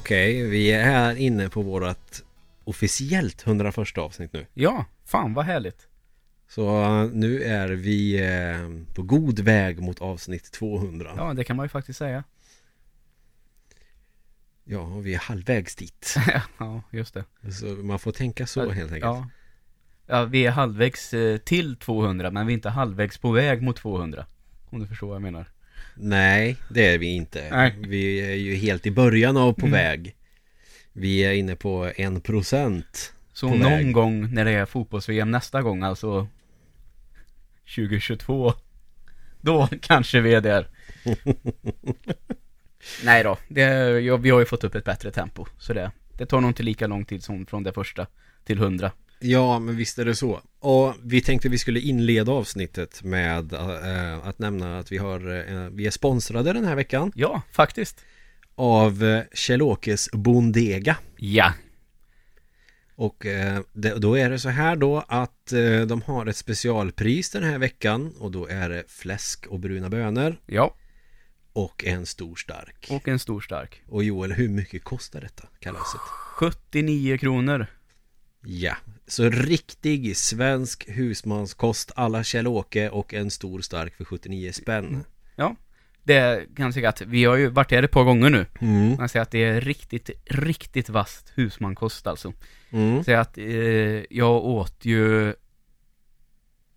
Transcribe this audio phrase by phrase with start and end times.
[0.00, 2.22] Okej, vi är här inne på vårat
[2.64, 4.46] officiellt 101 avsnitt nu.
[4.54, 5.88] Ja, fan vad härligt.
[6.48, 11.12] Så uh, nu är vi eh, på god väg mot avsnitt 200.
[11.16, 12.24] Ja, det kan man ju faktiskt säga.
[14.64, 16.16] Ja, och vi är halvvägs dit.
[16.58, 17.52] ja, just det.
[17.52, 19.02] Så man får tänka så helt enkelt.
[19.04, 19.28] Ja.
[20.06, 23.76] ja, vi är halvvägs eh, till 200, men vi är inte halvvägs på väg mot
[23.76, 24.26] 200.
[24.70, 25.46] Om du förstår vad jag menar.
[26.02, 27.48] Nej, det är vi inte.
[27.50, 27.74] Nej.
[27.78, 29.72] Vi är ju helt i början av på Mm.
[29.72, 30.16] väg.
[30.92, 33.12] Vi är inne på en procent.
[33.32, 33.92] Så någon väg.
[33.92, 36.28] gång när det är fotbolls-VM nästa gång, alltså
[37.76, 38.52] 2022,
[39.40, 40.66] då kanske vi är där.
[43.04, 43.62] Nej då, det,
[44.00, 46.62] ja, vi har ju fått upp ett bättre tempo, så det, det tar nog inte
[46.62, 48.06] lika lång tid som från det första
[48.44, 48.92] till 100.
[49.22, 50.40] Ja, men visst är det så.
[50.58, 55.68] Och vi tänkte vi skulle inleda avsnittet med eh, att nämna att vi har, eh,
[55.72, 58.04] vi är sponsrade den här veckan Ja, faktiskt.
[58.54, 60.96] av eh, Kjell-Åkes Bondega.
[61.16, 61.52] Ja,
[62.94, 63.26] Och
[63.72, 65.52] det, då är det så här då att
[65.88, 70.36] de har ett specialpris den här veckan och då är det fläsk och bruna bönor
[70.46, 70.74] ja,
[71.52, 72.86] och en stor stark.
[72.90, 73.82] och en stor stark.
[73.88, 76.00] Och Joel, hur mycket kostar detta kalaset?
[76.00, 77.66] 79 kronor.
[78.44, 78.76] Ja,
[79.10, 85.04] så riktig svensk husmanskost alla Kjell-Åke och en stor stark för 79 spänn.
[85.36, 85.56] Ja,
[86.02, 88.46] det kan jag säga att vi har ju varit där ett par gånger nu.
[88.60, 88.96] Mm.
[88.98, 92.32] Man säga att det är riktigt, riktigt vasst husmankost alltså.
[92.70, 93.04] Mm.
[93.04, 93.44] Så att eh,
[94.10, 95.28] jag åt ju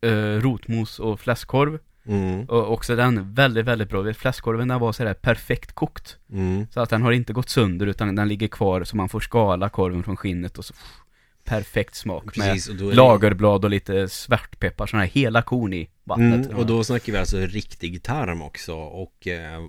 [0.02, 1.80] eh, rotmos och fläskkorv.
[2.06, 2.46] Mm.
[2.46, 4.14] Och också den väldigt, väldigt bra.
[4.14, 6.18] Fläskkorven den var sådär perfekt kokt.
[6.32, 6.68] Mm.
[6.72, 9.70] Så att den har inte gått sönder utan den ligger kvar så man får skala
[9.70, 11.03] korven från skinnet och så pff,
[11.44, 15.90] perfekt smak Precis, och med det- lagerblad och lite svartpeppar, sådana här hela korn i
[16.04, 16.46] vattnet.
[16.46, 19.60] Mm, och då snackar vi alltså riktig tarm också och eh,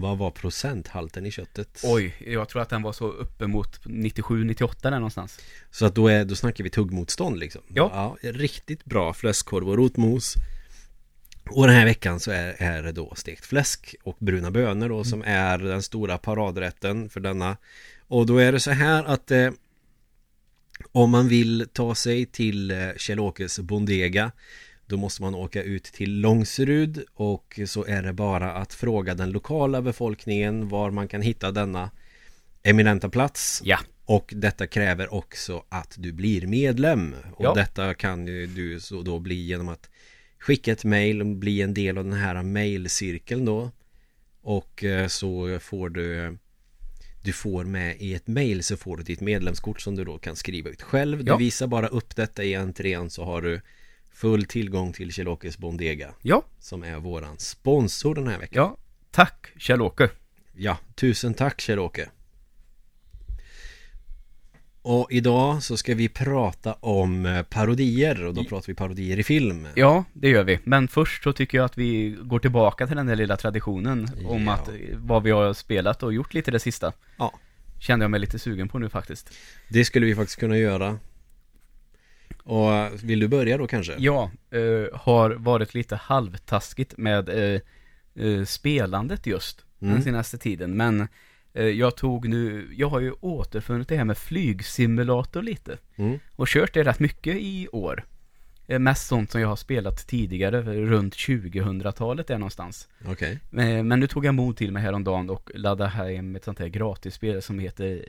[0.00, 1.80] vad var procenthalten i köttet?
[1.84, 5.40] Oj, jag tror att den var så uppemot 97-98 där någonstans.
[5.70, 8.16] Så att då, är, då snackar vi tuggmotstånd liksom Ja.
[8.22, 10.34] Riktigt bra fläskkorv och rotmos
[11.50, 15.04] Och den här veckan så är, är det då stekt fläsk och bruna bönor då
[15.04, 17.56] som är den stora paradrätten för denna
[18.08, 19.50] Och då är det så här att eh,
[20.92, 24.32] Om man vill ta sig till eh, Kjell-Åkes Bondega
[24.86, 29.30] Då måste man åka ut till Långserud och så är det bara att fråga den
[29.30, 31.90] lokala befolkningen var man kan hitta denna
[32.62, 33.78] eminenta plats Ja.
[34.04, 37.54] och detta kräver också att du blir medlem Och Ja.
[37.54, 39.90] detta kan ju du så då bli genom att
[40.38, 43.70] Skicka ett mail och bli en del av den här mailcirkeln då
[44.42, 46.38] Och eh, så får du
[47.26, 50.36] Du får med i ett mail så får du ditt medlemskort som du då kan
[50.36, 51.36] skriva ut själv Du Ja.
[51.36, 53.60] visar bara upp detta i entrén så har du
[54.12, 58.76] Full tillgång till Kjell-Åkes Bondega Ja, Som är våran sponsor den här veckan ja.
[59.10, 60.08] Tack Kjell-Åke.
[60.54, 62.08] Ja, tusen tack Kjell-Åke
[64.88, 69.22] Och idag så ska vi prata om eh, parodier och då pratar vi parodier i
[69.22, 70.58] film Ja, det gör vi.
[70.64, 74.44] Men först så tycker jag att vi går tillbaka till den där lilla traditionen om
[74.46, 74.52] Ja.
[74.52, 76.92] att eh, vad vi har spelat och gjort lite det sista.
[77.18, 77.32] Ja.
[77.78, 79.30] Kände jag mig lite sugen på nu faktiskt.
[79.68, 80.98] Det skulle vi faktiskt kunna göra
[82.42, 83.94] Och eh, vill du börja då kanske?
[83.98, 87.60] Ja, eh, har varit lite halvtaskigt med eh,
[88.26, 89.94] eh, spelandet just Mm.
[89.94, 90.76] den senaste tiden.
[90.76, 91.08] Men
[91.64, 95.78] jag tog nu, jag har ju återfunnit det här med flygsimulator lite.
[95.96, 96.18] Mm.
[96.36, 98.04] Och kört det rätt mycket i år.
[98.66, 102.88] Eh, Mest sånt som jag har spelat tidigare, runt 2000-talet där någonstans.
[103.06, 106.58] Okej Eh, Men nu tog jag mod till mig häromdagen och laddade hem ett sånt
[106.58, 108.04] här gratisspel som heter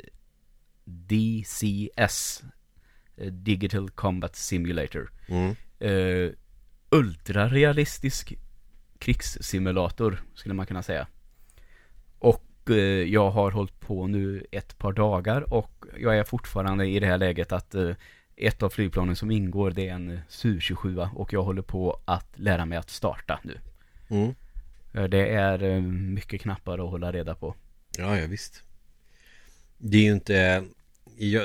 [0.85, 2.43] DCS
[3.17, 5.55] eh, Digital Combat Simulator mm.
[5.79, 6.31] eh,
[6.89, 8.33] Ultrarealistisk
[8.99, 11.07] krigssimulator skulle man kunna säga
[12.19, 12.46] Och eh,
[13.07, 17.17] jag har hållit på nu ett par dagar och jag är fortfarande i det här
[17.17, 17.91] läget att eh,
[18.35, 22.65] ett av flygplanen som ingår det är en Su-27 och jag håller på att lära
[22.65, 23.59] mig att starta nu
[24.09, 24.35] Mm.
[24.93, 27.55] Eh, Det är eh, mycket knappar att hålla reda på.
[27.97, 28.63] Ja, ja visst
[29.77, 30.63] Det är ju inte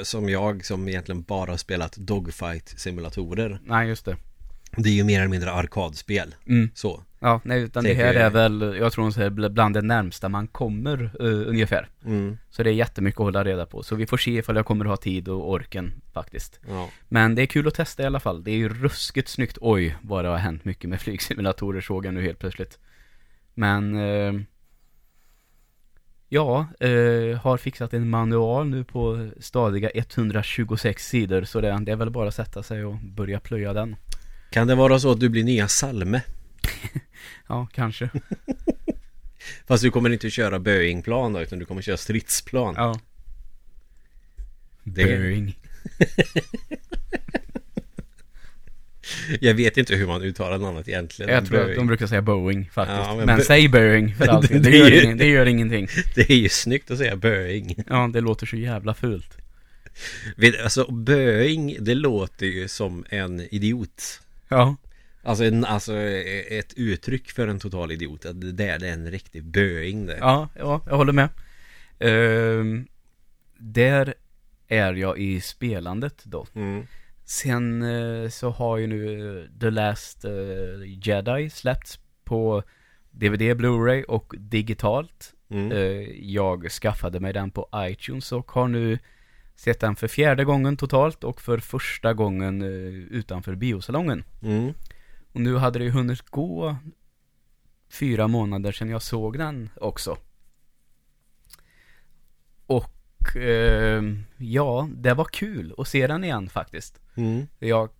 [0.02, 4.16] som jag som egentligen bara har spelat dogfight simulatorer Nej, just det.
[4.76, 6.70] Det är ju mer eller mindre arkadspel Mm.
[6.74, 9.82] Så Ja, nej, utan det Tänker här är väl, jag tror här, bl- bland det
[9.82, 11.88] närmsta man kommer uh, ungefär.
[12.04, 12.38] mm.
[12.50, 13.82] Så det är jättemycket att hålla reda på.
[13.82, 16.60] Så vi får se ifall jag kommer att ha tid och orken faktiskt.
[16.68, 18.44] Ja Men det är kul att testa i alla fall.
[18.44, 19.58] Det är ju ruskigt snyggt.
[19.60, 22.78] Oj, vad det har hänt mycket med flygsimulatorer såg jag nu helt plötsligt.
[23.54, 24.32] Men eh,
[26.28, 31.96] Ja, eh, har fixat en manual nu på stadiga 126 sidor så det, det är
[31.96, 33.96] väl bara att sätta sig och börja plöja den.
[34.50, 36.22] Kan det vara så att du blir nya Salme?
[37.48, 38.10] Ja, kanske.
[39.66, 43.00] Fast du kommer inte att köra Boeing-plan då, utan du kommer köra stridsplan Ja.
[44.84, 45.58] Det, Boeing.
[49.40, 51.32] jag vet inte hur man uttalar namnet egentligen.
[51.34, 51.76] Jag tror att Boeing.
[51.78, 52.98] de brukar säga Boeing faktiskt.
[53.00, 54.62] Ja, men men Bo- säg Boeing för allting.
[54.62, 55.88] Det, Det gör ju- ingen, det gör ingenting.
[56.14, 57.84] Det är ju snyggt att säga Boeing.
[57.88, 59.36] Ja, det låter så jävla fult.
[60.36, 64.20] Vet- Alltså Boeing, det låter ju som en idiot.
[64.48, 64.76] Ja.
[65.22, 68.26] Alltså, en, alltså ett uttryck för en total idiot.
[68.26, 70.16] Att det där det är en riktig Boeing det.
[70.20, 71.28] Ja, ja, jag håller med.
[71.98, 72.86] Ehm,
[73.58, 74.14] där
[74.68, 76.46] är jag i spelandet då.
[76.54, 76.86] Mm.
[77.24, 80.32] Sen eh, så har ju nu eh, The Last eh,
[80.84, 82.62] Jedi släppts på
[83.10, 85.34] DVD, Blu-ray och digitalt.
[85.50, 85.72] Mm.
[85.72, 85.80] Eh,
[86.20, 88.98] jag skaffade mig den på iTunes och har nu
[89.54, 92.62] sett den för fjärde gången totalt och för första gången
[93.10, 94.24] utanför biosalongen.
[94.42, 94.72] Mm.
[95.32, 96.76] Och nu hade det ju hunnit gå
[97.90, 100.16] fyra månader sedan jag såg den också.
[102.66, 104.02] Och eh,
[104.38, 107.00] ja, det var kul att se den igen faktiskt.
[107.14, 107.46] Mm.
[107.58, 107.90] Jag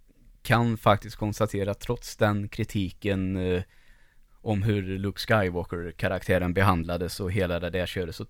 [0.42, 3.62] kan faktiskt konstatera att trots den kritiken eh,
[4.40, 8.26] om hur Luke Skywalker-karaktären behandlades och hela det där köret så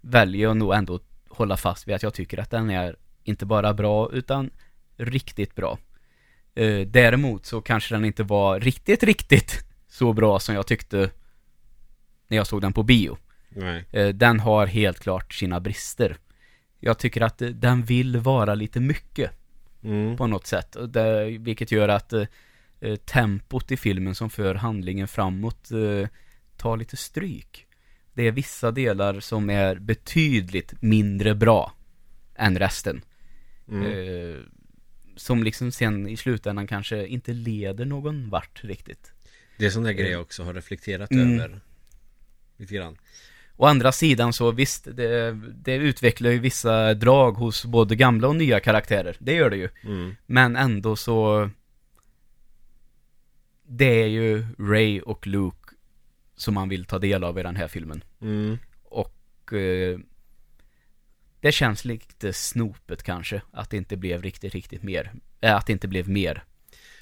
[0.00, 3.46] väljer jag nog ändå att hålla fast vid att jag tycker att den är inte
[3.46, 4.50] bara bra utan
[4.96, 5.78] riktigt bra.
[6.54, 11.10] Eh, däremot så kanske den inte var riktigt, riktigt så bra som jag tyckte
[12.28, 13.16] när jag såg den på bio.
[13.90, 16.16] Eh, den har helt klart sina brister.
[16.80, 19.30] Jag tycker att eh, den vill vara lite mycket
[19.84, 20.16] Mm.
[20.16, 20.76] på något sätt.
[20.88, 22.24] Det, vilket gör att eh,
[22.80, 26.08] eh, tempot i filmen som för handlingen framåt eh,
[26.56, 27.66] tar lite stryk.
[28.14, 31.72] Det är vissa delar som är betydligt mindre bra
[32.34, 33.02] än resten.
[33.68, 34.52] Mm.
[35.22, 39.12] Som liksom sen i slutändan kanske inte leder någon vart riktigt.
[39.58, 41.40] Det är sån där grej jag också har reflekterat Mm.
[41.40, 41.60] över.
[42.56, 42.96] Lite grann.
[43.56, 48.36] Å andra sidan så visst, det, det utvecklar ju vissa drag hos både gamla och
[48.36, 49.16] nya karaktärer.
[49.18, 49.68] Det gör det ju.
[49.84, 50.14] Mm.
[50.26, 51.50] Men ändå så
[53.62, 55.74] Det är ju Ray och Luke
[56.36, 58.58] Som man vill ta del av i den här filmen Mm.
[58.84, 59.98] Och eh,
[61.42, 65.72] Det känns lite snopet kanske Att det inte blev riktigt, riktigt mer äh, Att det
[65.72, 66.44] inte blev mer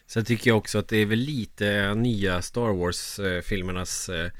[0.06, 4.30] Sen tycker jag också att det är väl lite nya Star Wars-filmernas eh,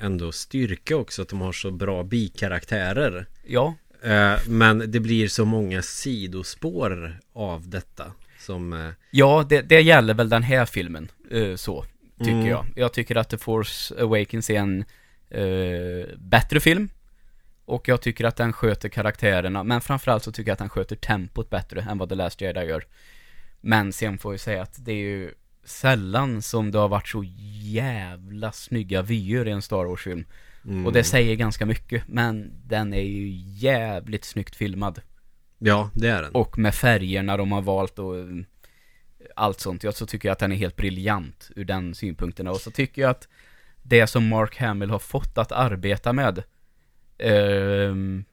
[0.00, 3.26] ändå styrka också att de har så bra bikaraktärer.
[3.46, 9.80] Ja, Eh, Men det blir så många sidospår av detta som eh, ja det, det
[9.80, 11.84] gäller väl den här filmen eh, Så,
[12.18, 12.46] tycker Mm.
[12.46, 14.84] jag Jag tycker att The Force Awakens är en
[15.30, 16.88] eh, Bättre film
[17.66, 20.96] Och jag tycker att den sköter karaktärerna Men framförallt så tycker jag att den sköter
[20.96, 22.84] tempot bättre än vad The Last Jedi gör.
[23.60, 25.34] Men sen får jag säga att det är ju
[25.64, 27.24] Sällan som det har varit så
[27.62, 30.24] jävla snygga vyer i en Star Wars-film.
[30.64, 35.00] Mm, Och det säger ganska mycket Men den är ju jävligt snyggt filmad.
[35.58, 36.32] Ja, det är den.
[36.32, 38.26] Och med färgerna de har valt och eh,
[39.36, 42.48] Allt sånt, jag så tycker jag att den är helt briljant ur den synpunkten.
[42.48, 43.28] Och så tycker jag att
[43.82, 46.42] Det som Mark Hamill har fått att arbeta med
[47.18, 48.24] ehm,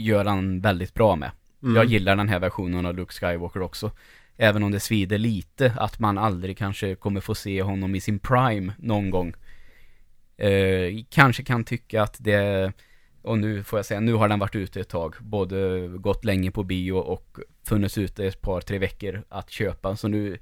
[0.00, 1.30] Gör han väldigt bra med.
[1.62, 1.76] Mm.
[1.76, 3.90] Jag gillar den här versionen av Luke Skywalker också.
[4.36, 8.18] Även om det svider lite att man aldrig kanske kommer få se honom i sin
[8.18, 9.34] prime någon gång.
[10.36, 12.72] Eh, Kanske kan tycka att det
[13.22, 15.14] Och nu får jag säga, nu har den varit ute ett tag.
[15.20, 19.96] Både gått länge på bio och funnits ute ett par, tre veckor att köpa.
[19.96, 20.38] Så nu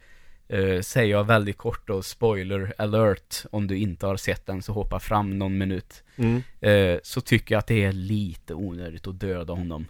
[0.48, 4.72] eh, säger jag väldigt kort och spoiler alert Om du inte har sett den så
[4.72, 6.42] hoppa fram någon minut Mm.
[6.60, 9.86] eh, Så tycker jag att det är lite onödigt att döda honom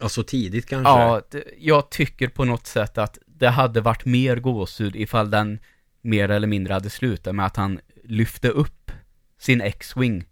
[0.00, 0.90] Ja, så tidigt kanske.
[0.92, 5.58] Ja, det, jag tycker på något sätt att det hade varit mer gåshud ifall den
[6.00, 8.92] mer eller mindre hade slutat med att han lyfte upp
[9.38, 10.24] sin X-Wing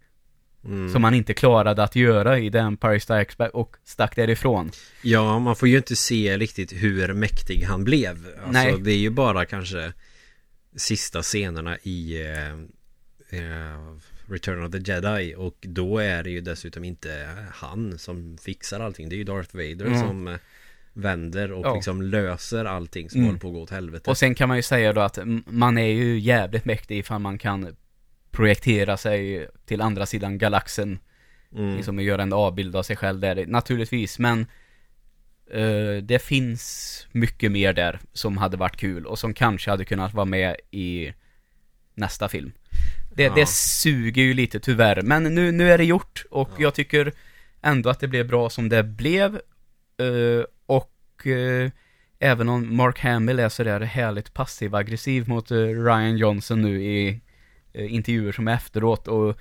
[0.65, 0.93] Mm.
[0.93, 4.71] som han inte klarade att göra i The Empire Strikes Back och stack därifrån.
[5.01, 8.27] Ja, man får ju inte se riktigt hur mäktig han blev.
[8.37, 8.75] Alltså, Nej.
[8.79, 9.93] det är ju bara kanske
[10.75, 12.51] sista scenerna i eh,
[13.39, 13.95] eh,
[14.29, 19.09] Return of the Jedi och då är det ju dessutom inte han som fixar allting.
[19.09, 19.99] Det är ju Darth Vader Mm.
[19.99, 20.37] som
[20.93, 21.75] vänder och Ja.
[21.75, 23.27] liksom löser allting som Mm.
[23.27, 24.09] håller på att gå åt helvete.
[24.09, 27.37] Och sen kan man ju säga då att man är ju jävligt mäktig ifall man
[27.37, 27.75] kan
[28.31, 30.99] projektera sig till andra sidan galaxen
[31.55, 31.75] mm.
[31.75, 34.45] liksom att göra en avbild av sig själv där, naturligtvis, men
[35.51, 40.13] eh, det finns mycket mer där som hade varit kul och som kanske hade kunnat
[40.13, 41.13] vara med i
[41.93, 42.51] nästa film.
[43.15, 43.33] Det, Ja.
[43.35, 46.61] det suger ju lite tyvärr, men nu, nu är det gjort och Ja.
[46.63, 47.13] jag tycker
[47.61, 49.35] ändå att det blev bra som det blev.
[49.97, 51.71] Eh, och eh,
[52.19, 57.21] även om Mark Hamill är sådär härligt passiv-aggressiv mot Ryan Johnson nu i
[57.73, 59.37] intervjuer som är efteråt och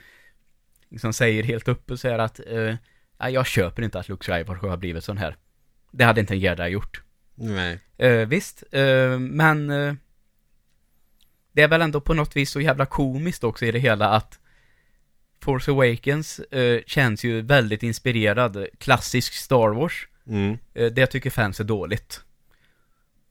[0.90, 2.75] liksom säger helt uppe så här att eh,
[3.30, 5.37] jag köper inte att Luke Skywalker har blivit sån här.
[5.92, 7.02] Det hade inte en Jedi gjort.
[7.34, 7.78] Nej.
[7.96, 9.94] Eh, visst, eh, men eh,
[11.52, 14.38] det är väl ändå på något vis så jävla komiskt också i det hela att
[15.42, 20.08] Force Awakens eh, känns ju väldigt inspirerad, klassisk Star Wars.
[20.26, 20.58] Mm.
[20.75, 22.20] Eh, det tycker fans är dåligt.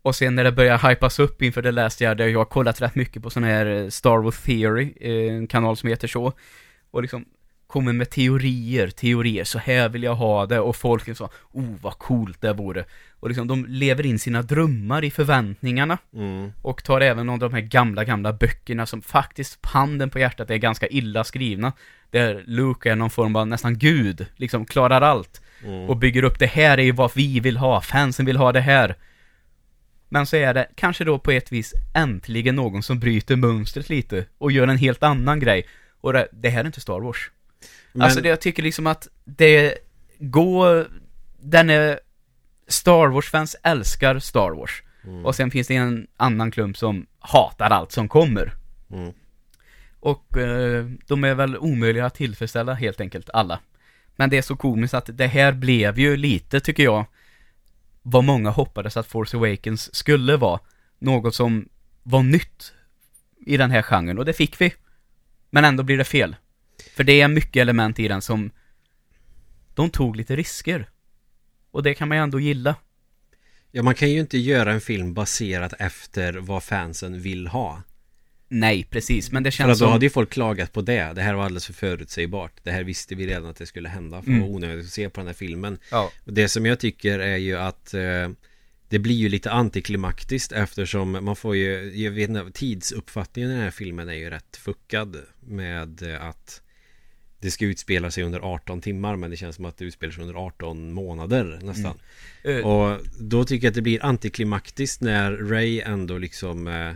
[0.01, 2.81] Och sen när det börjar hypas upp inför det läste jag, där jag har kollat
[2.81, 6.33] rätt mycket på sån här eh, Star Wars Theory, eh, en kanal som heter så.
[6.91, 7.25] Och liksom
[7.67, 11.97] kommer med teorier, teorier, så här vill jag ha det och folk så, oh vad
[11.97, 12.85] coolt det vore.
[13.19, 16.51] Och liksom de lever in sina drömmar i förväntningarna Mm.
[16.61, 20.49] och tar även någon av de här gamla, gamla böckerna som faktiskt, handen på hjärtat,
[20.49, 21.73] är ganska illa skrivna.
[22.11, 25.41] Där Luke är någon form av nästan gud, liksom klarar allt.
[25.65, 25.89] Mm.
[25.89, 28.61] Och bygger upp det här är ju vad vi vill ha, fansen vill ha det
[28.61, 28.95] här.
[30.09, 34.25] Men så är det kanske då på ett vis äntligen någon som bryter mönstret lite
[34.37, 35.65] och gör en helt annan grej.
[36.01, 37.31] Och det, det här är inte Star Wars.
[37.93, 39.77] Men, Alltså det, jag tycker liksom att det
[40.19, 40.87] går,
[41.39, 41.99] den är,
[42.67, 44.83] Star Wars-fans älskar Star Wars.
[45.03, 45.25] Mm.
[45.25, 48.53] Och sen finns det en annan klump som hatar allt som kommer.
[48.91, 49.13] Mm.
[49.99, 53.59] Och eh, de är väl omöjliga att tillfredsställa helt enkelt, alla.
[54.15, 57.05] Men det är så komiskt att det här blev ju lite, tycker jag,
[58.01, 60.59] vad många hoppades att Force Awakens skulle vara.
[60.99, 61.69] Något som
[62.03, 62.73] var nytt
[63.45, 64.73] i den här genren, och det fick vi.
[65.49, 66.35] Men ändå blir det fel.
[66.95, 68.51] För det är mycket element i den som
[69.73, 70.89] de tog lite risker.
[71.71, 72.75] Och det kan man ju ändå gilla.
[73.71, 77.81] Ja, man kan ju inte göra en film baserat efter vad fansen vill ha.
[78.51, 79.91] Nej, precis, men det För känns att då som...
[79.91, 81.13] hade ju folk klagat på det.
[81.15, 82.53] Det här var alldeles för förutsägbart.
[82.63, 84.21] Det här visste vi redan att det skulle hända.
[84.21, 85.77] För det var onödigt att se på den här filmen.
[85.91, 88.29] Ja, Och Det som jag tycker är ju att eh,
[88.89, 93.63] det blir ju lite antiklimaktiskt eftersom man får ju, jag vet inte, tidsuppfattningen i den
[93.63, 96.61] här filmen är ju rätt fuckad med att
[97.41, 100.21] det ska utspela sig under 18 timmar men det känns som att det utspelar sig
[100.21, 101.97] under 18 månader nästan.
[102.43, 106.91] Eh, Och då tycker jag att det blir antiklimaktiskt när Ray ändå liksom eh,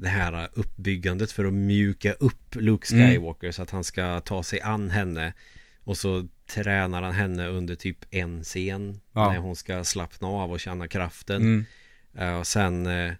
[0.00, 3.08] det här uppbyggandet för att mjuka upp Luke Mm.
[3.10, 5.32] Skywalker så att han ska ta sig an henne
[5.84, 9.32] och så tränar han henne under typ en scen Ja.
[9.32, 11.42] när hon ska slappna av och känna kraften.
[11.42, 11.64] mm,
[12.18, 13.12] Eh, och sen eh,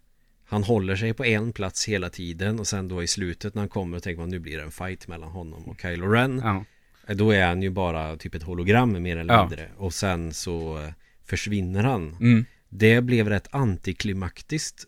[0.44, 3.68] han håller sig på en plats hela tiden och sen då i slutet när han
[3.68, 6.40] kommer och tänker man nu blir det en fight mellan honom och Kylo Ren.
[6.44, 6.64] ja,
[7.08, 9.40] Eh, Då är han ju bara typ ett hologram mer eller Ja.
[9.46, 10.86] mindre och sen så
[11.24, 12.16] försvinner han.
[12.20, 14.84] mm, Det blev rätt antiklimaktiskt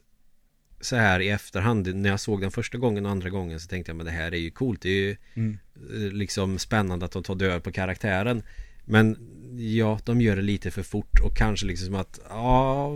[0.82, 1.94] så här i efterhand.
[1.94, 4.34] När jag såg den första gången och andra gången så tänkte jag men det här
[4.34, 4.82] är ju coolt.
[4.82, 5.58] Det är ju mm.
[5.94, 8.42] eh, liksom spännande att de tar död på karaktären.
[8.84, 9.16] Men
[9.58, 12.90] ja, de gör det lite för fort och kanske liksom som att ja,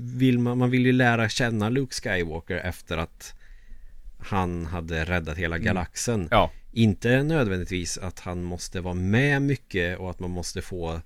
[0.00, 3.34] vill man, man vill ju lära känna Luke Skywalker efter att
[4.18, 6.28] han hade räddat hela galaxen.
[6.30, 11.00] Ja, Inte nödvändigtvis att han måste vara med mycket och att man måste få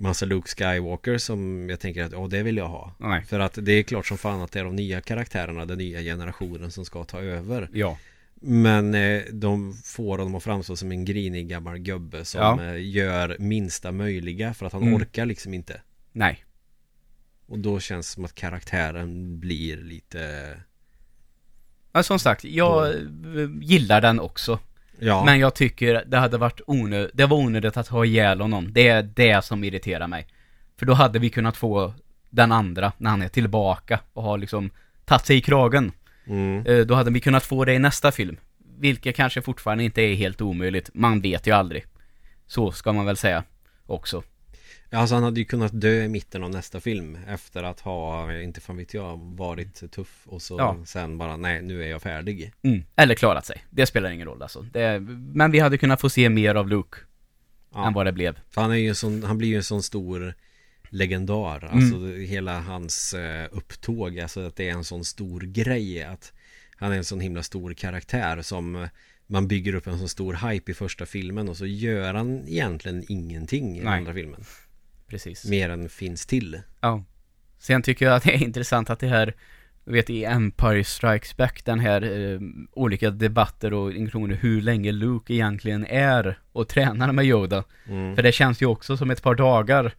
[0.00, 2.94] massa Luke Skywalker som jag tänker att ja det vill jag ha.
[2.98, 5.78] nej, För att det är klart som fan att det är de nya karaktärerna, den
[5.78, 7.68] nya generationen som ska ta över.
[7.72, 7.98] ja,
[8.34, 12.64] Men eh, de får honom att framstå som en grinig gammal gubbe som Ja.
[12.64, 14.94] eh, gör minsta möjliga för att han Mm.
[14.94, 15.80] orkar liksom inte.
[16.12, 16.44] nej.
[17.46, 20.54] Och då känns det som att karaktären blir lite
[21.92, 24.58] Men som sagt, jag eh, gillar den också.
[25.00, 28.72] Ja, Men jag tycker det hade varit onödigt, det var onödigt att ha ihjäl honom.
[28.72, 30.26] Det är det som irriterar mig.
[30.78, 31.94] För då hade vi kunnat få
[32.30, 34.70] den andra när han är tillbaka och har liksom
[35.04, 35.92] tagit sig i kragen.
[36.26, 38.36] mm, Eh, Då hade vi kunnat få det i nästa film.
[38.78, 40.90] Vilket kanske fortfarande inte är helt omöjligt.
[40.94, 41.84] Man vet ju aldrig.
[42.46, 43.44] Så ska man väl säga
[43.86, 44.22] också.
[44.90, 48.60] Alltså han hade ju kunnat dö i mitten av nästa film Efter att ha, inte
[48.60, 50.76] fan vet jag, varit tuff Och så Ja.
[50.86, 52.82] sen bara, nej nu är jag färdig Mm.
[52.96, 53.64] Eller klarat sig.
[53.70, 54.62] Det spelar ingen roll alltså.
[54.72, 55.00] Det,
[55.34, 56.98] men vi hade kunnat få se mer av Luke
[57.74, 57.86] Ja.
[57.86, 58.38] än vad det blev.
[58.50, 60.34] För han är ju en sån, han blir ju en sån stor
[60.90, 61.78] legendar Mm.
[61.78, 66.32] Alltså hela hans eh, upptåg Alltså att det är en sån stor grej Att
[66.76, 68.88] han är en sån himla stor karaktär som
[69.26, 73.04] man bygger upp en sån stor hype i första filmen och så gör han egentligen
[73.08, 73.98] ingenting i Nej.
[73.98, 74.44] andra filmen
[75.08, 75.44] Precis.
[75.44, 77.04] Mer än finns till Ja.
[77.58, 79.34] Sen tycker jag att det är intressant att det här,
[79.84, 82.40] vet i Empire Strikes Back, den här eh,
[82.72, 87.64] olika debatter och diskussioner hur länge Luke egentligen är och tränar med Yoda.
[87.86, 88.16] mm.
[88.16, 89.94] För det känns ju också som ett par dagar.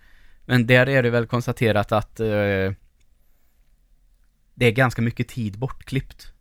[0.46, 2.74] Men där är det väl konstaterat att eh,
[4.54, 6.34] det är ganska mycket tid bortklippt.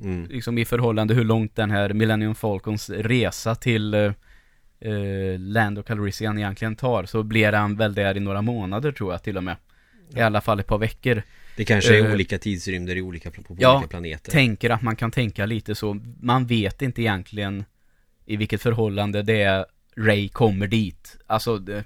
[0.00, 0.26] Mm.
[0.26, 4.12] Liksom i förhållande hur långt den här Millennium Falcons resa till eh,
[4.80, 7.04] eh, Land och Calrissian egentligen tar.
[7.04, 9.56] Så blir han väl där i några månader tror jag till och med.
[10.16, 11.22] I alla fall ett par veckor.
[11.56, 14.96] Det kanske är Eh, olika tidsrymder i olika, på ja, olika planeter Tänker att man
[14.96, 16.00] kan tänka lite så.
[16.20, 17.64] Man vet inte egentligen
[18.26, 19.66] i vilket förhållande det är
[19.96, 21.16] Ray kommer dit.
[21.26, 21.84] Alltså, det,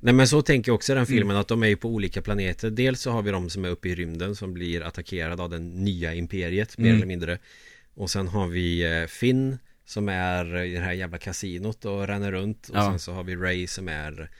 [0.00, 1.40] Nej men så tänker jag också i den filmen Mm.
[1.40, 3.88] att de är ju på olika planeter Dels så har vi de som är uppe
[3.88, 6.96] i rymden som blir attackerade av den nya imperiet mer Mm.
[6.96, 7.38] eller mindre
[7.94, 9.58] Och sen har vi eh, Finn
[9.90, 12.82] som är i det här jävla kasinot och ränner runt Och Ja.
[12.90, 14.30] sen så har vi Ray som är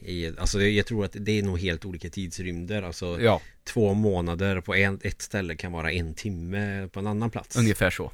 [0.00, 4.60] i, Alltså jag tror att det är nog helt olika tidsrymder Alltså ja, två månader
[4.60, 8.12] på en, ett ställe kan vara en timme på en annan plats ungefär så.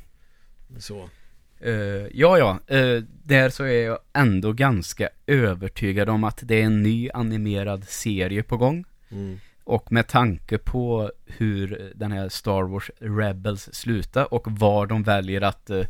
[0.79, 1.09] Så
[1.61, 1.73] Eh,
[2.13, 2.59] ja, ja.
[2.77, 7.89] eh, där så är jag ändå ganska övertygad om att det är en ny animerad
[7.89, 8.85] serie på gång.
[9.11, 9.41] mm.
[9.65, 15.41] Och med tanke på hur den här Star Wars Rebels slutar och var de väljer
[15.41, 15.85] att eh,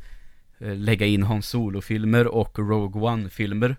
[0.58, 3.76] lägga in Han Solo-filmer och Rogue One-filmer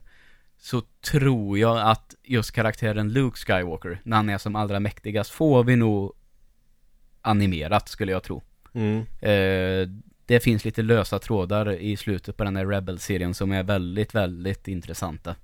[0.57, 0.81] så
[1.12, 5.75] tror jag att just karaktären Luke Skywalker, när han är som allra mäktigast, får vi
[5.75, 6.13] nog
[7.22, 8.43] animerat skulle jag tro.
[8.74, 9.00] Mm.
[9.19, 9.89] Eh,
[10.25, 14.67] det finns lite lösa trådar i slutet på den här Rebel-serien som är väldigt, väldigt
[14.67, 15.36] intressanta.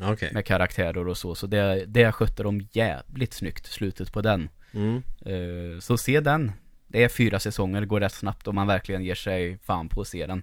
[0.00, 4.48] Okej Med karaktärer och så, så det, det skötte de jävligt snyggt, slutet på den.
[4.72, 5.02] mm.
[5.20, 6.52] Eh, så se den.
[6.86, 10.08] Det är fyra säsonger, går rätt snabbt om man verkligen ger sig fan på att
[10.08, 10.42] se den.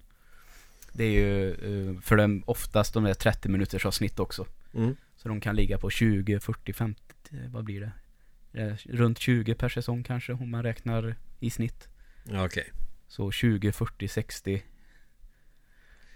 [0.93, 4.46] Det är ju, eh, för dem oftast de är 30 minuters avsnitt också.
[4.74, 4.96] Mm.
[5.17, 7.01] Så de kan ligga på 20, 40, 50,
[7.48, 7.91] vad blir det?
[8.84, 11.88] Runt 20 per säsong kanske, om man räknar i snitt.
[12.34, 12.72] Okej
[13.08, 14.63] Så 20, 40, 60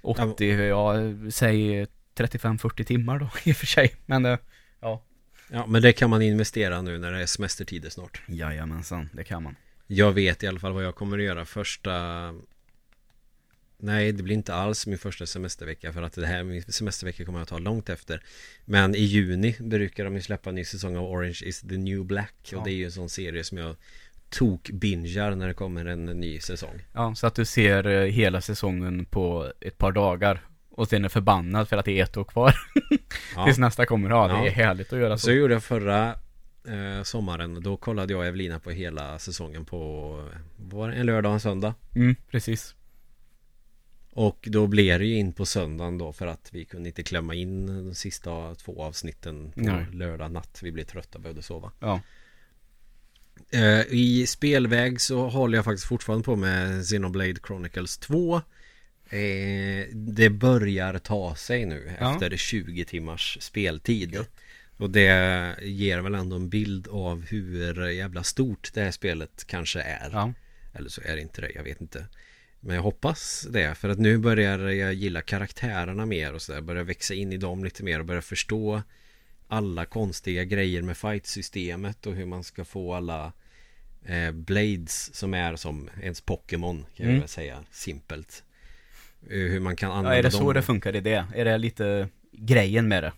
[0.03, 0.93] 80, ja,
[1.31, 3.95] säg 35-40 timmar då i och för sig.
[4.05, 4.37] Men eh,
[4.79, 5.03] ja.
[5.49, 9.43] Ja men det kan man investera nu när det är semestertider snart Jajamensan, det kan
[9.43, 9.55] man.
[9.87, 11.91] Jag vet i alla fall vad jag kommer att göra första
[13.83, 17.41] Nej det blir inte alls min första semestervecka för att det här min semestervecka kommer
[17.41, 18.21] att ta långt efter
[18.65, 22.05] Men i juni brukar de ju släppa en ny säsong av Orange is the new
[22.05, 22.61] black och Ja.
[22.65, 23.75] det är ju en sån serie som jag
[24.29, 28.41] tok bingar när det kommer en ny säsong Ja, så att du ser eh, hela
[28.41, 30.41] säsongen på ett par dagar.
[30.69, 32.53] Och sen är förbannad för att det är ett år kvar
[33.35, 33.45] ja.
[33.45, 34.09] tills nästa kommer.
[34.09, 34.45] Ja, det Ja.
[34.45, 35.25] är härligt att göra så.
[35.25, 36.09] Så gjorde jag förra
[36.67, 41.33] eh, sommaren Då kollade jag och Evelina på hela säsongen på Var en lördag och
[41.33, 42.75] en söndag Mm, precis.
[44.15, 47.33] Och då blev det ju in på söndagen då för att vi kunde inte klämma
[47.35, 49.85] in de sista två avsnitten på Nej.
[49.93, 50.59] lördag natt.
[50.63, 51.71] Vi blev trötta och behövde sova.
[51.79, 52.01] Ja.
[53.51, 58.35] Eh, I spelväg så håller jag faktiskt fortfarande på med Xenoblade Chronicles 2.
[59.09, 62.13] Eh, det börjar ta sig nu Ja.
[62.13, 64.17] efter 20 timmars speltid.
[64.77, 69.81] Och det ger väl ändå en bild av hur jävla stort det här spelet kanske
[69.81, 70.09] är.
[70.11, 70.33] Ja.
[70.73, 72.05] Eller så är det inte det, jag vet inte.
[72.65, 76.61] Men jag hoppas det, för att nu börjar jag gilla karaktärerna mer och sådär.
[76.61, 78.81] Börjar växa in i dem lite mer och börja förstå
[79.47, 83.31] alla konstiga grejer med fight-systemet och hur man ska få alla
[84.05, 87.19] eh, blades som är som ens Pokémon kan jag Mm.
[87.19, 88.43] väl säga simpelt.
[89.29, 90.53] Eh, Hur man kan ja, använda är det så dem.
[90.53, 91.25] det funkar i det?
[91.35, 93.11] Är det lite grejen med det?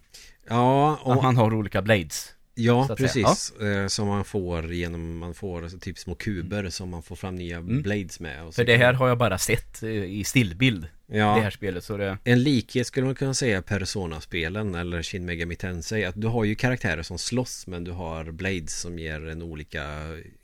[0.48, 2.34] Ja, och Att man har olika blades?
[2.58, 3.52] Ja, precis.
[3.52, 7.58] Eh, Som man får genom, man får typ små kuber som man får fram nya
[7.58, 7.82] Mm.
[7.82, 8.44] blades med.
[8.44, 10.88] Och så För det här har jag bara sett eh, i stillbild.
[11.08, 12.18] ja, Det här spelet, så det...
[12.24, 16.56] En likhet skulle man kunna säga Persona-spelen eller Shin Megami Tensei att du har ju
[16.56, 19.84] karaktärer som slåss men du har blades som ger en olika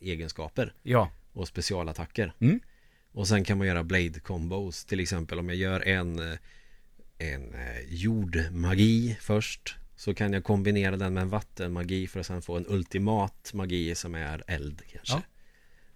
[0.02, 1.12] egenskaper Ja.
[1.34, 2.34] och specialattacker.
[2.40, 2.60] Mm.
[3.14, 6.38] Och sen kan man göra blade combos till exempel om jag gör en eh,
[7.18, 7.54] en
[7.90, 12.66] jordmagi först så kan jag kombinera den med en vattenmagi för att sen få en
[12.68, 15.14] ultimat magi som är eld kanske.
[15.14, 15.22] Ja.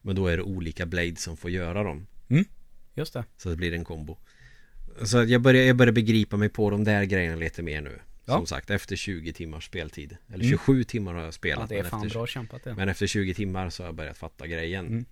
[0.01, 2.07] Men då är det olika blades som får göra dem.
[2.95, 3.23] Just det.
[3.37, 4.17] Så det blir en kombo
[5.03, 8.33] Så jag börjar, jag börjar begripa mig på de där grejerna lite mer nu Ja.
[8.33, 10.49] Som sagt efter 20 timmars speltid Eller Mm.
[10.49, 12.75] 27 timmar har jag spelat Ja, det är fan efter, bra kämpat det.
[12.75, 15.05] Men efter 20 timmar så har jag börjat fatta grejen Mm.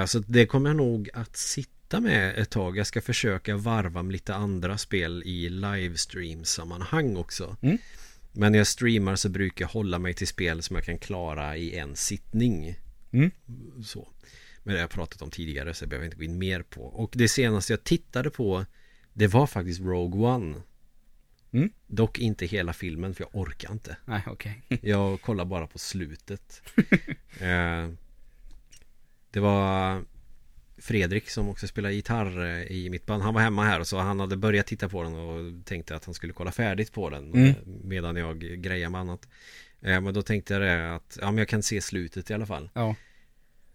[0.00, 4.02] Eh, Så det kommer jag nog att sitta med ett tag Jag ska försöka varva
[4.02, 7.78] med lite andra spel i livestream-sammanhang också Mm.
[8.32, 11.56] Men när jag streamar så brukar jag hålla mig till spel som jag kan klara
[11.56, 12.76] i en sittning
[13.12, 13.30] Mm.
[13.84, 14.08] så.
[14.62, 16.82] Men det har jag pratat om tidigare så jag behöver inte gå in mer på.
[16.82, 18.66] Och det senaste jag tittade på
[19.12, 20.62] Det var faktiskt Rogue One.
[21.52, 21.70] Mm.
[21.86, 23.96] Dock inte hela filmen för jag orkar inte.
[24.04, 24.62] Nej, okej.
[24.82, 26.62] Jag kollar bara på slutet.
[27.40, 27.88] eh,
[29.30, 30.02] det var
[30.80, 33.22] Fredrik som också spelar gitarr eh, i mitt band.
[33.22, 36.04] Han var hemma här och så han hade börjat titta på den och tänkte att
[36.04, 37.34] han skulle kolla färdigt på den.
[37.34, 37.54] Mm.
[37.84, 39.28] Medan jag grejer med annat.
[39.80, 42.46] Eh, men då tänkte jag det att ja, men jag kan se slutet i alla
[42.46, 42.70] fall.
[42.74, 42.94] Ja.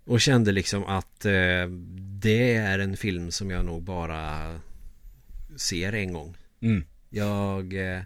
[0.06, 4.60] Och kände liksom att eh, det är en film som jag nog bara
[5.56, 6.38] ser en gång.
[6.62, 6.84] Mm.
[7.10, 8.02] Jag eh,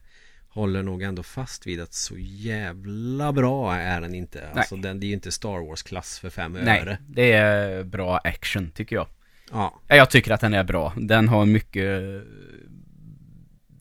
[0.59, 4.49] håller nog ändå fast vid att så jävla bra är den inte.
[4.53, 6.97] Alltså den, det är ju inte Star Wars-klass för fem Nej, öre.
[7.07, 9.07] det är bra action tycker jag.
[9.51, 10.93] Ja, Ja, Jag tycker att den är bra.
[10.97, 12.23] Den har mycket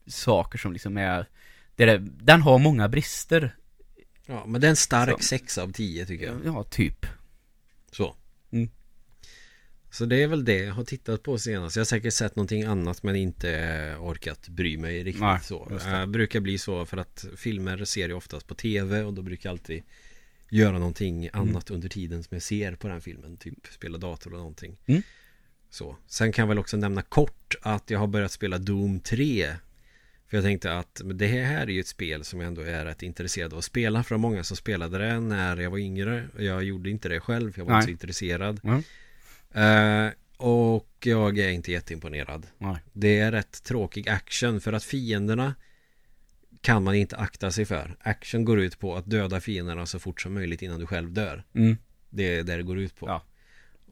[0.07, 1.25] saker som liksom är
[1.75, 3.55] det är, Den har många brister
[4.25, 5.27] Ja, men det är en stark Så.
[5.27, 6.35] 6 av 10 tycker jag.
[6.45, 7.05] Ja, typ
[7.91, 8.15] Så.
[9.91, 11.75] Så det är väl det jag har tittat på senast.
[11.75, 15.69] Jag har säkert sett någonting annat men inte eh, orkat bry mig riktigt Nej, så.
[15.69, 15.99] det.
[15.99, 19.49] Det brukar bli så för att filmer ser jag oftast på tv och då brukar
[19.49, 19.83] jag alltid
[20.49, 21.49] göra någonting Mm.
[21.49, 23.37] annat under tiden som jag ser på den filmen.
[23.37, 24.77] Typ spela dator eller någonting.
[24.85, 25.01] Mm.
[25.69, 25.97] Så.
[26.07, 29.55] Sen kan jag väl också nämna kort att jag har börjat spela Doom 3.
[30.27, 33.03] För jag tänkte att det här är ju ett spel som jag ändå är rätt
[33.03, 34.03] intresserad av att spela.
[34.03, 36.27] För många som spelade det när jag var yngre.
[36.37, 37.79] Jag gjorde inte det själv, för jag var Nej.
[37.79, 38.59] inte så intresserad.
[38.63, 38.83] Mm.
[39.53, 40.07] Eh,
[40.37, 42.47] och jag är inte jätteimponerad.
[42.57, 42.77] Nej.
[42.93, 45.55] Det är rätt tråkig action för att fienderna
[46.61, 47.97] kan man inte akta sig för.
[48.01, 51.43] Action går ut på att döda fienderna så fort som möjligt innan du själv dör.
[51.55, 51.77] mm.
[52.09, 53.07] Det är det det går ut på.
[53.07, 53.23] Ja.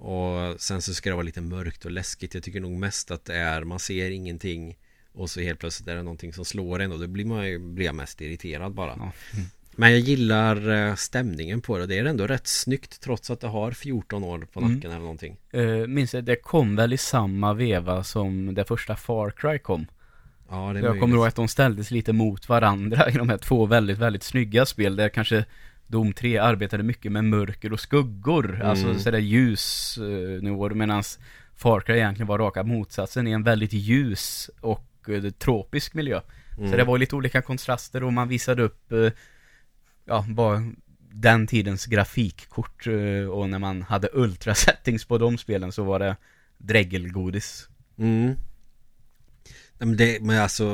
[0.06, 2.34] Och sen så ska det vara lite mörkt och läskigt.
[2.34, 4.78] Jag tycker nog mest att det är, man ser ingenting
[5.12, 7.60] och så helt plötsligt är det någonting som slår en och då blir man ju,
[7.60, 8.96] blir jag mest irriterad bara.
[9.00, 9.12] Ja.
[9.80, 11.86] Men jag gillar eh, stämningen på det.
[11.86, 14.74] Det är ändå rätt snyggt trots att det har 14 år på Mm.
[14.74, 15.38] nacken eller någonting.
[15.56, 19.86] Uh, minns jag, det kom väl i samma veva som det första Far Cry kom
[20.50, 21.00] Ja, det är Jag möjligt.
[21.02, 24.66] kommer ihåg att de ställdes lite mot varandra i de här två väldigt, väldigt snygga
[24.66, 25.46] spel där kanske
[25.88, 28.68] Dom 3 arbetade mycket med mörker och skuggor, Mm.
[28.68, 31.20] alltså sådär ljus uh, nivåer medans
[31.56, 34.84] Far Cry egentligen var raka motsatsen i en väldigt ljus och
[35.40, 36.22] tropisk miljö.
[36.58, 36.72] Mm.
[36.72, 39.12] Så det var lite olika kontraster och man visade upp, eh,
[40.08, 40.72] ja, bara
[41.12, 46.00] den tidens grafikkort eh, och när man hade ultra settings på de spelen så var
[46.00, 46.16] det
[46.58, 47.68] dräggelgodis.
[47.98, 48.36] Mm.
[49.80, 50.66] Nej, Men, det, men alltså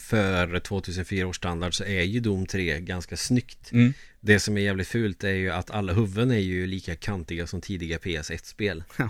[0.00, 3.72] för 2004 års standard så är ju Doom 3 ganska snyggt.
[3.72, 3.92] Mm.
[4.20, 7.60] Det som är jävligt fult är ju att alla huvuden är ju lika kantiga som
[7.60, 8.84] tidiga PS1-spel.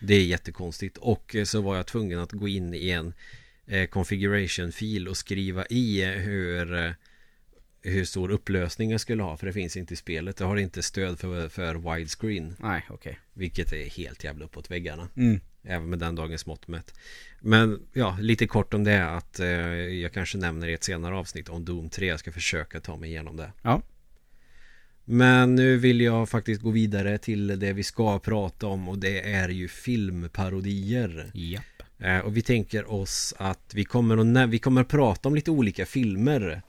[0.00, 0.96] Det är jättekonstigt.
[0.96, 3.14] Och eh, så var jag tvungen att gå in i en
[3.66, 6.94] eh, configuration-fil och skriva i eh, hur,
[7.90, 9.36] hur stor upplösning jag skulle ha.
[9.36, 10.36] För det finns inte i spelet.
[10.36, 12.56] Det har inte stöd för, för widescreen.
[12.58, 13.18] Nej, okej.
[13.32, 15.08] Vilket är helt jävla uppåt väggarna.
[15.16, 15.40] Mm.
[15.62, 16.94] Även med den dagens mått mätt.
[17.40, 21.48] Men ja, lite kort om det att eh, jag kanske nämner i ett senare avsnitt
[21.48, 22.06] om Doom 3.
[22.06, 23.52] Jag ska försöka ta mig igenom det.
[23.62, 23.82] Ja.
[25.04, 29.32] Men nu vill jag faktiskt gå vidare till det vi ska prata om och det
[29.32, 31.30] är ju filmparodier.
[31.34, 31.62] Japp.
[31.98, 35.50] Eh, och vi tänker oss att vi kommer att, vi kommer att prata om lite
[35.50, 36.62] olika filmer.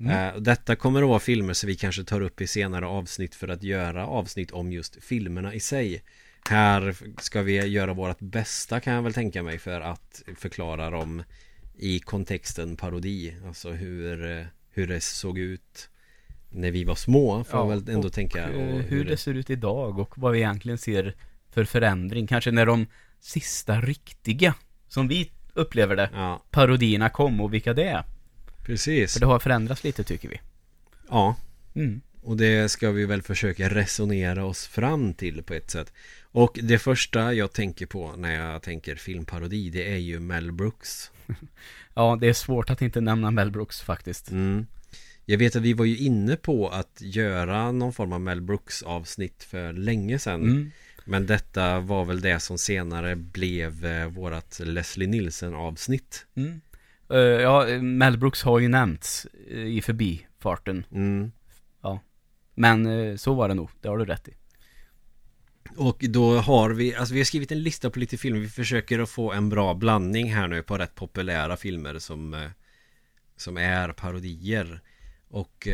[0.00, 0.34] Mm.
[0.34, 3.48] Eh, detta kommer att vara filmer som vi kanske tar upp i senare avsnitt för
[3.48, 6.02] att göra avsnitt om just filmerna i sig.
[6.48, 11.22] Här ska vi göra vårt bästa kan jag väl tänka mig för att förklara dem
[11.78, 13.36] i kontexten parodi.
[13.46, 15.88] Alltså hur, eh, hur det såg ut
[16.50, 18.48] när vi var små får jag väl ändå och, tänka.
[18.48, 21.14] eh, och hur det ser ut idag och vad vi egentligen ser
[21.50, 22.26] för förändring.
[22.26, 22.86] Kanske när de
[23.20, 24.54] sista riktiga,
[24.88, 28.04] som vi upplever det, Ja, parodierna kom och vilka det är.
[28.66, 29.12] Precis.
[29.12, 30.40] För det har förändrats lite tycker vi.
[31.08, 31.36] Ja,
[31.76, 32.00] Mm.
[32.22, 35.92] Och det ska vi väl försöka resonera oss fram till på ett sätt.
[36.22, 41.10] Och det första jag tänker på när jag tänker filmparodi det är ju Mel Brooks.
[41.98, 44.30] Ja, det är svårt att inte nämna Mel Brooks faktiskt.
[44.30, 44.66] Mm.
[45.24, 48.82] Jag vet att vi var ju inne på att göra någon form av Mel Brooks
[48.82, 50.42] avsnitt för länge sedan.
[50.42, 50.70] Mm.
[51.04, 56.26] Men detta var väl det som senare blev eh, vårat Leslie Nielsen avsnitt.
[56.34, 56.60] Mm.
[57.10, 60.84] Eh, ja, Mel Brooks har ju nämnts eh, i förbifarten.
[60.92, 61.30] Mm.
[62.58, 64.34] Men eh, så var det nog, det har du rätt i.
[65.76, 68.98] Och då har vi, alltså vi har skrivit en lista på lite filmer Vi försöker
[68.98, 72.48] att få en bra blandning här nu på rätt populära filmer som
[73.36, 74.80] Som är parodier
[75.28, 75.68] Och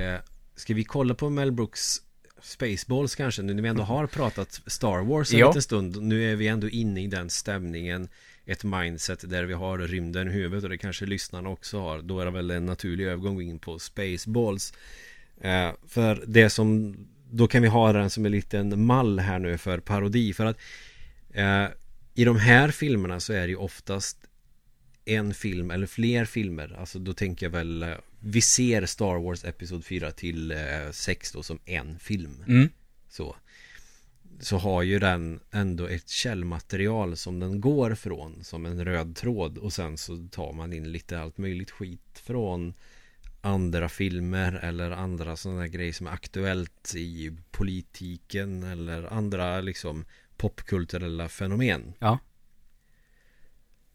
[0.56, 2.02] Ska vi kolla på Mel Brooks
[2.40, 5.48] Spaceballs kanske nu när vi ändå har pratat Star Wars en Ja.
[5.48, 8.08] liten stund Nu är vi ändå inne i den stämningen
[8.46, 12.20] Ett mindset där vi har rymden i huvudet och det kanske lyssnarna också har Då
[12.20, 14.72] är det väl en naturlig övergång in på Spaceballs.
[15.40, 16.96] Eh, För det som
[17.30, 20.58] Då kan vi ha den som en liten mall här nu för parodi för att
[21.30, 21.66] eh,
[22.14, 24.16] I de här filmerna så är det ju oftast
[25.04, 26.76] en film eller fler filmer.
[26.78, 27.88] Alltså då tänker jag väl eh,
[28.20, 30.58] Vi ser Star Wars Episod 4 till eh,
[30.90, 32.44] 6 då som en film.
[32.48, 32.68] Mm.
[33.08, 33.36] så
[34.42, 39.58] Så har ju den ändå ett källmaterial som den går från Som en röd tråd
[39.58, 42.74] och sen så tar man in lite allt möjligt skit från
[43.40, 50.04] Andra filmer eller andra sådana grejer som är aktuellt i politiken eller andra liksom
[50.36, 52.18] popkulturella fenomen Ja.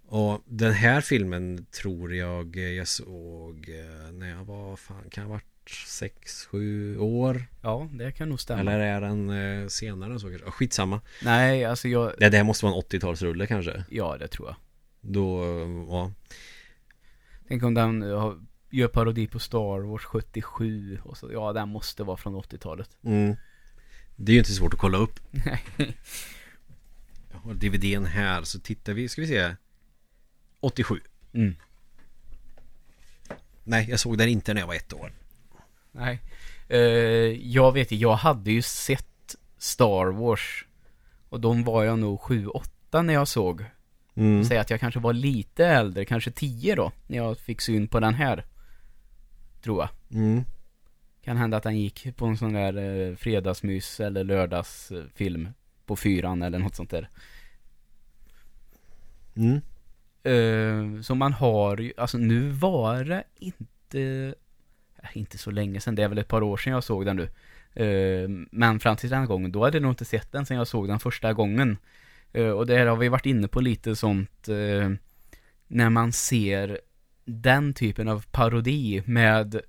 [0.05, 5.29] och den här filmen tror jag jag såg eh, när jag var, fan kan jag
[5.29, 7.43] ha varit 6-7 år?
[7.61, 8.59] Ja, det kan nog stämma.
[8.61, 10.47] Eller är den eh, senare än så kanske?
[10.47, 11.01] Ah, Skitsamma.
[11.23, 12.13] Nej, alltså jag...
[12.17, 13.83] Det, det här måste vara en 80-talsrulle kanske.
[13.89, 14.55] Ja, det tror jag.
[15.01, 15.43] Då,
[15.89, 16.11] ja.
[17.47, 22.03] Tänk om den har- gör parodi på Star Wars 77 och så, ja den måste
[22.03, 22.89] vara från 80-talet.
[23.03, 23.35] Mm.
[24.15, 25.19] Det är ju inte svårt att kolla upp.
[25.31, 25.63] Nej.
[27.31, 29.55] Jag har DVDn här så tittar vi, ska vi se
[30.59, 30.99] 87
[31.33, 31.55] Mm.
[33.63, 35.11] Nej, jag såg den inte när jag var ett år
[35.97, 36.21] Nej.
[36.67, 36.79] Eh,
[37.51, 40.65] jag vet ju, jag hade ju sett Star Wars.
[41.29, 43.65] Och de var jag nog 7-8 när jag såg.
[44.15, 44.43] mm.
[44.43, 46.91] Säg att jag kanske var lite äldre, kanske 10 då.
[47.07, 48.45] När jag fick syn på den här.
[49.61, 50.19] Tror jag.
[50.19, 50.43] Mm.
[51.23, 55.49] Kan hända att den gick på en sån där eh, fredagsmys eller lördagsfilm.
[55.85, 57.09] På fyran eller något sånt där.
[59.35, 59.61] Mm.
[60.23, 64.35] Eh, så man har ju, alltså nu var det inte,
[65.13, 67.29] inte så länge sedan, det är väl ett par år sedan jag såg den nu.
[67.83, 70.67] Eh, men fram till den gången, då hade jag nog inte sett den sedan jag
[70.67, 71.77] såg den första gången.
[72.33, 74.89] Eh, och det här har vi varit inne på lite sånt, eh,
[75.67, 76.79] när man ser
[77.25, 79.61] den typen av parodi med,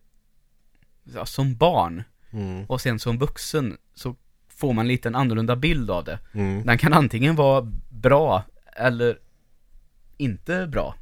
[1.15, 2.65] ja, som barn Mm.
[2.65, 4.17] och sen som vuxen så
[4.49, 6.19] får man lite en annorlunda bild av det.
[6.33, 6.67] Mm.
[6.67, 8.43] Den kan antingen vara bra
[8.77, 9.19] eller
[10.17, 10.95] inte bra.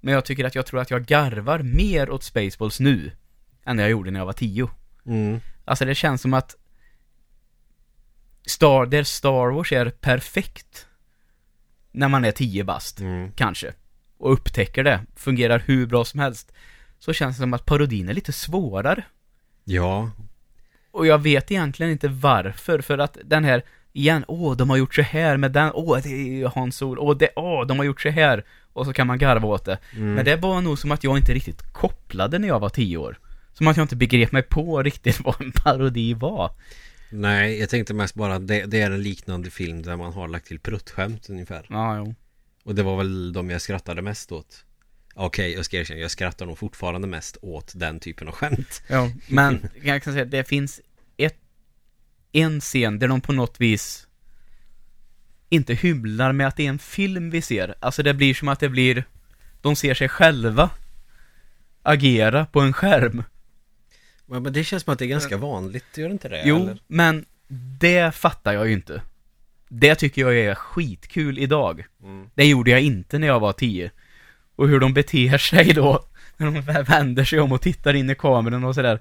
[0.00, 3.10] Men jag tycker att jag tror att jag garvar mer åt Spaceballs nu
[3.64, 4.68] än jag gjorde när jag var tio.
[5.06, 5.40] Mm.
[5.64, 6.56] Alltså det känns som att
[8.46, 10.86] Star, där Star Wars är perfekt
[11.92, 13.32] när man är tio bast, Mm.
[13.32, 13.72] kanske.
[14.18, 16.52] Och upptäcker det, fungerar hur bra som helst.
[16.98, 19.04] Så känns det som att parodin är lite svårare.
[19.64, 20.10] Ja,
[20.90, 24.94] Och jag vet egentligen inte varför, för att den här, igen, åh, de har gjort
[24.94, 27.84] så här med den, åh, det är ju Hans Sol, åh, det, åh, de har
[27.84, 28.44] gjort så här.
[28.72, 29.78] Och så kan man garva åt det.
[29.92, 30.14] Mm.
[30.14, 33.18] Men det var nog som att jag inte riktigt kopplade när jag var tio år.
[33.52, 36.50] Som att jag inte begrep mig på riktigt vad en parodi var.
[37.10, 40.28] nej, jag tänkte mest bara att det, det är en liknande film där man har
[40.28, 42.14] lagt till pruttskämt ungefär Ja, jo.
[42.64, 44.64] Och det var väl de jag skrattade mest åt
[45.14, 49.10] Okej, jag ska erkänna, jag skrattar nog fortfarande mest åt den typen av skämt Ja,
[49.28, 50.80] men jag kan säga att det finns
[51.16, 51.36] ett,
[52.32, 54.06] en scen där de på något vis
[55.48, 57.74] inte hymlar med att det är en film vi ser.
[57.80, 59.04] Alltså det blir som att det blir,
[59.60, 60.70] de ser sig själva
[61.82, 63.22] agera på en skärm.
[64.26, 66.42] Men det känns som att det är ganska vanligt, gör det inte det?
[66.44, 66.78] Jo, eller?
[66.86, 67.24] men
[67.80, 69.02] det fattar jag ju inte.
[69.68, 71.86] Det tycker jag är skitkul idag.
[72.02, 72.30] Mm.
[72.34, 73.90] Det gjorde jag inte när jag var tio.
[74.56, 76.04] Och hur de beter sig då,
[76.36, 79.00] när de vä- vänder sig om och tittar in i kameran och sådär.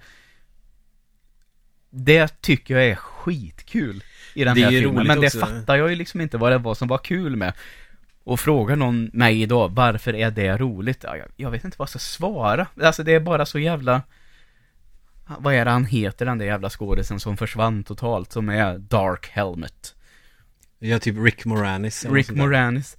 [1.89, 4.03] Det tycker jag är skitkul
[4.33, 5.39] i den Det är här filmen, men det också.
[5.39, 7.53] fattar jag ju liksom inte vad det var som var kul med.
[8.23, 11.03] Och frågar någon mig idag, varför är det roligt?
[11.03, 12.67] Ja, jag, jag vet inte vad jag ska svara.
[12.81, 14.01] Alltså det är bara så jävla...
[15.39, 19.29] Vad är det han heter, den där jävla skådisen som försvann totalt, som är Dark
[19.29, 19.95] Helmet?
[20.79, 22.31] Ja, typ Rick Moranis Rick.
[22.31, 22.97] Moranis.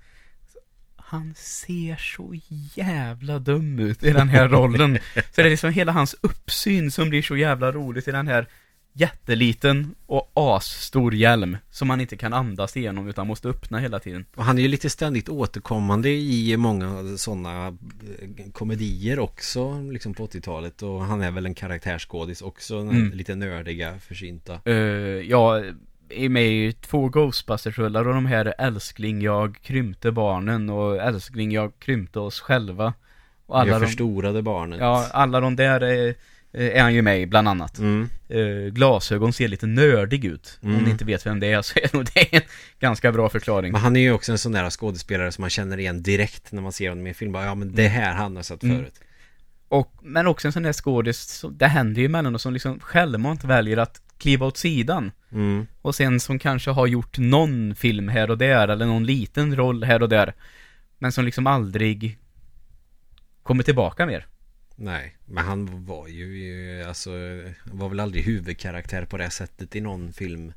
[0.97, 2.35] Han ser så
[2.75, 4.99] jävla dum ut i den här rollen.
[5.15, 8.47] så det är liksom hela hans uppsyn som blir så jävla roligt i den här
[8.93, 14.25] jätteliten och asstor hjälm som man inte kan andas igenom utan måste öppna hela tiden.
[14.37, 17.77] Och han är ju lite ständigt återkommande i många sådana
[18.53, 23.13] komedier också liksom på 80-talet och han är väl en karaktärsskådis också, Mm.
[23.13, 24.75] lite nördiga, försynta Uh,
[25.21, 25.65] jag
[26.09, 31.73] är med i två Ghostbusters-rullar och de här Älskling, jag krympte barnen och Älskling, jag
[31.79, 32.95] krympte oss själva.
[33.47, 36.15] Och alla Jag de, förstorade barnet ja, alla de där är,
[36.53, 37.79] är han ju med i, bland annat.
[37.79, 38.09] mm.
[38.29, 40.59] Eh, glasögon ser lite nördig ut.
[40.63, 40.85] Om Mm.
[40.85, 42.43] ni inte vet vem det är så är nog det en
[42.81, 43.73] ganska bra förklaring.
[43.73, 46.63] Men han är ju också en sån där skådespelare som man känner igen direkt när
[46.63, 48.77] man ser honom i en film bara, Ja men det här han har sett Mm.
[48.77, 49.01] förut
[49.69, 53.77] Och, men också en sån där skådis, det händer ju emellanåt som liksom självmant väljer
[53.77, 55.13] att kliva åt sidan.
[55.33, 55.67] mm.
[55.83, 59.85] Och sen som kanske har gjort någon film här och där, eller någon liten roll
[59.85, 60.35] här och där.
[60.99, 62.19] Men som liksom aldrig
[63.43, 64.27] kommer tillbaka mer.
[64.77, 67.11] Nej, men han var ju alltså
[67.65, 70.53] Var väl aldrig huvudkaraktär på det sättet i någon film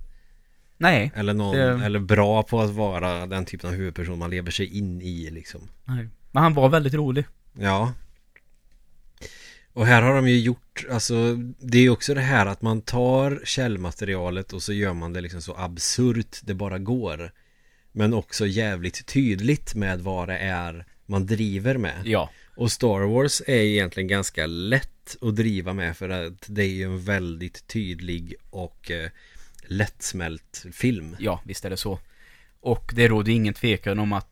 [0.78, 1.12] Nej.
[1.16, 4.78] Eller någon, Det- eller bra på att vara den typen av huvudperson man lever sig
[4.78, 6.08] in i liksom Nej.
[6.32, 7.26] Men han var väldigt rolig.
[7.60, 7.94] Ja
[9.74, 12.82] Och här har de ju gjort, alltså Det är ju också det här att man
[12.82, 17.32] tar källmaterialet och så gör man det liksom så absurt det bara går
[17.92, 22.30] Men också jävligt tydligt med vad det är man driver med Ja.
[22.56, 26.84] Och Star Wars är egentligen ganska lätt att driva med för att det är ju
[26.84, 29.10] en väldigt tydlig och eh,
[29.64, 31.16] lättsmält film.
[31.20, 32.00] Ja, visst är det så.
[32.60, 34.28] Och det råder ingen tvekan om att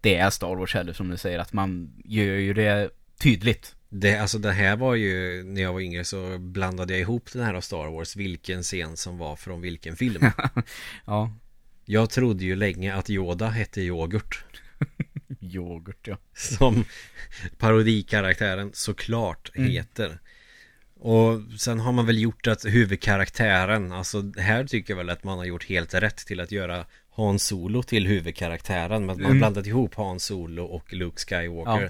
[0.00, 3.74] det är Star Wars heller som du säger, att man gör ju det tydligt.
[3.88, 7.42] Det, alltså det här var ju, när jag var yngre så blandade jag ihop den
[7.42, 10.30] här av Star Wars, vilken scen som var från vilken film.
[11.04, 11.32] Ja.
[11.84, 14.44] jag trodde ju länge att Yoda hette yoghurt.
[15.42, 16.16] Yoghurt ja.
[16.34, 16.84] Som
[17.58, 19.70] parodikaraktären såklart Mm.
[19.70, 20.18] heter.
[21.00, 25.38] Och sen har man väl gjort att huvudkaraktären, alltså här tycker jag väl att man
[25.38, 29.06] har gjort helt rätt till att göra Han Solo till huvudkaraktären.
[29.06, 29.38] Men att man har Mm.
[29.38, 31.88] blandat ihop Han Solo och Luke Skywalker Ja.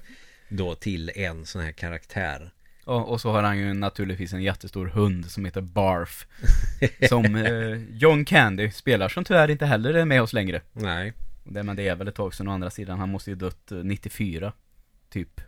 [0.48, 2.50] då till en sån här karaktär.
[2.84, 6.26] Och, och så har han ju naturligtvis en jättestor hund som heter Barf.
[7.08, 10.60] Som eh, John Candy spelar som tyvärr inte heller är med oss längre.
[10.72, 11.12] Nej,
[11.44, 12.98] Det, men det är väl ett tag sedan å andra sidan.
[12.98, 14.52] Han måste ju dött eh, 94.
[15.11, 15.40] Typ.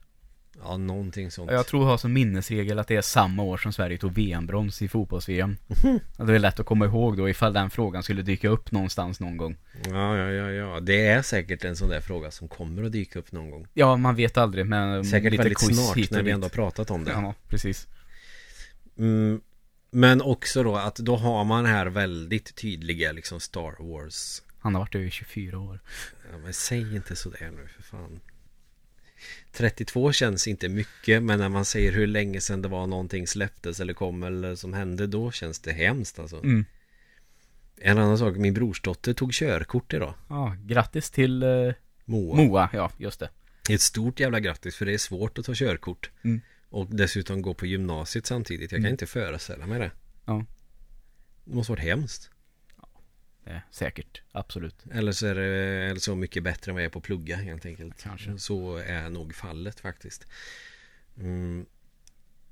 [0.62, 1.50] ja någonting sånt.
[1.50, 4.83] Jag tror jag har som minnesregel att det är samma år som Sverige tog VM-brons
[4.83, 5.57] i fotbolls-VM.
[6.18, 9.20] Och det är lätt att komma ihåg då ifall den frågan skulle dyka upp någonstans
[9.20, 9.57] någon gång.
[9.90, 10.80] Ja, ja, ja, ja.
[10.80, 13.66] Det är säkert en sån där fråga som kommer att dyka upp någon gång.
[13.74, 17.04] Ja, man vet aldrig men Säkert lite väldigt snart när vi ändå har pratat om
[17.04, 17.11] det.
[17.11, 17.88] Ja, precis.
[18.98, 19.40] Mm,
[19.90, 24.81] men också då att då har man här väldigt tydliga liksom Star Wars Han har
[24.83, 25.81] varit över 24 år.
[26.33, 28.20] Ja men säg inte sådär nu för fan
[29.53, 33.81] 32 känns inte mycket men när man säger hur länge sedan det var någonting släpptes
[33.81, 36.64] eller kom eller som hände då känns det hemskt alltså Mm.
[37.81, 41.48] En annan sak, min brorsdotter tog körkort idag Ja, grattis till eh,
[42.05, 43.29] Moa Moa, ja just det.
[43.70, 46.40] Ett stort jävla grattis för det är svårt att ta körkort Mm.
[46.68, 48.92] Och dessutom gå på gymnasiet samtidigt Jag kan Mm.
[48.94, 49.90] inte föreställa mig det
[50.24, 50.44] Ja.
[51.44, 52.31] Det måste varit hemskt
[53.44, 54.85] Det är säkert, absolut.
[54.92, 55.44] Eller så är det
[55.90, 58.38] eller så mycket bättre än vad jag är på att plugga helt enkelt Kanske.
[58.38, 60.26] Så är nog fallet faktiskt
[61.18, 61.66] mm.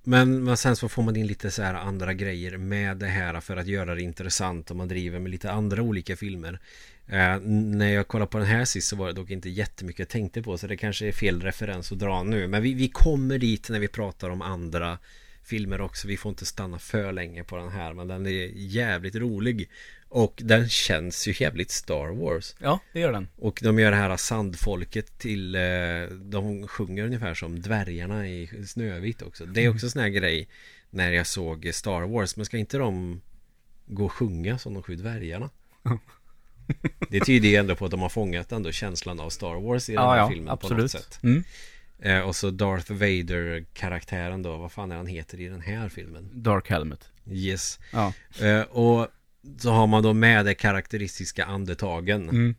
[0.04, 3.40] men, men sen så får man in lite så här andra grejer med det här
[3.40, 6.60] för att göra det intressant och man driver med lite andra olika filmer
[7.06, 10.08] eh, När jag kollade på den här sist så var det dock inte jättemycket jag
[10.08, 13.38] tänkte på så det kanske är fel referens att dra nu Men vi, vi kommer
[13.38, 14.98] dit när vi pratar om andra
[15.52, 19.14] filmer också Vi får inte stanna för länge på den här men den är jävligt
[19.14, 19.68] rolig
[20.08, 23.28] Och den känns ju jävligt Star Wars Ja, det gör den.
[23.36, 25.60] och de gör det här sandfolket till eh,
[26.10, 30.48] De sjunger ungefär som dvärgarna i Snövit också Det är också en sån här grej
[30.90, 33.20] När jag såg Star Wars Men ska inte de
[33.86, 35.50] Gå och sjunga som de sju dvärgarna?
[37.10, 39.92] Det tyder ju ändå på att de har fångat ändå känslan av Star Wars i
[39.92, 40.90] den Ja, här ja, filmen på något absolut.
[40.90, 41.44] sätt Mm.
[42.02, 45.88] Eh, Och så Darth Vader karaktären då Vad fan är han heter i den här
[45.88, 46.30] filmen?
[46.32, 47.08] Dark Helmet.
[47.30, 48.12] Yes Ja.
[48.40, 49.08] eh, Och
[49.58, 52.54] så har man då med de karaktäristiska andetagen Mm.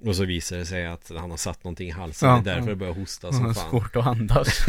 [0.00, 2.54] och så visar det sig att han har satt någonting i halsen Ja, Det är
[2.54, 4.66] därför det börjar hosta som fan svårt att andas.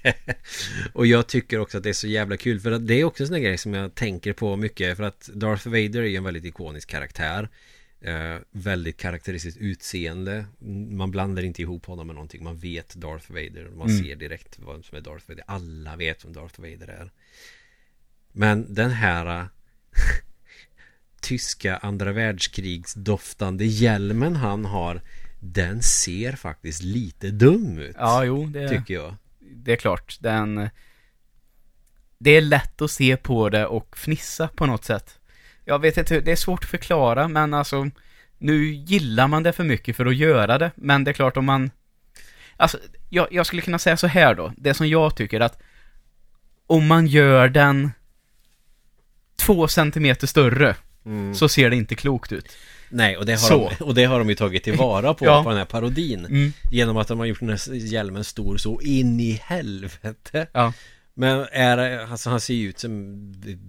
[0.92, 3.22] Och jag tycker också att det är så jävla kul För att det är också
[3.22, 6.24] en sån grej som jag tänker på mycket För att Darth Vader är ju en
[6.24, 7.48] väldigt ikonisk karaktär
[8.06, 10.46] eh, Väldigt karaktäristiskt utseende
[10.90, 14.04] Man blandar inte ihop honom med någonting Man vet Darth Vader Man Mm.
[14.04, 17.10] ser direkt vad som är Darth Vader Alla vet vem Darth Vader är
[18.32, 19.48] Men den här
[21.20, 25.02] Tyska andra världskrigs doftande hjälmen han har
[25.40, 29.16] Den ser faktiskt lite dum ut Ja, jo, det, Tycker jag
[29.64, 30.18] det är klart.
[30.20, 30.68] Den...
[32.18, 35.18] Det är lätt att se på det och fnissa på något sätt.
[35.68, 37.90] Jag vet inte, det är svårt att förklara, men alltså...
[38.38, 41.44] Nu gillar man det för mycket för att göra det, men det är klart om
[41.44, 41.70] man...
[42.56, 44.52] Alltså, jag, jag skulle kunna säga så här då.
[44.56, 45.58] Det som jag tycker att...
[46.66, 47.90] Om man gör den...
[49.36, 50.76] Två centimeter större,
[51.06, 51.34] Mm.
[51.34, 52.56] så ser det inte klokt ut.
[52.88, 53.72] Nej, och det, har Så.
[53.78, 55.42] de, och det har de ju tagit tillvara på Ja.
[55.42, 56.52] på den här parodin Mm.
[56.70, 60.72] Genom att de har gjort den här hjälmen stor så in i helvete Ja.
[61.18, 63.16] Men är alltså han ser ju ut som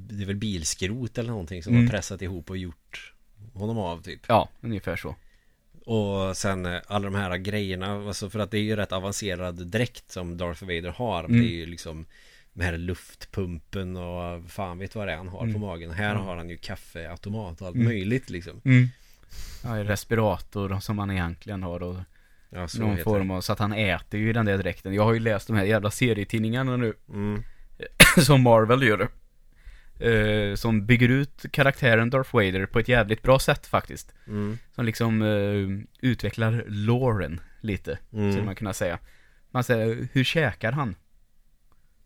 [0.10, 1.86] Det är väl bilskrot eller någonting som Mm.
[1.86, 3.14] har pressat ihop och gjort
[3.54, 5.16] honom av typ Ja, ungefär så.
[5.86, 9.68] Och sen eh, alla de här grejerna Alltså för att det är ju rätt avancerad
[9.68, 11.42] dräkt som Darth Vader har Mm.
[11.42, 12.06] Det är ju liksom
[12.54, 15.62] Den här luftpumpen och fan vet vad det är han har på Mm.
[15.62, 16.22] magen Här Ja.
[16.22, 17.88] har han ju kaffeautomat och allt Mm.
[17.88, 18.88] möjligt liksom Mm.
[19.64, 21.96] Ja, respirator som han egentligen har och
[22.50, 24.94] Ja så någon form av, så att han äter ju den där dräkten.
[24.94, 26.94] Jag har ju läst de här jävla serietidningarna nu.
[27.10, 27.44] Mm.
[28.26, 29.08] som Marvel gör.
[30.00, 34.14] Eh, som bygger ut karaktären Darth Vader på ett jävligt bra sätt faktiskt.
[34.28, 34.58] Mm.
[34.76, 38.32] Som liksom eh, utvecklar loren lite, Mm.
[38.32, 39.00] skulle man kunna säga.
[39.52, 40.96] Man säger, hur käkar han?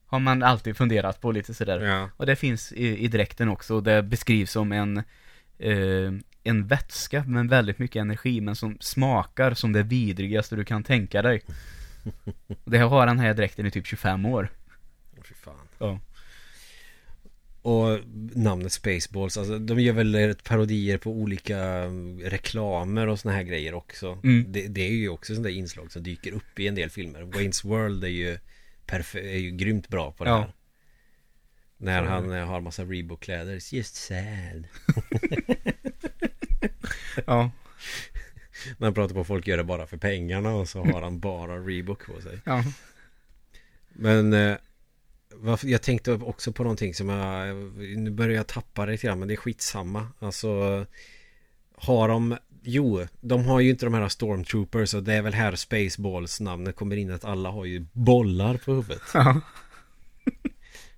[0.05, 1.79] Har man alltid funderat på lite sådär.
[1.79, 3.81] Ja, Och det finns i, i dräkten också.
[3.81, 4.97] Det beskrivs som en,
[5.57, 6.11] eh,
[6.43, 11.21] en vätska med väldigt mycket energi men som smakar som det vidrigaste du kan tänka
[11.21, 11.41] dig.
[12.65, 14.49] Det har den här dräkten i typ 25 år.
[15.17, 15.67] Åh, fy fan.
[15.79, 15.99] Ja.
[17.61, 17.99] Och
[18.35, 23.73] namnet Spaceballs, alltså de gör väl parodier på olika mm, reklamer och såna här grejer
[23.73, 24.19] också.
[24.23, 24.45] Mm.
[24.51, 27.21] Det, det är ju också sådana där inslag som dyker upp i en del filmer.
[27.21, 28.37] Wayne's World är ju,
[28.87, 30.37] perfe- är ju grymt bra på det Ja.
[30.39, 30.53] här.
[31.77, 33.55] När han har massa Reebok-kläder.
[33.55, 34.67] It's just sad.
[37.25, 37.51] Ja.
[38.77, 41.57] När han pratar på folk gör det bara för pengarna och så har han bara
[41.57, 42.39] Reebok på sig.
[42.43, 42.63] Ja.
[43.93, 44.57] Men eh,
[45.61, 47.55] jag tänkte också på någonting som jag
[47.97, 50.85] Nu börjar jag tappa det lite grann men det är skitsamma Alltså
[51.75, 55.55] Har de Jo, de har ju inte de här Stormtroopers och det är väl här
[55.55, 59.41] Spaceballs namnet kommer in att alla har ju bollar på huvudet Ja.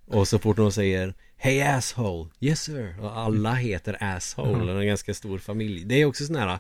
[0.06, 1.14] Och så fort de säger
[1.44, 6.06] Hey asshole, yes sir Och alla heter asshole, och en ganska stor familj Det är
[6.06, 6.60] också sån här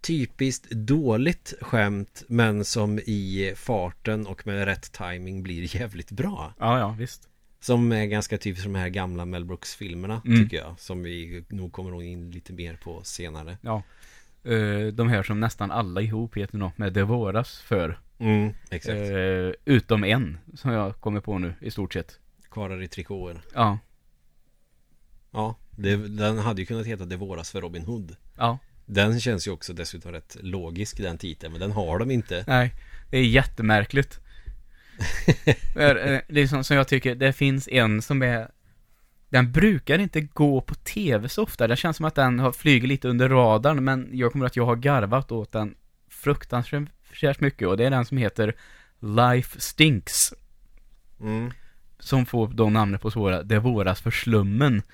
[0.00, 6.78] Typiskt dåligt skämt Men som i farten och med rätt timing blir jävligt bra ja,
[6.78, 7.28] ja, visst.
[7.60, 10.42] Som är ganska typiskt de här gamla Mel Brooks-filmerna Mm.
[10.42, 13.82] tycker jag Som vi nog kommer in lite mer på senare Ja.
[14.44, 17.98] Eh, de här som nästan alla ihop heter något med Det våras för.
[18.18, 22.18] Mm, exakt Eh, utom en, som jag kommer på nu, i stort sett.
[22.50, 23.78] Karlar i trikåer Ja.
[25.30, 28.58] Ja, det, den hade ju kunnat heta Det våras för Robin Hood Ja.
[28.86, 32.74] Den känns ju också dessutom rätt logisk den titeln Men den har de inte Nej,
[33.10, 34.20] det är jättemärkligt.
[35.76, 38.50] Eh, det är som, som jag tycker, det finns en som är
[39.28, 41.66] Den brukar inte gå på tv så ofta.
[41.66, 44.66] Det känns som att den har flugit lite under radarn, men jag kommer att jag
[44.66, 45.74] har garvat åt den
[46.08, 48.56] fruktansvärt mycket och det är den som heter
[49.00, 50.34] Life Stinks.
[51.20, 51.52] mm.
[52.00, 54.82] Som får då namnet på svåra, Det våras för slummen.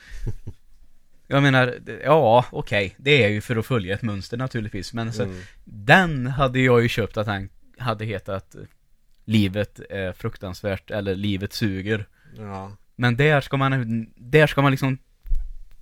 [1.28, 5.22] Jag menar, ja, okej, det är ju för att följa ett mönster naturligtvis, men alltså,
[5.22, 5.36] Mm.
[5.64, 7.48] den hade jag ju köpt att han
[7.78, 8.60] hade hetat eh,
[9.24, 12.06] Livet är fruktansvärt, eller Livet suger.
[12.38, 14.98] Ja Men där ska man, där ska man liksom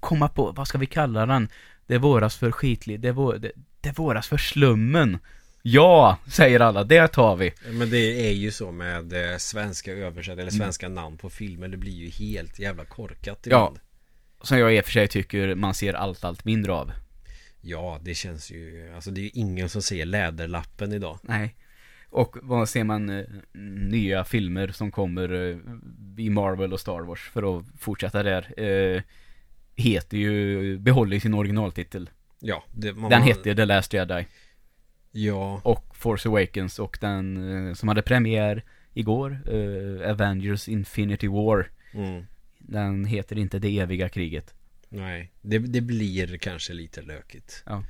[0.00, 1.48] komma på, vad ska vi kalla den?
[1.86, 5.18] Det våras för skitlig, det, vå, det, det våras för slummen.
[5.66, 7.52] Ja, säger alla, det tar vi.
[7.70, 11.76] Men det är ju så med eh, svenska översättningar eller svenska namn på filmer Det
[11.76, 13.46] blir ju helt jävla korkat Ja.
[13.46, 13.78] ibland.
[14.42, 16.92] Som jag i och för sig tycker man ser allt, allt mindre av.
[17.60, 21.54] Ja, det känns ju Alltså det är ju ingen som ser Läderlappen idag Nej.
[22.10, 23.24] Och vad ser man eh,
[23.88, 25.56] nya filmer som kommer eh,
[26.24, 28.60] i Marvel och Star Wars för att fortsätta där.
[28.60, 29.02] Eh,
[29.74, 32.10] heter ju, behåller sin originaltitel.
[32.40, 34.26] Ja, det, man, Den hette The Last Jedi.
[35.16, 38.62] Ja, Och Force Awakens och den eh, som hade premiär
[38.94, 41.70] igår, eh, Avengers Infinity War.
[41.92, 42.24] mm.
[42.58, 44.54] Den heter inte Det eviga kriget.
[44.88, 47.62] Nej, det, det blir kanske lite lökigt.
[47.66, 47.84] Ja.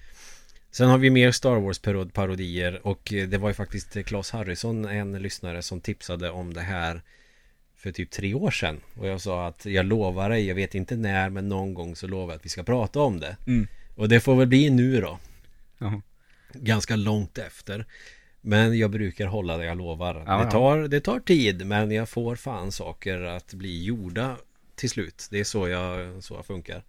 [0.71, 4.31] Sen har vi mer Star Wars parod- parodier och eh, det var ju faktiskt Claes
[4.31, 7.03] Harrison, en lyssnare som tipsade om det här
[7.77, 8.81] för typ tre år sedan.
[8.97, 12.07] Och jag sa att jag lovar dig, jag vet inte när, men någon gång så
[12.07, 13.37] lovar jag att vi ska prata om det.
[13.47, 13.67] Mm.
[13.95, 15.19] Och det får väl bli nu då.
[15.79, 16.03] Jaha.
[16.55, 17.87] Ganska långt efter.
[18.41, 20.25] Men jag brukar hålla det jag lovar.
[20.27, 24.37] Ja, det, tar, det tar tid, men jag får fan saker att bli gjorda
[24.75, 25.29] till slut.
[25.31, 26.85] Det är så jag, så jag funkar.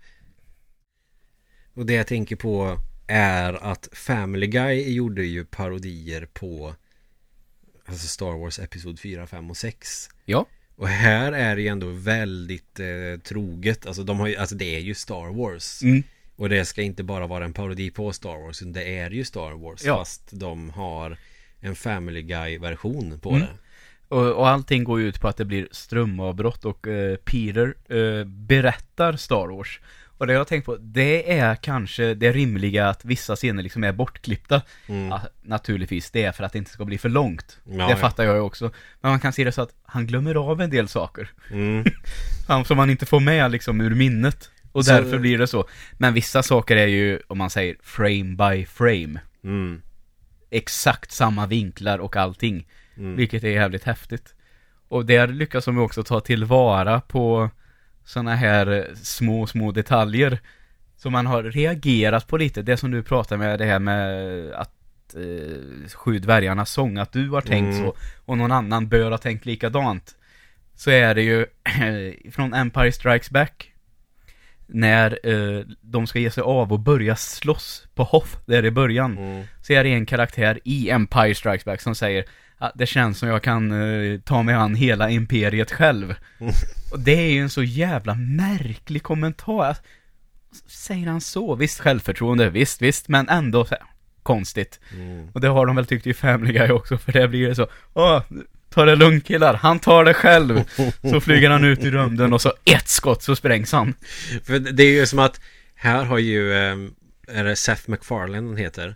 [1.74, 6.76] Och det jag tänker på är att Family Guy gjorde ju parodier på
[7.86, 10.46] Alltså Star Wars Episod 4, 5 och 6 Ja.
[10.76, 14.76] Och här är det ju ändå väldigt eh, troget Alltså de har ju, alltså det
[14.76, 16.04] är ju Star Wars Mm.
[16.36, 19.26] Och det ska inte bara vara en parodi på Star Wars utan Det är ju
[19.26, 19.98] Star Wars Ja.
[19.98, 21.18] Fast de har
[21.60, 23.42] en Family Guy version på Mm.
[23.42, 23.48] det
[24.08, 28.26] Och, och allting går ju ut på att det blir strömavbrott och eh, Peter eh,
[28.26, 29.80] berättar Star Wars.
[30.18, 33.84] Och det jag har tänkt på, det är kanske det rimliga att vissa scener liksom
[33.84, 34.62] är bortklippta.
[34.88, 35.08] mm.
[35.08, 37.60] Ja, naturligtvis, det är för att det inte ska bli för långt.
[37.64, 37.96] Ja, det ja.
[37.96, 38.72] fattar jag ju också.
[39.02, 41.30] Men man kan se det så att han glömmer av en del saker.
[41.52, 41.86] Mm.
[42.66, 44.50] Som man inte får med liksom ur minnet.
[44.76, 45.66] Och Så- därför blir det så.
[45.98, 49.20] Men vissa saker är ju, om man säger frame by frame.
[49.44, 49.82] Mm.
[50.50, 52.68] Exakt samma vinklar och allting.
[52.98, 53.16] Mm.
[53.16, 54.36] Vilket är jävligt häftigt.
[54.88, 57.50] Och där lyckas de också ta tillvara på
[58.06, 60.40] sådana här eh, små, små detaljer.
[60.98, 62.62] Som man har reagerat på lite.
[62.62, 64.72] Det som du pratar med, det här med att
[65.16, 67.86] eh, Sju dvärgarnas sång, att du har tänkt Mm.
[67.86, 67.96] så
[68.26, 70.16] och någon annan bör ha tänkt likadant.
[70.76, 71.46] Så är det ju
[72.32, 73.72] från Empire Strikes Back.
[74.68, 79.18] När eh, de ska ge sig av och börja slåss på Hoth, där i början
[79.18, 79.44] Mm.
[79.62, 82.26] så är det en karaktär i Empire Strikes Back som säger
[82.58, 86.16] att det känns som jag kan eh, ta mig an hela imperiet själv.
[86.92, 89.78] Och det är ju en så jävla märklig kommentar.
[90.68, 91.56] Säger han så?
[91.56, 93.66] Visst självförtroende, visst, visst, men ändå
[94.24, 94.80] konstigt.
[94.94, 95.30] Mm.
[95.34, 97.68] Och det har de väl tyckt i Family Guy också, för det blir det så,
[97.94, 98.22] åh,
[98.76, 100.64] ta det lugnt killar, han tar det själv.
[101.12, 103.94] Så flyger han ut i rymden och så ett skott så sprängs han.
[104.44, 105.42] För det är ju som att
[105.76, 106.78] Här har ju eh,
[107.28, 108.96] Är det Seth MacFarlane han heter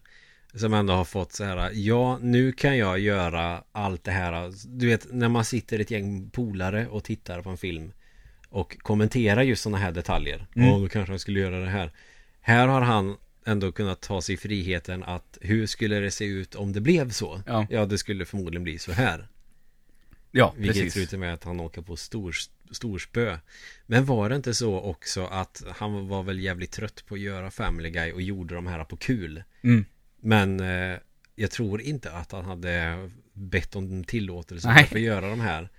[0.53, 4.87] Som ändå har fått så här Ja nu kan jag göra allt det här Du
[4.87, 7.91] vet när man sitter ett gäng polare och tittar på en film
[8.49, 10.73] Och kommenterar just sådana här detaljer Mm.
[10.73, 11.91] Och då kanske han skulle göra det här
[12.41, 13.15] Här har han
[13.45, 17.41] ändå kunnat ta sig friheten att hur skulle det se ut om det blev så?
[17.45, 17.67] Ja.
[17.69, 19.27] Ja, det skulle förmodligen bli så här.
[20.31, 20.93] Ja, Vilket precis.
[20.93, 22.35] slutar med att han åker på stor,
[22.71, 23.37] storspö.
[23.85, 27.51] Men var det inte så också att han var väl jävligt trött på att göra
[27.51, 29.43] Family Guy och gjorde de här på kul?
[29.61, 29.85] Mm.
[30.21, 30.97] Men eh,
[31.35, 34.85] jag tror inte att han hade bett om tillåtelse Nej.
[34.85, 35.69] för att göra de här.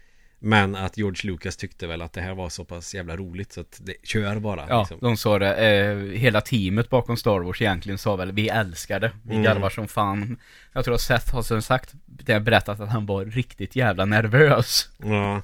[0.42, 3.60] Men att George Lucas tyckte väl att det här var så pass jävla roligt så
[3.60, 4.66] att det kör bara.
[4.68, 4.98] Ja, liksom.
[5.00, 5.54] de sa det.
[5.56, 9.12] Eh, hela teamet bakom Star Wars egentligen sa väl vi älskar det.
[9.22, 9.44] Vi Mm.
[9.44, 10.36] garvar som fan.
[10.72, 14.04] Jag tror att Seth har sen sagt, det har berättat att han var riktigt jävla
[14.04, 14.88] nervös.
[14.98, 15.42] Ja.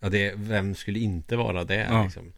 [0.00, 2.04] Ja, det, vem skulle inte vara det Ja.
[2.04, 2.32] liksom?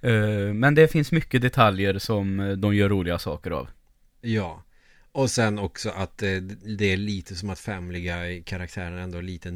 [0.00, 3.68] Eh, men det finns mycket detaljer som de gör roliga saker av.
[4.20, 4.62] Ja.
[5.18, 6.36] Och sen också att eh,
[6.78, 9.50] det är lite som att Family Guy-karaktären ändå är lite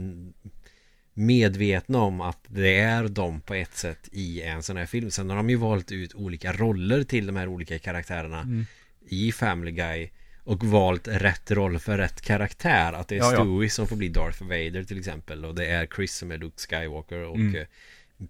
[1.14, 5.10] medvetna om att det är de på ett sätt i en sån här film.
[5.10, 8.66] Sen har de ju valt ut olika roller till de här olika karaktärerna Mm.
[9.08, 10.10] i Family Guy
[10.44, 12.92] och valt rätt roll för rätt karaktär.
[12.92, 13.36] Att det är Ja, ja.
[13.44, 16.56] Stewie som får bli Darth Vader till exempel och det är Chris som är Luke
[16.68, 17.66] Skywalker och Mm.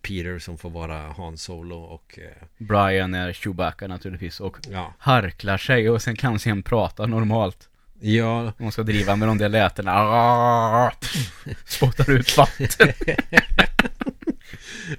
[0.02, 4.94] Peter som får vara Han Solo och eh, Brian är Chewbacca naturligtvis och ja.
[4.98, 7.68] harklar sig och sen kan sen prata normalt.
[8.00, 9.92] Ja, Man ska driva med de där lätena.
[11.64, 12.88] Spottar ut vatten.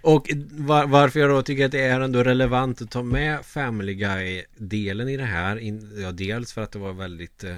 [0.01, 3.93] Och var, varför jag då tycker att det är ändå relevant att ta med Family
[3.93, 5.57] Guy-delen i det här.
[5.57, 7.55] In, ja, dels för att det var väldigt eh,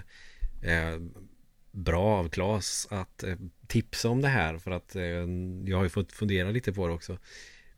[0.71, 0.99] eh,
[1.71, 3.35] bra av Claes att eh,
[3.67, 4.57] tipsa om det här.
[4.57, 5.03] För att eh,
[5.65, 7.17] jag har ju fått fundera lite på det också.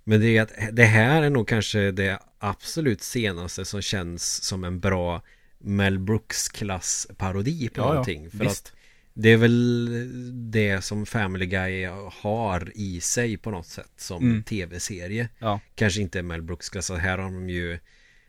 [0.03, 4.63] Men det är att det här är nog kanske det absolut senaste som känns som
[4.63, 5.21] en bra
[5.59, 8.31] Mel Brooks-klass parodi på Ja, ja, någonting.
[8.31, 8.67] För visst.
[8.67, 8.73] att
[9.13, 11.85] det är väl det som Family Guy
[12.21, 14.43] har i sig på något sätt som Mm.
[14.43, 15.29] tv-serie.
[15.39, 15.59] Ja.
[15.75, 16.89] Kanske inte Mel Brooks klass.
[16.91, 17.79] Här har de ju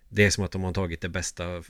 [0.09, 1.63] Det är som att de har tagit det bästa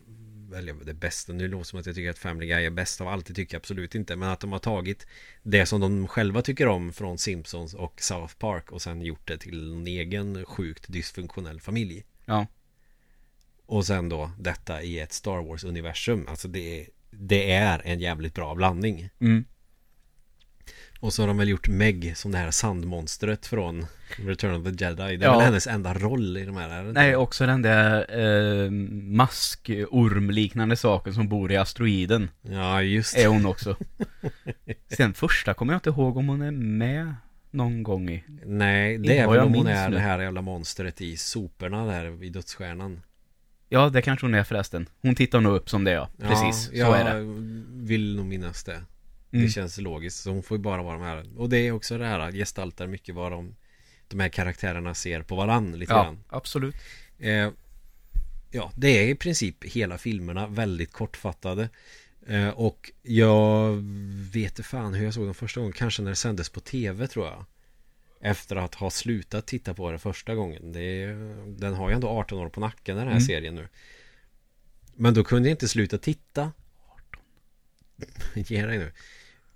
[0.57, 3.01] Eller det bästa, nu låter det som att jag tycker att Family Guy är bäst
[3.01, 3.27] av allt.
[3.27, 4.17] Det tycker jag absolut inte.
[4.17, 5.07] Men att de har tagit
[5.43, 9.39] Det som de själva tycker om från Simpsons och South Park Och sen gjort det
[9.39, 12.05] till en egen sjukt dysfunktionell familj.
[12.25, 12.47] Ja.
[13.67, 16.27] Och sen då detta i ett Star Wars-universum.
[16.29, 19.09] Alltså det Det är en jävligt bra blandning.
[19.21, 19.45] Mm.
[21.01, 23.87] Och så har de väl gjort Meg som det här sandmonstret från
[24.17, 25.33] Return of the Jedi Det är Ja.
[25.33, 26.93] väl hennes enda roll i de här det?
[26.93, 32.31] Nej, också den där eh, maskorm-liknande saken som bor i asteroiden.
[32.43, 33.77] Ja just Är hon också.
[34.97, 37.15] Sen första kommer jag inte ihåg om hon är med
[37.51, 38.25] någon gång i.
[38.45, 39.95] Nej det är väl jag om hon är nu.
[39.97, 43.01] det här jävla monstret i soporna där i dödsstjärnan
[43.69, 44.89] Ja, det kanske hon är förresten.
[45.03, 46.09] Hon tittar nog upp som det ja.
[46.23, 47.21] Precis, ja, så jag är det.
[47.87, 48.81] vill nog minnas det
[49.33, 49.45] Mm.
[49.45, 51.99] Det känns logiskt Så hon får ju bara vara de här Och det är också
[51.99, 53.55] det här gestaltar mycket vad de
[54.09, 56.75] De här karaktärerna ser på varann lite Ja, grann absolut.
[57.19, 57.51] Eh,
[58.51, 61.69] ja, det är i princip hela filmerna väldigt kortfattade.
[62.27, 63.73] Eh, och jag
[64.33, 65.73] vet fan hur jag såg dem första gången.
[65.73, 67.45] Kanske när det sändes på tv tror jag.
[68.21, 70.73] Efter att ha slutat titta på det första gången.
[70.73, 71.09] Det är,
[71.59, 73.27] den har ju ändå 18 år på nacken den här Mm.
[73.27, 73.69] serien nu.
[74.95, 76.53] Men då kunde jag inte sluta titta.
[76.89, 77.23] 18.
[78.35, 78.93] Ge dig nu.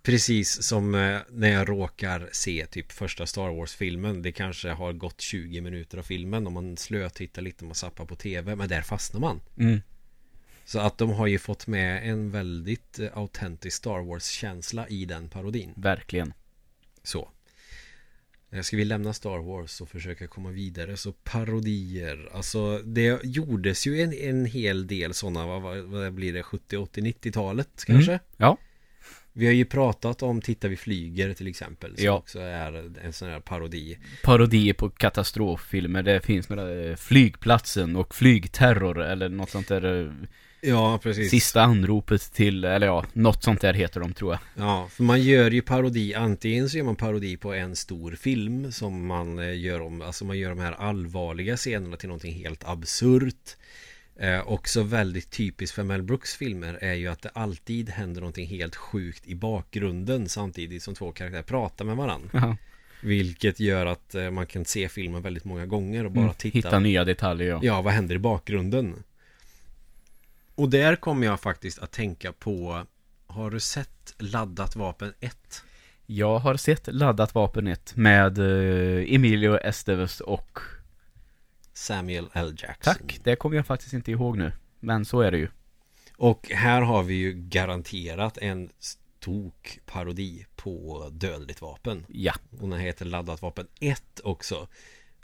[0.02, 4.22] Precis som eh, när jag råkar se typ första Star Wars-filmen.
[4.22, 8.16] Det kanske har gått 20 minuter av filmen om man slötittar lite, man zappar på
[8.16, 8.56] tv.
[8.56, 9.40] Men där fastnar man.
[9.58, 9.80] Mm.
[10.64, 15.28] Så att de har ju fått med en väldigt eh, autentisk Star Wars-känsla i den
[15.28, 15.72] parodin.
[15.76, 16.32] Verkligen.
[17.02, 17.28] Så.
[18.50, 23.86] Eh, Ska vi lämna Star Wars och försöka komma vidare så parodier Alltså det gjordes
[23.86, 28.20] ju en, en hel del sådana vad, vad, blir det 70, 80, 90-talet kanske?
[28.36, 28.58] Ja.
[29.32, 32.12] Vi har ju pratat om Titta vi flyger till exempel Som Ja.
[32.12, 36.02] också är en sån här parodi Parodier på katastroffilmer.
[36.02, 40.02] Det finns några eh, flygplatsen och flygterror eller något sånt där.
[40.06, 40.12] eh,
[40.64, 44.66] Ja precis Sista anropet till, eller ja, något sånt där heter de tror jag.
[44.66, 48.72] Ja, för man gör ju parodi Antingen så gör man parodi på en stor film
[48.72, 52.64] Som man eh, gör om Alltså man gör de här allvarliga scenerna till någonting helt
[52.64, 53.56] absurt
[54.22, 58.46] eh, Också väldigt typiskt för Mel Brooks filmer Är ju att det alltid händer någonting
[58.46, 62.56] helt sjukt i bakgrunden Samtidigt som två karaktärer pratar med varandra Ja.
[63.04, 66.56] Vilket gör att eh, man kan se filmen väldigt många gånger och bara Mm, titta
[66.58, 67.60] Hitta nya detaljer ja.
[67.62, 69.02] Ja, vad händer i bakgrunden?
[70.54, 72.86] Och där kommer jag faktiskt att tänka på
[73.26, 75.62] Har du sett Laddat vapen 1?
[76.06, 80.58] Jag har sett Laddat vapen 1 med eh, Emilio Estevez och
[81.82, 82.54] Samuel L.
[82.58, 84.52] Jackson Tack, det kommer jag faktiskt inte ihåg nu.
[84.80, 85.48] Men så är det ju.
[86.16, 92.32] Och här har vi ju garanterat en stok parodi på Dödligt vapen Ja.
[92.60, 94.68] Och den heter Laddat vapen 1 också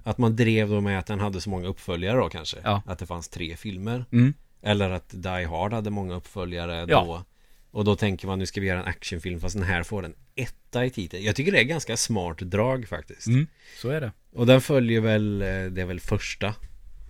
[0.03, 2.57] Att man drev då med att den hade så många uppföljare då kanske.
[2.65, 2.83] Ja.
[2.87, 4.05] Att det fanns tre filmer.
[4.13, 4.35] Mm.
[4.63, 7.05] Eller att Die Hard hade många uppföljare Ja.
[7.05, 7.25] då.
[7.71, 10.15] Och då tänker man nu ska vi göra en actionfilm fast den här får en
[10.35, 11.25] etta i titeln.
[11.25, 13.27] Jag tycker det är ganska smart drag faktiskt.
[13.27, 13.47] Mm.
[13.77, 14.13] Så är det.
[14.33, 16.55] Och den följer väl, eh, det är väl första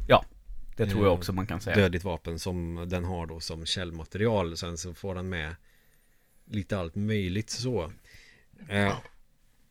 [0.09, 0.25] Ja,
[0.77, 1.77] det tror jag Eh, också man kan säga.
[1.77, 4.57] dödligt vapen som den har då som källmaterial.
[4.57, 5.55] Sen så får den med
[6.51, 7.93] lite allt möjligt så.
[8.69, 8.95] Eh,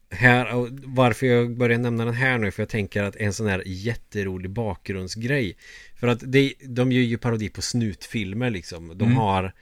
[0.10, 3.64] här, varför jag börjar nämna den här nu, för jag tänker att en sån här
[3.66, 5.58] jätterolig bakgrundsgrej.
[5.96, 8.88] För att det, de gör ju parodi på snutfilmer liksom.
[8.98, 9.18] De Mm.
[9.18, 9.54] har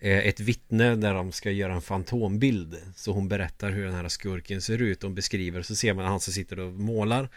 [0.00, 2.76] ett vittne där de ska göra en fantombild.
[2.96, 5.00] Så hon berättar hur den här skurken ser ut.
[5.00, 7.28] De beskriver, så ser man han som sitter och målar.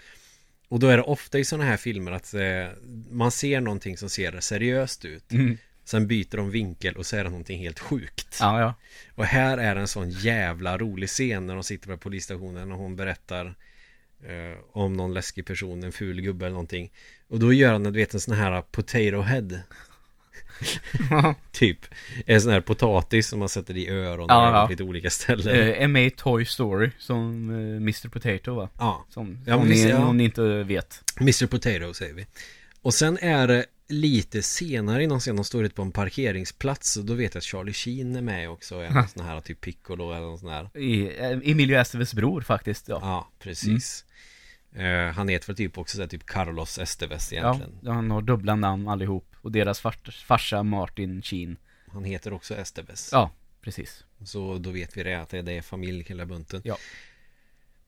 [0.68, 2.68] Och då är det ofta i sådana här filmer att eh,
[3.10, 5.32] man ser någonting som ser seriöst ut.
[5.32, 5.58] Mm.
[5.84, 8.38] Sen byter de vinkel och så är det någonting helt sjukt.
[8.40, 8.74] Ja, ja.
[9.16, 12.96] Och här är en sån jävla rolig scen när de sitter på polisstationen och hon
[12.96, 13.56] berättar
[14.26, 16.92] eh, om någon läskig person, en ful gubbe eller någonting.
[17.28, 19.60] Och då gör han, du vet, en sån här potato head.
[21.52, 21.78] typ.
[22.26, 24.66] En sån här potatis som man sätter i öron och Ja, ja.
[24.66, 25.56] på lite olika ställen.
[25.56, 28.70] Eh, är med i Toy Story som eh, Mr Potato va?
[28.78, 30.06] ja, Som, Ja, om, ni, ja.
[30.06, 31.04] om ni inte vet.
[31.20, 32.26] Mr Potato säger vi.
[32.82, 36.98] Och sen är det lite senare i någon scen, de står ute på en parkeringsplats
[36.98, 38.76] och då vet jag att Charlie Sheen är med också.
[38.76, 40.78] En sån här typ Piccolo eller någon sån här.
[40.78, 43.00] I, eh, Emilio Esteves bror faktiskt, ja.
[43.02, 44.06] Ja, precis.
[44.76, 47.94] Eh, han heter väl typ också så här, typ Carlos Esteves Ja, egentligen.
[47.96, 49.29] han har dubbla namn allihop.
[49.42, 51.58] Och deras fars, farsa Martin Sheen.
[51.92, 53.10] Han heter också Esteves.
[53.12, 53.32] Ja,
[53.62, 54.04] precis.
[54.26, 56.62] Så då vet vi det, att det är familj hela bunten.
[56.64, 56.78] Ja.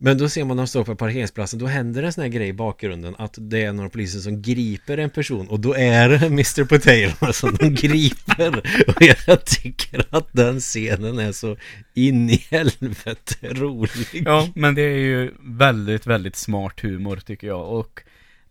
[0.04, 2.48] Men då ser man när de står på parkeringsplatsen, då händer en sån här grej
[2.48, 6.26] i bakgrunden att det är några poliser som griper en person och då är det
[6.26, 8.58] Mr Potato som de griper.
[8.88, 11.58] Och jag tycker att den scenen är så
[11.94, 14.24] in i helvete rolig.
[14.26, 17.70] Ja, men det är ju väldigt, väldigt smart humor tycker jag.
[17.70, 18.02] Och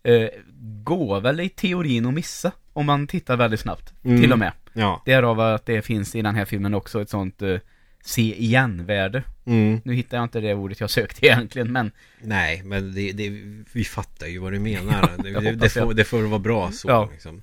[0.03, 0.29] eh,
[0.83, 2.51] går väl i teorin att missa.
[2.73, 3.93] Om man tittar väldigt snabbt.
[4.03, 4.21] Mm.
[4.21, 4.51] Till och med.
[4.73, 5.01] Ja.
[5.05, 7.57] Därav att det finns i den här filmen också ett sånt eh,
[8.03, 9.23] se igen-värde.
[9.45, 9.81] Mm.
[9.83, 11.91] Nu hittar jag inte det ordet jag sökte egentligen, men
[12.21, 13.29] Nej, men det, det,
[13.73, 15.11] vi fattar ju vad du menar.
[15.23, 16.89] det, det, det, får, det får vara bra så.
[16.89, 17.09] Ja.
[17.11, 17.41] Liksom.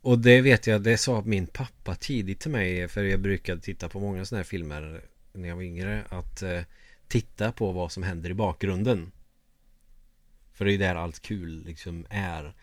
[0.00, 2.88] Och det vet jag, det sa min pappa tidigt till mig.
[2.88, 5.00] För jag brukade titta på många sådana här filmer
[5.32, 6.04] när jag var yngre.
[6.08, 6.60] Att eh,
[7.08, 9.12] titta på vad som händer i bakgrunden.
[10.52, 12.54] För det är ju där allt kul liksom är.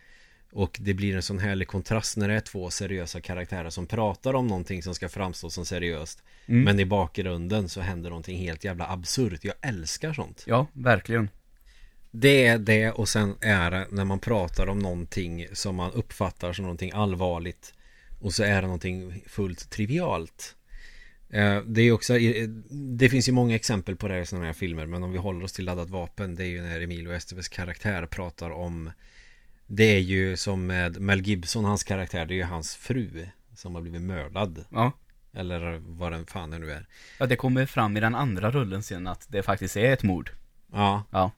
[0.51, 4.33] Och det blir en sån härlig kontrast när det är två seriösa karaktärer som pratar
[4.33, 6.23] om någonting som ska framstå som seriöst.
[6.45, 6.63] Mm.
[6.63, 9.43] Men i bakgrunden så händer någonting helt jävla absurt.
[9.43, 10.43] Jag älskar sånt.
[10.47, 11.29] ja, verkligen.
[12.11, 16.53] Det är det och sen är det när man pratar om någonting som man uppfattar
[16.53, 17.73] som någonting allvarligt
[18.19, 20.55] och så är det någonting fullt trivialt.
[21.29, 22.13] Eh, Det är också,
[22.69, 25.45] det finns ju många exempel på det i sådana här filmer men om vi håller
[25.45, 28.91] oss till laddat vapen det är ju när Emilio Esteves karaktär pratar om
[29.73, 33.75] Det är ju som med Mel Gibson, hans karaktär, det är ju hans fru som
[33.75, 34.91] har blivit mördad Ja.
[35.33, 38.83] Eller vad den fan det nu är Ja, det kommer fram i den andra rullen
[38.83, 40.31] sen att det faktiskt är ett mord.
[40.73, 41.31] Ja, Ja.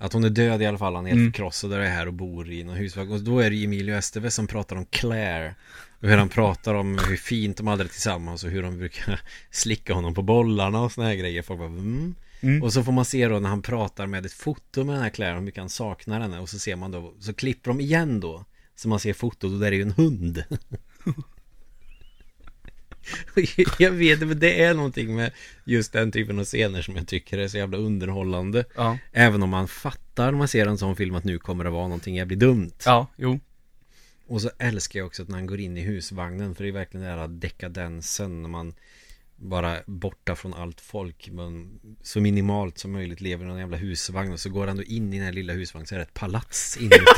[0.00, 1.32] Att hon är död i alla fall, han är helt Mm.
[1.32, 3.12] förkrossad och är här och bor i någon husvagn.
[3.12, 5.54] Och då är det Emilio Estevez som pratar om Claire.
[6.00, 9.20] Och hur han pratar om hur fint de hade det tillsammans och hur de brukar
[9.50, 11.42] slicka honom på bollarna och såna här grejer.
[11.42, 12.14] Folk bara mm.
[12.40, 12.62] Mm.
[12.62, 15.10] Och så får man se då när han pratar med ett foto med den här
[15.10, 16.38] Claire, hur mycket han saknar henne.
[16.38, 18.44] Och så ser man då, så klipper de igen då.
[18.76, 20.44] Så man ser fotot och där är ju en hund.
[23.78, 25.32] jag vet, men det är någonting med
[25.64, 28.64] just den typen av scener som jag tycker är så jävla underhållande.
[28.76, 28.98] Ja.
[29.12, 31.88] Även om man fattar när man ser en sån film att nu kommer det vara
[31.88, 32.72] någonting jävligt dumt.
[32.84, 33.40] Ja, jo.
[34.26, 36.72] Och så älskar jag också att när han går in i husvagnen för det är
[36.72, 38.74] verkligen den här dekadensen när man
[39.38, 44.32] bara borta från allt folk men så minimalt som möjligt lever i någon jävla husvagn
[44.32, 46.14] och så går han då in i den här lilla husvagnen så är det ett
[46.14, 46.98] palats inuti.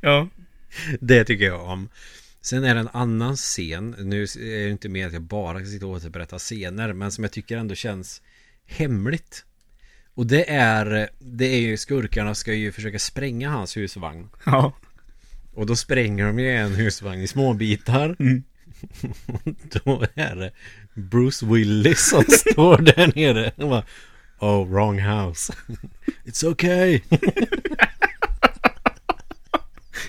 [0.00, 0.28] Ja.
[1.00, 1.88] det tycker jag om.
[2.40, 5.66] Sen är det en annan scen, nu är det inte mer att jag bara ska
[5.66, 8.22] sitta och återberätta scener men som jag tycker ändå känns
[8.66, 9.44] hemligt.
[10.14, 14.28] Och det är, det är ju skurkarna ska ju försöka spränga hans husvagn.
[14.46, 14.72] Ja.
[15.54, 18.16] Och då spränger de ju en husvagn i små bitar.
[18.18, 18.42] Mm.
[19.84, 20.50] då är det
[20.94, 23.52] Bruce Willis som står där nere.
[23.56, 23.84] Och bara,
[24.38, 25.52] oh, wrong house.
[26.24, 27.00] It's okay.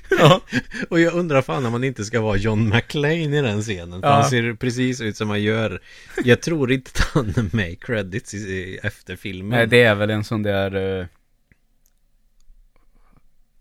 [0.09, 0.41] Ja.
[0.89, 4.01] Och jag undrar fan om man inte ska vara John McClane i den scenen.
[4.01, 4.13] För Ja.
[4.13, 5.82] han ser precis ut som han gör.
[6.23, 9.49] Jag tror inte att han är med i credits i, i, efter filmen.
[9.57, 10.99] Nej, det är väl en sån där...
[11.01, 11.05] eh,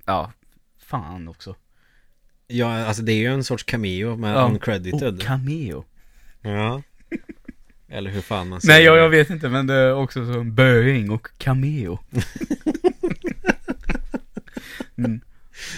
[0.06, 0.32] Ja,
[0.86, 1.56] fan också.
[2.54, 4.46] Ja, alltså det är ju en sorts cameo med ja.
[4.46, 5.14] uncredited.
[5.14, 5.84] Oh, cameo.
[6.42, 6.82] Ja.
[7.88, 10.54] Eller hur fan man säger Nej, jag, jag vet inte, men det är också som
[10.54, 11.98] böing och cameo.
[14.98, 15.20] mm.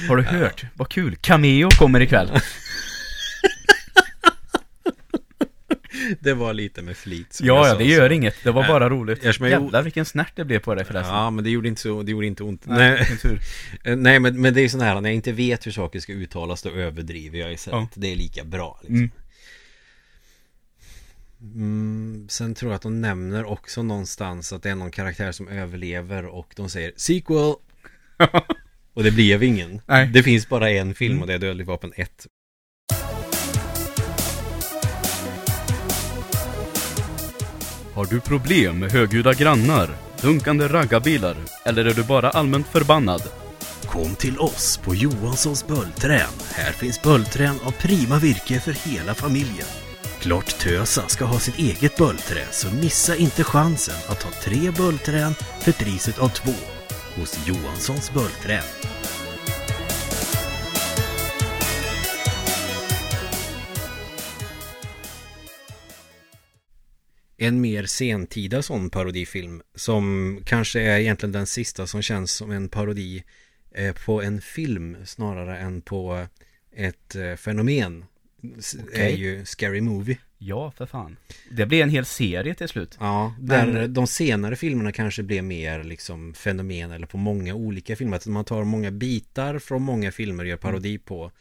[0.09, 0.67] Har du hört?
[0.75, 1.17] Vad kul.
[1.17, 2.31] Cameo kommer ikväll.
[6.21, 8.15] Det var lite med flit Ja, ja, det gör så.
[8.15, 8.35] inget.
[8.45, 9.25] Det var Nej, bara roligt.
[9.25, 11.15] jag- Jävlar vilken snärt det blev på dig förresten.
[11.15, 12.67] Ja, men det gjorde inte, så, det gjorde inte ont.
[12.67, 13.39] Nej, Nej.
[13.85, 16.01] Eh, Nej men, men det är ju sån här, när jag inte vet hur saker
[16.01, 17.81] ska uttalas då överdriver jag istället.
[17.81, 17.89] Ja.
[17.95, 18.97] Det är lika bra liksom.
[18.97, 19.11] Mm.
[21.55, 25.49] Mm, sen tror jag att de nämner också någonstans att det är någon karaktär som
[25.49, 27.55] överlever och de säger sequel.
[28.95, 29.81] och det blev ingen.
[29.87, 30.07] Nej.
[30.07, 31.21] Det finns bara en film Mm.
[31.23, 32.27] och det är Dödligt vapen 1.
[37.97, 39.91] Har du problem med högljudda grannar,
[40.21, 43.23] dunkande raggarbilar eller är du bara allmänt förbannad?
[43.87, 46.31] Kom till oss på Johanssons Böldträn.
[46.51, 49.67] Här finns böldträn av prima virke för hela familjen.
[50.21, 55.35] Klart Tösa ska ha sitt eget böldträ, så missa inte chansen att ha tre böldträn
[55.61, 56.55] för priset av två
[57.15, 58.63] hos Johanssons Böldträn.
[67.39, 72.69] En mer sentida sån parodifilm som kanske är egentligen den sista som känns som en
[72.69, 73.25] parodi
[73.75, 76.27] eh, på en film snarare än på
[76.77, 78.05] ett eh, fenomen
[78.59, 79.15] s- är Okej.
[79.21, 80.19] ju Scary Movie.
[80.39, 81.17] Ja, för fan.
[81.51, 82.97] Det blir en hel serie till slut.
[83.01, 87.97] Ja, där Men- de senare filmerna kanske blev mer liksom fenomen eller på många olika
[87.97, 88.17] filmer.
[88.17, 91.33] Att man tar många bitar från många filmer och gör parodi på.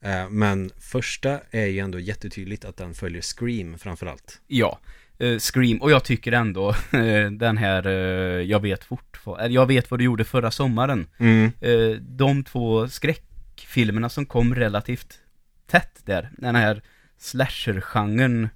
[0.00, 4.40] Eh, Men första är ju ändå jättetydligt att den följer Scream framförallt.
[4.46, 5.07] Ja, eh,
[5.38, 5.82] Scream.
[5.82, 10.04] Och jag tycker ändå eh, den här, eh, jag vet fortfarande, jag vet vad du
[10.04, 11.06] gjorde förra sommaren.
[11.18, 11.52] Mm.
[11.60, 15.18] Eh, de två skräckfilmerna som kom relativt
[15.66, 16.82] tätt där, när den här
[17.18, 18.48] slasher-genren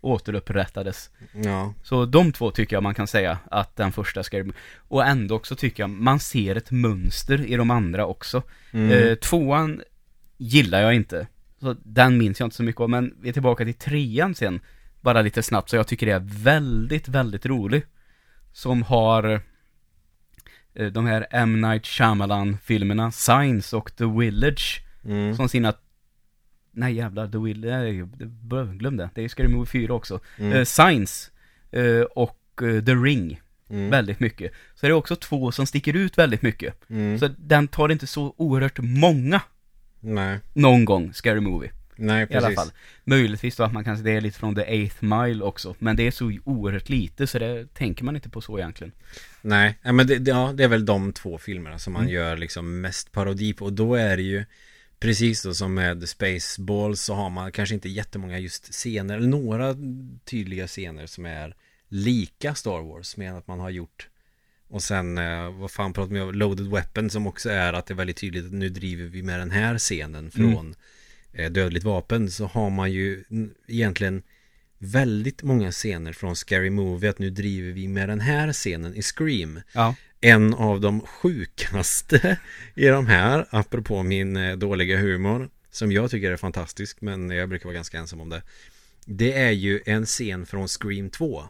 [0.00, 1.10] återupprättades.
[1.32, 4.44] Ja, Så de två tycker jag man kan säga att den första ska
[4.76, 8.42] Och ändå också tycker jag man ser ett mönster i de andra också.
[8.70, 8.90] Mm.
[8.90, 9.82] Eh, tvåan
[10.36, 11.26] gillar jag inte.
[11.60, 14.60] Så den minns jag inte så mycket av, men vi är tillbaka till trean sen.
[15.00, 17.82] Bara lite snabbt, så jag tycker det är väldigt, väldigt rolig.
[18.52, 19.40] Som har
[20.74, 21.60] eh, de här M.
[21.60, 25.36] Night Shyamalan-filmerna, Signs och The Village, mm.
[25.36, 25.74] som sina
[26.70, 28.08] Nej jävlar, The Village,
[28.78, 29.10] glöm det.
[29.14, 30.20] Det är Scary Movie 4 också.
[30.38, 30.52] Mm.
[30.52, 31.30] Eh, Signs
[31.70, 33.40] eh, och eh, The Ring,
[33.70, 33.90] Mm.
[33.90, 34.52] väldigt mycket.
[34.74, 36.90] Så är det också två som sticker ut väldigt mycket.
[36.90, 37.18] Mm.
[37.18, 39.40] Så den tar inte så oerhört många
[40.00, 41.70] Nej, någon gång, Scary Movie.
[41.98, 42.44] Nej I precis.
[42.44, 42.70] alla fall.
[43.04, 45.74] Möjligtvis då att man kanske, det är lite från The Eighth Mile också.
[45.78, 48.92] Men det är så oerhört lite så det tänker man inte på så egentligen.
[49.42, 52.14] Nej, men det, det- ja, det är väl de två filmerna som man Mm.
[52.14, 53.64] gör liksom mest parodi på.
[53.64, 54.44] Och då är det ju
[55.00, 59.76] precis då som med Spaceballs så har man kanske inte jättemånga just scener, eller några
[60.24, 61.54] tydliga scener som är
[61.88, 64.08] lika Star Wars med att man har gjort
[64.70, 67.94] och sen, eh, vad fan pratar vi om, Loaded Weapon som också är att det
[67.94, 70.76] är väldigt tydligt att nu driver vi med den här scenen från eh,
[71.50, 73.24] Dödligt Vapen så har man ju
[73.66, 74.22] egentligen
[74.78, 79.02] väldigt många scener från Scary Movie att nu driver vi med den här scenen i
[79.02, 79.60] Scream.
[79.72, 79.94] Ja.
[80.20, 82.38] En av de sjukaste
[82.74, 87.48] i de här, apropå min eh, dåliga humor, som jag tycker är fantastisk, men jag
[87.48, 88.42] brukar vara ganska ensam om det.
[89.04, 91.44] Det är ju en scen från Scream 2.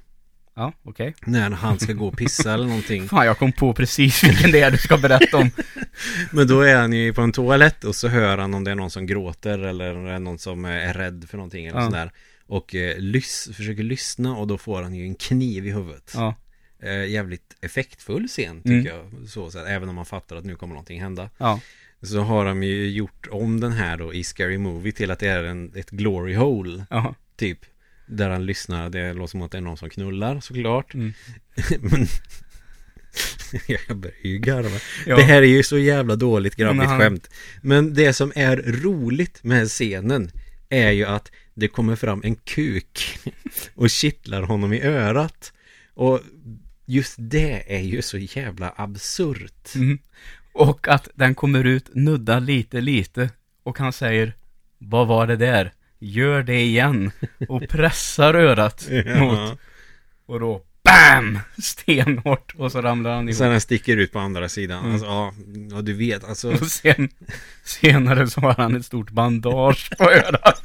[0.59, 1.15] Ja, okej.
[1.27, 3.09] När han ska gå och pissa eller någonting.
[3.09, 5.51] Fan, jag kom på precis vilken det är du ska berätta om.
[6.33, 8.75] Men då är han ju på en toalett och så hör han om det är
[8.75, 11.85] någon som gråter eller någon som är rädd för någonting eller Ja.
[11.85, 12.11] sådär.
[12.47, 16.13] Och eh, lys- försöker lyssna och då får han ju en kniv i huvudet.
[16.15, 16.35] Ja.
[16.83, 18.87] Eh, jävligt effektfull scen tycker Mm.
[18.87, 19.29] jag.
[19.29, 21.31] Så, så, även om man fattar att nu kommer någonting hända.
[21.39, 21.61] Ja.
[22.03, 25.29] Så har de ju gjort om den här då i Scary Movie till att det
[25.29, 27.15] är en, ett glory hole Ja.
[27.37, 27.59] typ.
[28.09, 30.95] Där han lyssnar, det låter som att det är någon som knullar såklart.
[30.95, 31.13] Mm.
[31.81, 32.07] Men
[33.67, 34.79] jag börjar ju garva.
[35.07, 35.17] Ja.
[35.17, 37.31] Det här är ju så jävla dåligt grabbigt han- skämt.
[37.63, 40.31] Men det som är roligt med scenen
[40.69, 43.19] är ju att det kommer fram en kuk
[43.75, 45.53] och kittlar honom i örat.
[45.95, 46.21] Och
[46.87, 49.75] just det är ju så jävla absurt.
[49.75, 49.99] Mm.
[50.53, 53.31] Och att den kommer ut, nuddar lite, lite.
[53.63, 54.37] Och han säger,
[54.79, 55.73] vad var det där?
[55.99, 57.11] Gör det igen.
[57.49, 58.89] Och pressar örat
[59.19, 59.59] mot.
[60.27, 61.39] Och då, BAM!
[61.63, 62.55] Stenhårt.
[62.55, 63.39] Och så ramlar han ihop.
[63.39, 64.79] Sen den sticker ut på andra sidan.
[64.79, 64.93] Mm.
[64.93, 65.35] Alltså, ja,
[65.71, 66.51] ja, du vet, alltså.
[66.53, 67.09] Och sen,
[67.65, 70.63] senare så har han ett stort bandage på örat.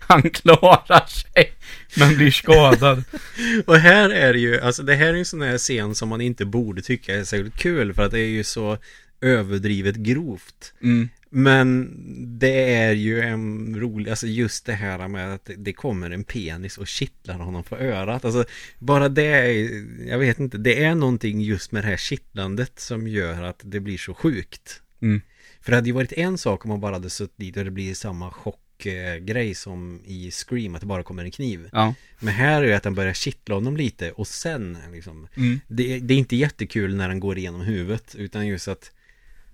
[0.00, 1.52] Han klarar sig,
[1.96, 3.04] men blir skadad.
[3.66, 6.08] Och här är det ju, alltså det här är ju en sån här scen som
[6.08, 8.78] man inte borde tycka är särskilt kul för att det är ju så
[9.20, 10.74] överdrivet grovt.
[10.82, 11.08] Mm.
[11.30, 11.94] Men
[12.38, 16.78] det är ju en rolig, alltså just det här med att det- kommer en penis
[16.78, 18.24] och kittlar honom på örat.
[18.24, 18.44] Alltså
[18.78, 23.08] bara det, är, jag vet inte, det är någonting just med det här kittlandet som
[23.08, 24.82] gör att det blir så sjukt.
[25.02, 25.20] Mm.
[25.60, 27.70] För det hade ju varit en sak om man bara hade suttit dit och det
[27.70, 31.68] blir samma chockgrej som i Scream, att det bara kommer en kniv.
[31.72, 31.94] Ja.
[32.20, 35.60] Men här är det att den börjar kittla honom lite och sen liksom Mm.
[35.68, 38.92] det, det är inte jättekul när den går igenom huvudet utan just att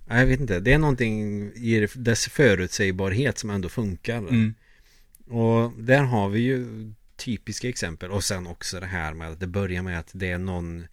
[0.07, 4.53] Jag vet inte, det är någonting i dess förutsägbarhet som ändå funkar Mm.
[5.27, 6.65] Och där har vi ju
[7.15, 10.37] typiska exempel och sen också det här med att det börjar med att det är
[10.37, 10.87] någon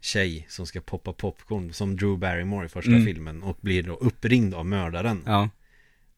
[0.00, 3.04] tjej som ska poppa popcorn som Drew Barrymore i första Mm.
[3.04, 5.48] filmen och blir då uppringd av mördaren Ja.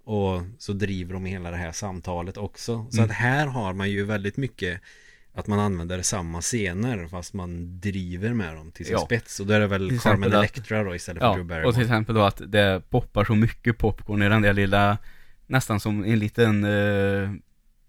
[0.05, 2.87] och så driver de hela det här samtalet också.
[2.91, 3.11] Så Mm.
[3.11, 4.81] att här har man ju väldigt mycket
[5.35, 8.99] att man använder samma scener fast man driver med dem till sin Ja.
[9.05, 9.41] spets.
[9.41, 11.83] Och då är det väl Carmen Electra då istället för Ja, Drew och till Barrymore.
[11.83, 14.99] exempel då att det poppar så mycket popcorn i den där lilla
[15.47, 17.31] Nästan som en liten eh,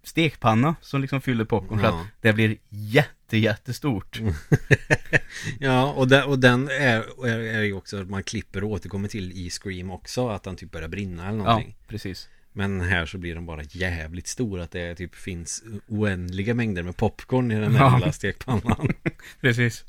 [0.04, 1.90] stekpanna som liksom fyller popcorn så Ja.
[2.02, 4.20] att det blir jätte jättestort.
[5.60, 9.32] Ja, och, den, och den är, är, ju också att man klipper och återkommer till
[9.32, 11.76] i Scream också att den typ börjar brinna eller Ja, någonting.
[11.88, 12.30] precis.
[12.54, 16.98] Men här så blir den bara jävligt stor att det typ finns oändliga mängder med
[16.98, 17.98] popcorn i den här Ja.
[17.98, 18.94] lilla stekpannan.
[19.42, 19.86] Precis.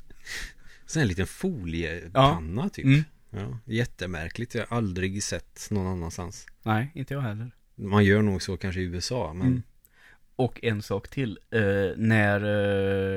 [0.85, 2.85] Sen en liten foliepanna typ.
[2.85, 3.03] Mm.
[3.29, 4.55] Ja, jättemärkligt.
[4.55, 6.47] Jag har aldrig sett någon annanstans.
[6.63, 7.51] Nej, inte jag heller.
[7.75, 9.63] Man gör nog så kanske i USA, men Mm.
[10.37, 11.39] Och en sak till.
[11.51, 11.61] Eh,
[11.97, 12.39] när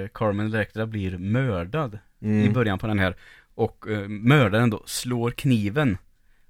[0.03, 2.53] eh, Carmen Electra blir mördad i mm.
[2.53, 3.17] början på den här
[3.55, 5.99] och eh, mördaren då slår kniven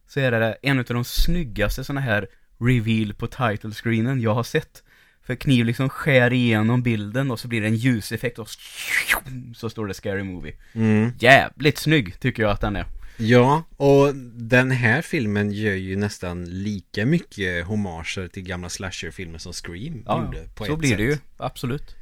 [0.06, 2.28] så är det en av de snyggaste sådana här
[2.60, 4.82] reveal på title screenen jag har sett.
[5.22, 8.48] För kniv liksom skär igenom bilden och så blir det en ljuseffekt och
[9.56, 10.54] så står det Scary Movie.
[10.72, 11.12] Mm.
[11.18, 12.86] Jävligt snygg tycker jag att den är.
[13.20, 19.52] Ja, och den här filmen gör ju nästan lika mycket homager till gamla slasherfilmer som
[19.52, 20.98] Scream Ja, gjorde på så ett blir sätt.
[20.98, 21.16] det ju.
[21.36, 21.96] Absolut.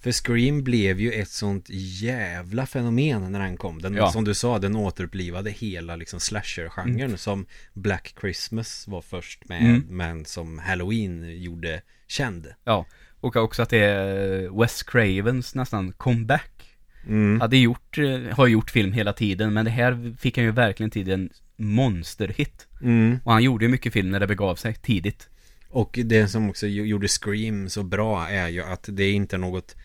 [0.00, 3.82] För Scream blev ju ett sånt jävla fenomen när den kom.
[3.82, 4.10] Den, Ja.
[4.12, 9.84] Som du sa, den återupplivade hela liksom slasher-genren som Black Christmas var först med, Mm.
[9.88, 12.46] men som Halloween gjorde känd.
[12.64, 12.86] Ja.
[13.20, 16.76] Och också att det är Wes Cravens nästan comeback.
[17.06, 17.40] Mm.
[17.40, 20.90] Hade gjort, eh, har gjort film hela tiden men det här fick han ju verkligen
[20.90, 22.66] till en monsterhit.
[22.82, 23.18] Mm.
[23.24, 25.28] Och han gjorde ju mycket film när det begav sig tidigt.
[25.68, 29.38] Och det som också gjo- gjorde Scream så bra är ju att det är inte
[29.38, 29.76] något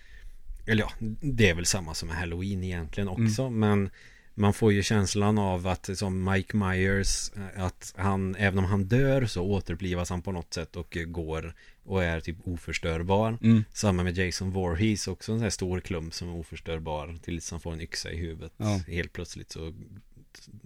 [0.66, 0.92] Eller ja,
[1.22, 3.90] det är väl samma som med Halloween egentligen också Men
[4.34, 9.26] man får ju känslan av att som Mike Myers Att han, även om han dör
[9.26, 13.38] så återupplivas han på något sätt och går Och är typ oförstörbar.
[13.42, 13.64] Mm.
[13.74, 17.60] Samma med Jason Voorhees också en sån här stor klump som är oförstörbar Tills han
[17.60, 18.54] får en yxa i huvudet.
[18.58, 18.82] Ja.
[18.88, 19.74] Helt plötsligt så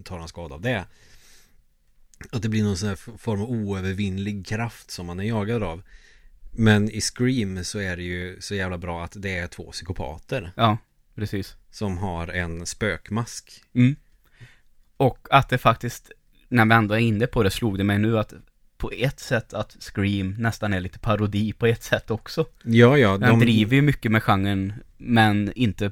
[0.03, 0.85] tar han skada av det.
[2.31, 5.81] Att det blir någon sån här form av oövervinnlig kraft som man är jagad av
[6.59, 10.51] Men i Scream så är det ju så jävla bra att det är två psykopater
[10.55, 10.77] Ja,
[11.15, 11.55] precis.
[11.71, 13.95] Som har en spökmask Mm.
[14.97, 16.11] Och att det faktiskt,
[16.47, 18.33] när vi ändå är inne på det, slog det mig nu att
[18.77, 22.45] på ett sätt att Scream nästan är lite parodi på ett sätt också.
[22.63, 25.91] Ja, ja, Den driver ju mycket med genren, men inte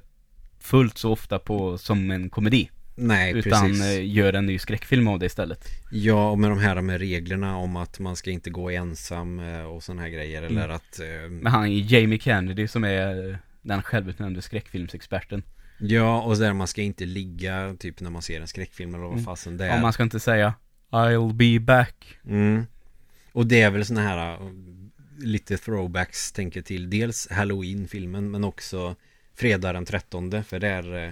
[0.59, 2.69] fullt så ofta på som en komedi.
[2.99, 5.65] Nej, utan precis eh, gör en ny skräckfilm av det istället.
[5.91, 9.61] Ja, och med de här med reglerna om att man ska inte gå ensam eh,
[9.63, 10.57] och sådana här grejer Mm.
[10.57, 15.43] Eller att eh, Men han är Jamie Kennedy som är eh, den självutnämnde skräckfilmsexperten.
[15.79, 19.13] Ja, och där man ska inte ligga typ när man ser en skräckfilm eller vad
[19.13, 19.25] Mm.
[19.25, 20.53] fasen det Ja, är man ska inte säga
[20.91, 22.17] I'll be back.
[22.27, 22.65] mm.
[23.31, 24.37] Och det är väl såna här
[25.19, 28.95] lite throwbacks tänker till dels Halloween-filmen men också
[29.35, 31.11] Fredag den 13 för där uh,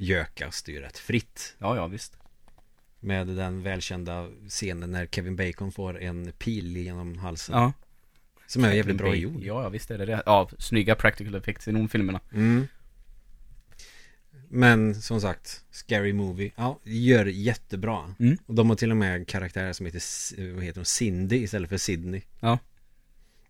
[0.00, 2.16] gökas det ju rätt fritt Ja, ja, visst.
[3.00, 7.72] Med den välkända scenen när Kevin Bacon får en pil genom halsen Ja.
[8.46, 10.22] Som är jävligt bra gjord Ja, ja, visst är det det.
[10.26, 12.20] Ja, snygga practical effects i de filmerna.
[12.32, 12.66] mm.
[14.52, 18.38] Men som sagt Scary Movie Ja, gör jättebra Mm.
[18.46, 20.84] Och de har till och med karaktärer som heter Vad heter de?
[20.84, 22.58] Cindy istället för Sydney Ja.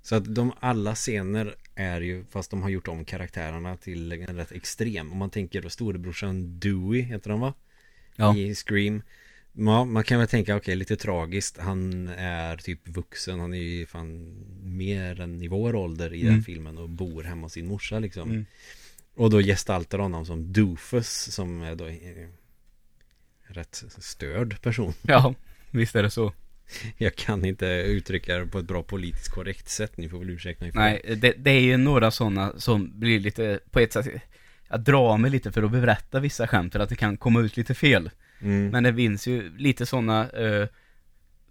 [0.03, 4.37] Så att de alla scener är ju Fast de har gjort om karaktärerna till en
[4.37, 7.55] rätt extrem Om man tänker då storebrorsan Dewey heter han va?
[8.17, 8.37] Ja.
[8.37, 9.03] I Scream
[9.53, 13.87] Ja, man kan väl tänka okej lite tragiskt Han är typ vuxen Han är ju
[13.87, 16.33] fan mer än i vår ålder i Mm.
[16.35, 18.47] den filmen Och bor hemma hos sin morsa liksom Mm.
[19.15, 22.29] Och då gestaltar honom som Doofus Som är då eh,
[23.43, 25.35] Rätt störd person Ja,
[25.71, 26.33] visst är det så.
[26.97, 30.65] Jag kan inte uttrycka det på ett bra politiskt korrekt sätt Ni får väl ursäkta
[30.65, 30.85] mig för det.
[30.85, 34.07] Nej, det, det är ju några sådana som blir lite, på ett sätt,
[34.69, 37.57] jag drar mig lite för att berätta vissa skämt, för att det kan komma ut
[37.57, 38.11] lite fel.
[38.41, 38.69] mm.
[38.69, 40.69] Men det finns ju lite sådana eh,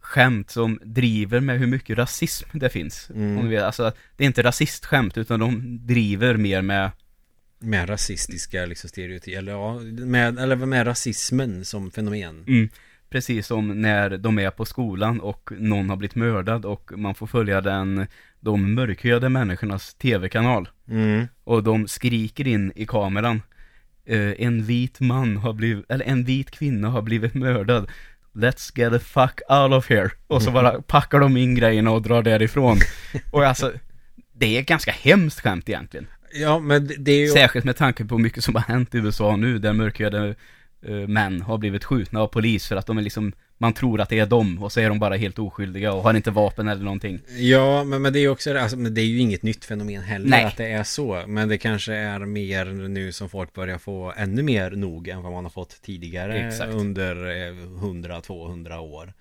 [0.01, 3.09] skämt som driver med hur mycket rasism det finns.
[3.09, 3.37] Mm.
[3.37, 6.91] Om du vet, alltså, det är inte rasistskämt, utan de driver mer med,
[7.59, 12.69] Med rasistiska liksom stereotyper Eller ja, med, eller med rasismen som fenomen mm,
[13.09, 17.27] Precis som när de är på skolan och någon har blivit mördad och man får
[17.27, 18.07] följa den,
[18.39, 20.69] de mörkhyade människornas tv-kanal.
[20.89, 21.27] Mm.
[21.43, 23.41] Och de skriker in i kameran.
[24.05, 27.89] Eh, en vit man har blivit, eller en vit kvinna har blivit mördad.
[28.33, 30.09] Let's get the fuck out of here.
[30.27, 32.77] Och så bara packar de in grejerna och drar därifrån.
[33.31, 33.73] Och alltså,
[34.33, 36.07] det är ett ganska hemskt skämt egentligen.
[36.33, 37.27] Ja, men det- är ju...
[37.27, 40.35] Särskilt med tanke på mycket som har hänt i USA nu, där mörkhyade
[41.07, 44.19] män har blivit skjutna av polis för att de är liksom, man tror att det
[44.19, 47.19] är dem och så är de bara helt oskyldiga och har inte vapen eller någonting.
[47.37, 50.01] Ja, men, men det är ju också alltså, men det är ju inget nytt fenomen
[50.01, 50.43] heller Nej.
[50.43, 51.23] att det är så.
[51.27, 55.31] Men det kanske är mer nu som folk börjar få ännu mer nog än vad
[55.31, 56.73] man har fått tidigare Exakt.
[56.73, 57.15] under
[57.47, 59.13] eh, 100-200 år.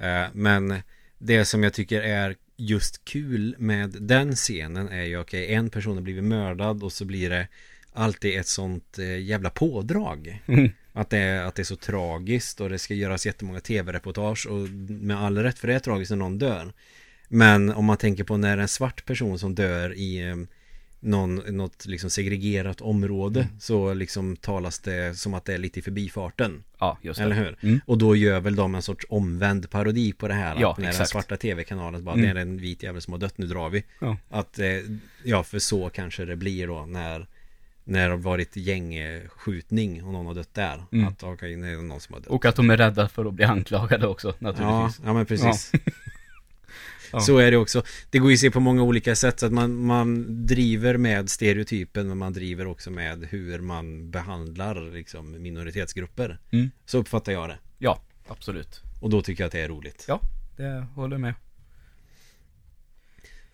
[0.00, 0.74] Eh, Men
[1.18, 5.94] det som jag tycker är just kul med den scenen är ju okej, en person
[5.94, 7.48] har blivit mördad och så blir det
[7.92, 10.42] alltid ett sånt eh, jävla pådrag.
[10.46, 10.70] Mm.
[10.96, 14.68] Att det, är, att det är så tragiskt och det ska göras jättemånga tv-reportage och
[14.88, 16.72] med all rätt för det är tragiskt när någon dör.
[17.28, 20.36] Men om man tänker på när en svart person som dör i eh,
[21.00, 23.60] någon, något liksom segregerat område Mm.
[23.60, 26.64] så liksom talas det som att det är lite i förbifarten.
[26.78, 27.24] Ja, just det.
[27.24, 27.56] Eller hur?
[27.62, 27.80] Mm.
[27.86, 30.56] Och då gör väl de en sorts omvänd parodi på det här.
[30.60, 31.10] Ja, att när den exakt.
[31.10, 32.34] svarta tv-kanalen bara, Mm.
[32.34, 33.84] det är en vit jävel som har dött, nu drar vi.
[34.00, 34.16] Ja.
[34.30, 34.66] Att, eh,
[35.24, 37.26] ja för så kanske det blir då när
[37.84, 40.84] när det varit gängskjutning och någon har dött där.
[40.92, 41.08] Mm.
[41.08, 42.30] Att okej, det är någon som har dött.
[42.30, 45.00] Och att de är rädda för att bli anklagade också, Ja, naturligtvis.
[45.06, 45.72] ja men precis.
[47.12, 47.20] Ja.
[47.20, 47.82] Så är det också.
[48.10, 49.40] Det går ju att se på många olika sätt.
[49.40, 54.92] Så att man, man driver med stereotypen men man driver också med hur man behandlar
[54.92, 56.38] liksom, minoritetsgrupper.
[56.50, 56.70] Mm.
[56.86, 57.58] Så uppfattar jag det.
[57.78, 58.82] Ja, absolut.
[59.00, 60.04] Och då tycker jag att det är roligt.
[60.08, 60.20] Ja,
[60.56, 61.34] det håller jag med.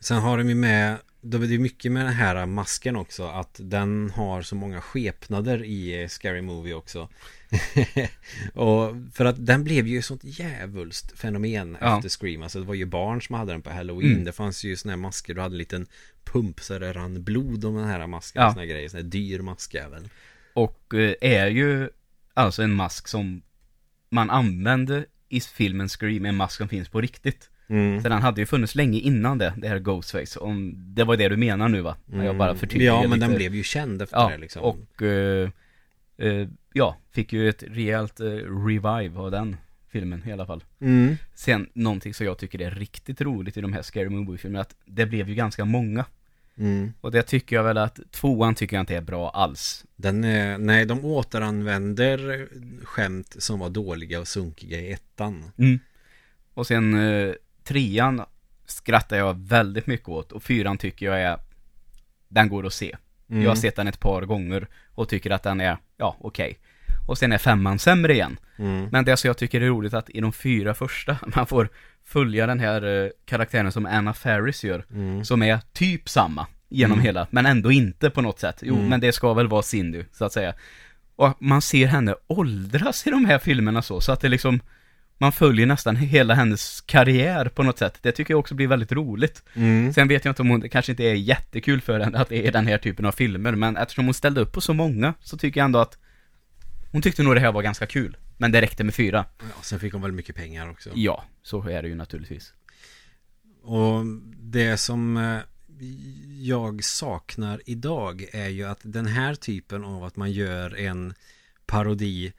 [0.01, 3.61] Sen har de ju med då är det mycket med den här masken också Att
[3.62, 7.09] den har så många skepnader i Scary Movie också
[8.55, 11.97] Och för att den blev ju ett sånt djävulskt fenomen Ja.
[11.97, 14.25] efter Scream Alltså det var ju barn som hade den på Halloween Mm.
[14.25, 15.87] Det fanns ju såna här masker Du hade en liten
[16.25, 18.49] pump så det rann blod om den här masken Ja.
[18.49, 20.09] och såna grejer Sån här dyr mask även
[20.55, 21.89] Och eh, är ju
[22.35, 23.43] alltså en mask som
[24.11, 27.51] man använde i filmen Scream, en mask som finns på riktigt.
[27.71, 28.03] Mm.
[28.03, 30.39] Så den hade ju funnits länge innan det, det här Ghostface.
[30.41, 31.97] Om det var det du menar nu va?
[32.07, 32.85] När jag bara Mm.
[32.85, 33.27] Ja men lite.
[33.27, 35.51] den blev ju känd efter Ja, det liksom och eh,
[36.18, 38.27] eh, ja, fick ju ett rejält eh,
[38.66, 39.57] revive av den
[39.89, 40.64] filmen i alla fall.
[40.81, 41.16] mm.
[41.35, 45.07] Sen någonting som jag tycker är riktigt roligt i de här Scary Movie-filmerna, att det
[45.07, 46.05] blev ju ganska många.
[46.59, 46.93] Mm.
[47.01, 49.85] Och det tycker jag väl att tvåan tycker jag inte är bra alls.
[49.97, 52.49] Den är, nej, de återanvänder
[52.85, 55.45] skämt som var dåliga och sunkiga i ettan.
[55.59, 55.79] Mm.
[56.55, 57.35] Och sen eh,
[57.71, 58.23] trean
[58.66, 61.39] skrattar jag väldigt mycket åt och fyran tycker jag är
[62.29, 62.97] Den går att se.
[63.31, 63.43] Mm.
[63.43, 66.59] Jag har sett den ett par gånger och tycker att den är, ja okej.
[67.09, 68.37] Och sen är femman sämre igen.
[68.59, 68.89] Mm.
[68.93, 71.68] Men det som jag tycker är roligt att i de fyra första, man får
[72.05, 74.85] följa den här eh, karaktären som Anna Faris gör.
[74.95, 75.25] Mm.
[75.25, 77.05] Som är typ samma genom Mm.
[77.05, 78.59] hela, men ändå inte på något sätt.
[78.62, 78.89] Jo, Mm.
[78.89, 80.55] men det ska väl vara Cindy, så att säga.
[81.16, 84.61] Och man ser henne åldras i de här filmerna så, så att det liksom
[85.21, 87.99] man följer nästan hela hennes karriär på något sätt.
[88.03, 89.43] Det tycker jag också blir väldigt roligt.
[89.55, 89.93] Mm.
[89.93, 92.47] Sen vet jag inte om hon, det kanske inte är jättekul för henne att det
[92.47, 95.39] är den här typen av filmer, men eftersom hon ställde upp på så många så
[95.39, 95.99] tycker jag ändå att
[96.93, 98.16] hon tyckte nog det här var ganska kul.
[98.37, 99.25] Men det räckte med fyra.
[99.39, 100.91] Ja, sen fick hon väl mycket pengar också.
[100.95, 102.55] Ja, så är det ju naturligtvis.
[103.62, 104.05] Och
[104.37, 105.39] det som eh,
[106.41, 111.14] jag saknar idag är ju att den här typen av att man gör en
[111.66, 112.33] parodi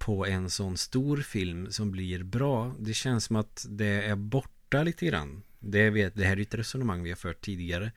[0.00, 2.74] på en sån stor film som blir bra.
[2.78, 5.42] Det känns som att det är borta lite grann.
[5.58, 7.92] Det, vet, det här är ett resonemang vi har fört tidigare.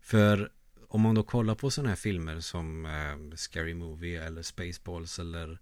[0.00, 0.50] För
[0.88, 5.58] om man då kollar på sådana här filmer som eh, Scary Movie eller Spaceballs eller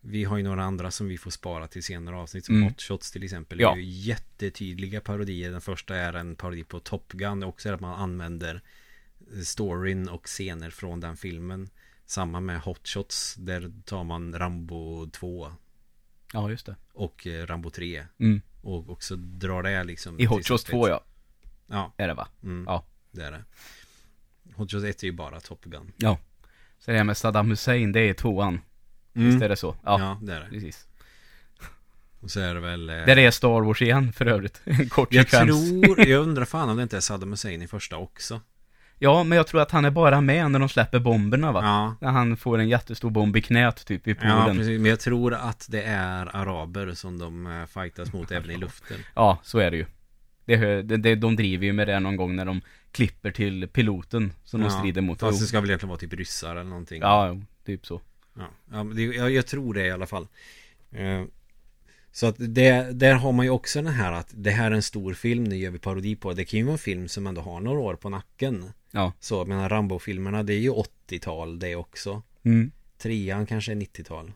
[0.00, 2.68] vi har ju några andra som vi får spara till senare avsnitt som Mm.
[2.68, 3.60] Hot Shots till exempel.
[3.60, 3.74] Ja.
[3.74, 5.50] Det är ju jättetydliga parodier.
[5.50, 7.42] Den första är en parodi på Top Gun.
[7.42, 8.62] Också är att man använder
[9.44, 11.68] storyn och scener från den filmen.
[12.06, 13.34] Samma med Hot Shots.
[13.34, 15.52] Där tar man Rambo 2
[16.32, 16.76] Ja, just det.
[16.92, 18.06] och eh, Rambo 3.
[18.18, 18.40] Mm.
[18.62, 20.90] Och också drar det liksom I Hot till Shots sin 2 spets.
[20.90, 21.02] ja,
[21.96, 22.28] Ja, är det va?
[22.42, 22.84] mm, Ja.
[23.10, 23.44] det är det.
[24.54, 25.92] Hot Shots 1 är ju bara Top Gun.
[25.96, 26.18] Ja.
[26.78, 28.60] Så det här med Saddam Hussein, det är tvåan.
[29.12, 29.76] Visst är det så?
[29.84, 30.46] Ja, Ja, det är det.
[30.50, 30.86] precis.
[32.20, 32.88] Och så är det väl...
[32.90, 34.60] eh, Där är Star Wars igen för övrigt.
[34.64, 35.70] En kort jag sekvens.
[35.70, 38.40] tror, jag undrar fan om det inte är Saddam Hussein i första också.
[38.98, 41.60] Ja, men jag tror att han är bara med när de släpper bomberna va?
[41.64, 44.38] Ja, När han får en jättestor bomb i knät typ i ja poolen.
[44.38, 44.80] Ja, precis.
[44.80, 48.96] Men jag tror att det är araber som de eh, fightas mot även i luften.
[49.42, 49.86] så är det ju.
[50.44, 52.60] Det, det, de driver ju med det någon gång när de
[52.92, 55.20] klipper till piloten som de Ja, strider mot.
[55.20, 57.02] Fast det ska väl egentligen vara typ ryssar eller någonting.
[57.02, 58.00] Ja, typ så.
[58.38, 60.26] Ja, ja jag, jag tror det i alla fall.
[62.16, 64.82] Så att det, där har man ju också den här att det här är en
[64.82, 66.34] stor film, nu gör vi parodi på det.
[66.34, 68.72] Det kan ju vara en film som ändå har några år på nacken.
[68.90, 69.12] Ja.
[69.20, 72.22] Så, menar Rambo-filmerna, det är ju 80-tal det också.
[72.42, 72.70] Mm.
[72.98, 74.32] Trean kanske är 90-tal.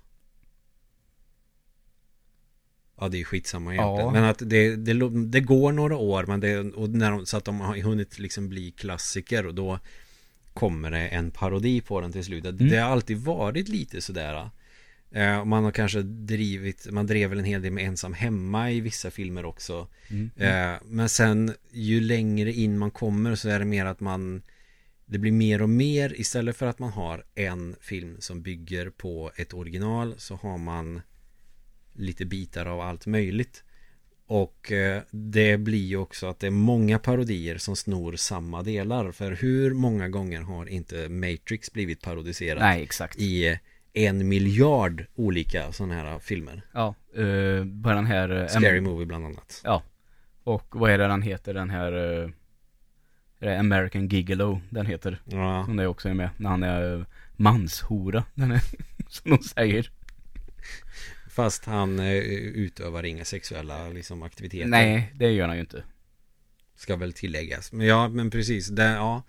[3.01, 4.07] Ja, det är ju skitsamma egentligen.
[4.07, 4.13] Ja.
[4.13, 7.45] Men att det, det, det går några år, men det, och när de, så att
[7.45, 9.79] de har hunnit liksom bli klassiker och då
[10.55, 12.45] kommer det en parodi på den till slut.
[12.45, 12.69] Mm.
[12.69, 14.51] Det har alltid varit lite sådär.
[15.13, 18.81] Eh, man har kanske drivit, man drev väl en hel del med ensam hemma i
[18.81, 19.89] vissa filmer också.
[20.09, 20.31] Mm.
[20.37, 24.43] Eh, men sen ju längre in man kommer så är det mer att man
[25.07, 29.31] Det blir mer och mer istället för att man har en film som bygger på
[29.37, 31.01] ett original så har man
[31.93, 33.65] Lite bitar av allt möjligt
[34.27, 39.13] Och eh, det blir ju också att det är många parodier som snor samma delar
[39.13, 43.19] För hur många gånger har inte Matrix blivit parodiserat Nej, exakt.
[43.19, 43.59] I
[43.93, 48.31] en miljard olika sådana här filmer Ja, uh, bara den här...
[48.31, 49.83] eh, Scary Movie bland annat Ja.
[50.45, 51.93] Och vad är det den heter, den här...
[51.93, 52.31] Uh,
[53.59, 55.23] American Gigolo, den heter.
[55.25, 56.31] Ja, Som det också är med.
[56.37, 57.05] När han är uh,
[57.37, 58.25] manshora.
[58.35, 58.63] Den är,
[59.09, 59.91] som de säger.
[61.31, 65.83] fast han eh, utövar inga sexuella liksom, aktiviteter Nej, det gör han ju inte.
[66.77, 69.23] Ska väl tilläggas Men ja, men precis det, ja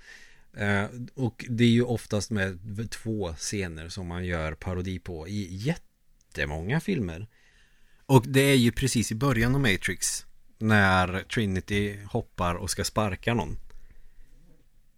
[0.58, 0.86] Eh,
[1.16, 2.60] Och det är ju oftast med
[2.92, 7.28] två scener som man gör parodi på i jättemånga filmer
[8.06, 10.26] Och det är ju precis i början av Matrix
[10.58, 13.58] När Trinity hoppar och ska sparka någon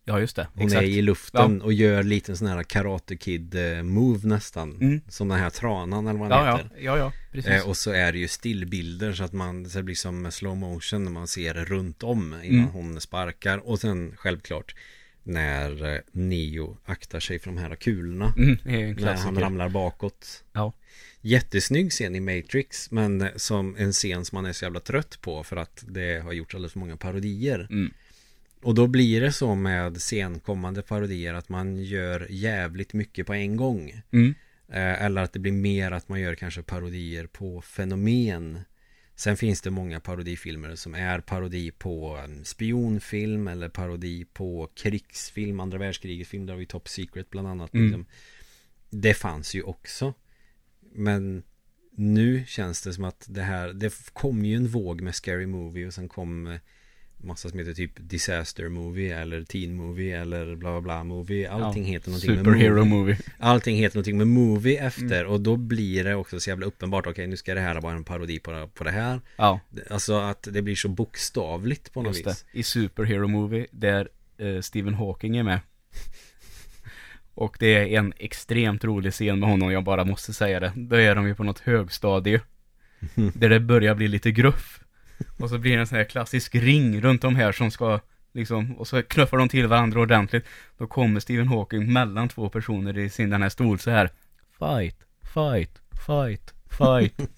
[0.06, 0.48] Ja, just det.
[0.54, 0.84] Hon exakt.
[0.84, 3.84] är i luften och gör lite sån här Karate Kid eh,
[4.24, 5.02] nästan Mm.
[5.10, 7.52] Som den här tranan eller vad den Ja, heter ja, ja, ja, precis.
[7.52, 10.58] Eh, och så är det ju stillbilder så att man så det blir som slow
[10.58, 12.72] motion när man ser runt om innan Mm.
[12.72, 13.58] hon sparkar.
[13.58, 14.76] Och sen självklart
[15.24, 18.34] när eh, Neo aktar sig för de här kulorna.
[18.38, 18.58] Mm,
[18.96, 20.44] När han ramlar bakåt.
[20.54, 20.74] Ja.
[21.22, 25.44] Jättesnygg scen i Matrix men som en scen som man är så jävla trött på
[25.44, 27.68] för att det har gjorts alldeles för många parodier.
[27.70, 27.94] Mm.
[28.62, 33.58] Och då blir det så med senkommande parodier att man gör jävligt mycket på en
[33.58, 34.02] gång.
[34.12, 34.36] Mm.
[34.72, 38.60] Eh, Eller att det blir mer att man gör kanske parodier på fenomen
[39.16, 45.78] Sen finns det många parodifilmer som är parodi på spionfilm eller parodi på krigsfilm, andra
[45.78, 47.74] världskrigets film, där har vi Top Secret bland annat.
[47.74, 47.86] Mm.
[47.86, 48.06] Liksom.
[48.90, 50.14] Det fanns ju också.
[50.96, 51.44] Men
[51.92, 55.88] nu känns det som att det här, det kom ju en våg med Scary Movie
[55.88, 56.60] och sen kom eh,
[57.24, 61.50] massa som heter typ Disaster Movie eller Teen Movie eller bla bla bla Movie.
[61.50, 62.86] Allting Ja, heter någonting med Superhero movie.
[63.00, 63.18] movie.
[63.40, 65.32] Allting heter någonting med movie efter Mm.
[65.32, 68.04] och då blir det också så jävla uppenbart Okej nu ska det här vara en
[68.04, 69.60] parodi på, på det här Ja,
[69.90, 72.60] Alltså att det blir så bokstavligt på något just vis det.
[72.60, 75.60] I Superhero movie, där eh, Stephen Hawking är med.
[77.36, 80.74] Och det är en extremt rolig scen med honom, jag bara måste säga det.
[80.76, 82.42] Då är de ju på något högstadie.
[83.34, 84.80] Där det börjar bli lite gruff.
[85.38, 88.00] Och så blir det en sån här klassisk ring runt de här som ska
[88.34, 90.46] liksom, och så knuffar de till varandra ordentligt.
[90.78, 94.10] Då kommer Stephen Hawking mellan två personer i sin den här stol så här.
[94.60, 94.98] Fight,
[95.34, 97.14] fight, fight, fight.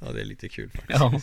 [0.00, 1.20] Ja det är lite kul faktiskt Ja.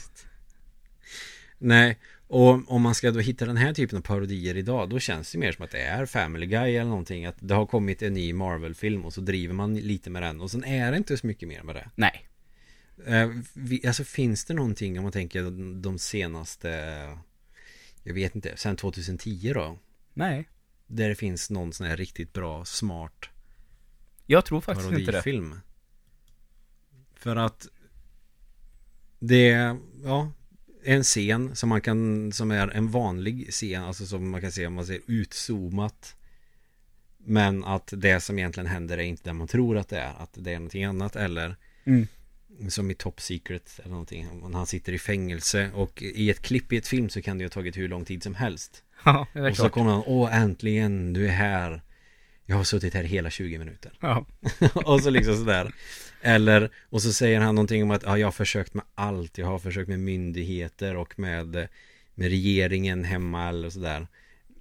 [1.57, 1.99] Nej
[2.35, 5.37] och om man ska då hitta den här typen av parodier idag Då känns det
[5.37, 8.33] mer som att det är Family Guy eller någonting Att det har kommit en ny
[8.33, 11.49] Marvel-film och så driver man lite med den Och sen är det inte så mycket
[11.49, 12.27] mer med det Nej.
[13.05, 15.43] Eh, vi, alltså finns det någonting om man tänker
[15.81, 16.69] de, senaste
[18.03, 19.77] Jag vet inte, sen 2010 då
[20.13, 20.49] Nej.
[20.87, 23.29] Där det finns någon sån här riktigt bra, smart
[24.25, 25.05] Jag tror faktiskt inte det.
[25.05, 25.59] parodifilm
[27.15, 27.67] För att
[29.19, 30.31] Det ja
[30.85, 34.67] En scen som man kan, som är en vanlig scen Alltså som man kan se
[34.67, 36.15] om man ser utzoomat
[37.17, 40.29] Men att det som egentligen händer är inte det man tror att det är Att
[40.33, 41.55] det är någonting annat eller
[41.87, 42.07] Mm.
[42.69, 46.77] Som i Top Secret eller någonting Han sitter i fängelse och i ett klipp i
[46.77, 49.39] ett film så kan det ju ha tagit hur lång tid som helst Ja, det
[49.39, 49.71] är Och så klart.
[49.71, 51.81] kommer han, åh äntligen, du är här
[52.45, 54.25] Jag har suttit här hela 20 minuter Ja.
[54.73, 55.73] Och så liksom sådär
[56.25, 59.37] Eller, och så säger han någonting om att ja, jag har försökt med allt.
[59.37, 61.67] Jag har försökt med myndigheter och med
[62.17, 64.07] Med regeringen hemma eller sådär.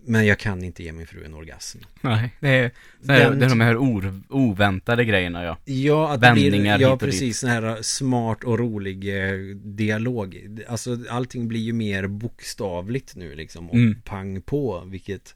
[0.07, 1.79] Men jag kan inte ge min fru en orgasm.
[2.01, 2.71] Nej, det är,
[3.01, 5.59] det är, Den- det är de här or, oväntade grejerna ja.
[5.65, 7.11] Ja, att det blir, Vändningar ja hit och dit.
[7.13, 10.59] precis, sån här smart och rolig eh, dialog.
[10.69, 14.01] Alltså allting blir ju mer bokstavligt nu liksom och Mm.
[14.05, 15.35] pang på vilket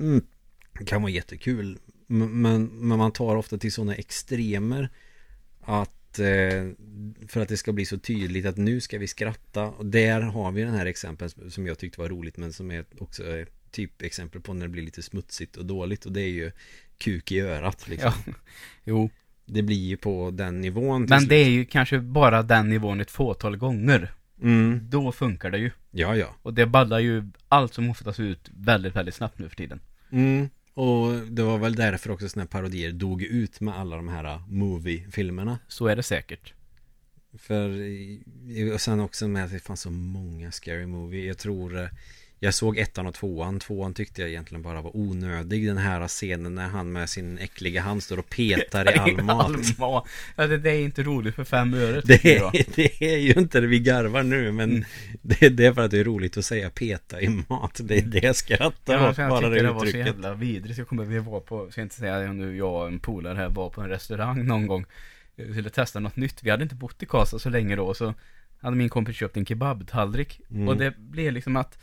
[0.00, 0.22] mm,
[0.86, 1.78] kan vara jättekul.
[2.06, 4.88] Men, men, men man tar ofta till sådana extremer
[5.68, 6.70] att eh,
[7.28, 10.52] för att det ska bli så tydligt att nu ska vi skratta och där har
[10.52, 13.22] vi den här exempel som jag tyckte var roligt men som är också
[13.70, 16.50] typ exempel på när det blir lite smutsigt och dåligt och det är ju
[16.98, 18.12] kuk i örat liksom.
[18.26, 18.32] Ja.
[18.84, 19.10] Jo.
[19.46, 21.28] Det blir ju på den nivån Men slut.
[21.28, 24.12] det är ju kanske bara den nivån ett fåtal gånger.
[24.42, 25.70] Mm, Då funkar det ju.
[25.90, 26.36] ja ja.
[26.42, 29.80] Och det ballar ju allt som oftast ut väldigt, väldigt snabbt nu för tiden.
[30.10, 30.48] Mm,
[30.78, 34.24] och det var väl därför också såna här parodier dog ut med alla de här
[34.24, 35.58] uh, movie-filmerna.
[35.68, 36.54] Så är det säkert.
[37.38, 37.68] För,
[38.74, 41.26] och sen också med att det fanns så många scary movie.
[41.26, 41.88] Jag tror, eh,
[42.40, 43.60] jag såg ettan och tvåan.
[43.60, 45.66] Tvåan tyckte jag egentligen bara var onödig.
[45.66, 49.50] Den här scenen när han med sin äckliga hand står och petar i all mat.
[50.36, 52.00] Ja, det, det är inte roligt för fem öre.
[52.04, 54.84] Det är, det är ju inte det vi garvar nu men Mm.
[55.22, 57.80] det, det är för att det är roligt att säga peta i mat.
[57.84, 60.06] Det är det jag skrattar Ja, åt, jag bara det det var så uttrycket.
[60.06, 60.78] jävla vidrigt.
[60.78, 63.70] Jag kommer vi var på, ska inte säga nu, jag och en polare här var
[63.70, 64.84] på en restaurang någon gång.
[65.36, 66.42] Vi skulle testa något nytt.
[66.42, 68.14] Vi hade inte bott i Karlstad så länge då, så
[68.60, 70.40] hade min kompis köpt en kebabtallrik.
[70.50, 70.68] Mm.
[70.68, 71.78] Och det blev liksom att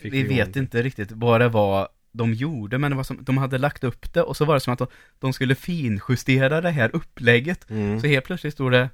[0.00, 3.38] Fick vi vet inte riktigt vad det var de gjorde, men det var som, de
[3.38, 6.70] hade lagt upp det och så var det som att de, de skulle finjustera det
[6.70, 7.70] här upplägget.
[7.70, 8.00] Mm.
[8.00, 8.88] Så helt plötsligt stod det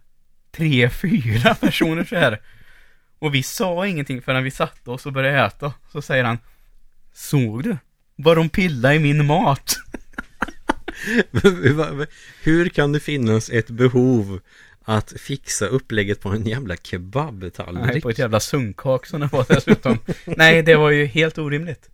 [0.52, 2.40] tre, fyra personer så här.
[3.18, 5.72] Och vi sa ingenting förrän vi satte oss och började äta.
[5.92, 6.38] Så säger han,
[7.12, 7.76] såg du?
[8.16, 9.74] Vad de pillade i min mat.
[12.42, 14.40] Hur kan det finnas ett behov
[14.84, 18.02] att fixa upplägget på en jävla Nej, kebabtallrik?
[18.02, 19.98] på ett jävla sunkhak som det var dessutom.
[20.36, 21.90] Nej, det var ju helt orimligt.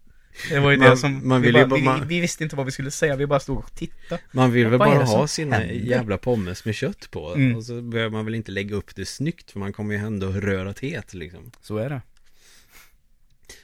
[0.51, 2.67] Det var ju Man- det som, man vi, bara, bara- vi, vi visste inte vad
[2.67, 4.23] vi skulle säga, vi bara stod och tittade.
[4.33, 5.75] Man vill väl bara ha sina händer?
[5.75, 7.57] jävla pommes med kött på Mm.
[7.57, 10.27] Och så behöver man väl inte lägga upp det snyggt För man kommer ju ändå
[10.29, 12.03] röra het liksom Så är det.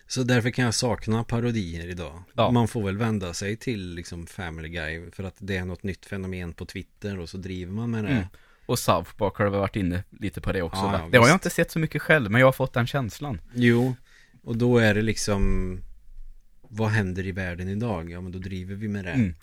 [0.06, 2.50] Så därför kan jag sakna parodier idag Ja.
[2.50, 6.06] Man får väl vända sig till liksom Family Guy För att det är något nytt
[6.06, 8.24] fenomen på Twitter Och så driver man med det Mm.
[8.66, 11.26] Och South Park har väl varit inne lite på det också Ja, ja, Det har
[11.28, 13.40] jag inte sett så mycket själv, men jag har fått den känslan.
[13.54, 13.94] Jo
[14.42, 15.80] Och då är det liksom
[16.62, 18.10] Vad händer i världen idag?
[18.10, 19.34] Ja men då driver vi med det Mm.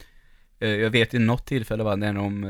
[0.60, 2.42] Eh, Jag vet i något tillfälle va, när de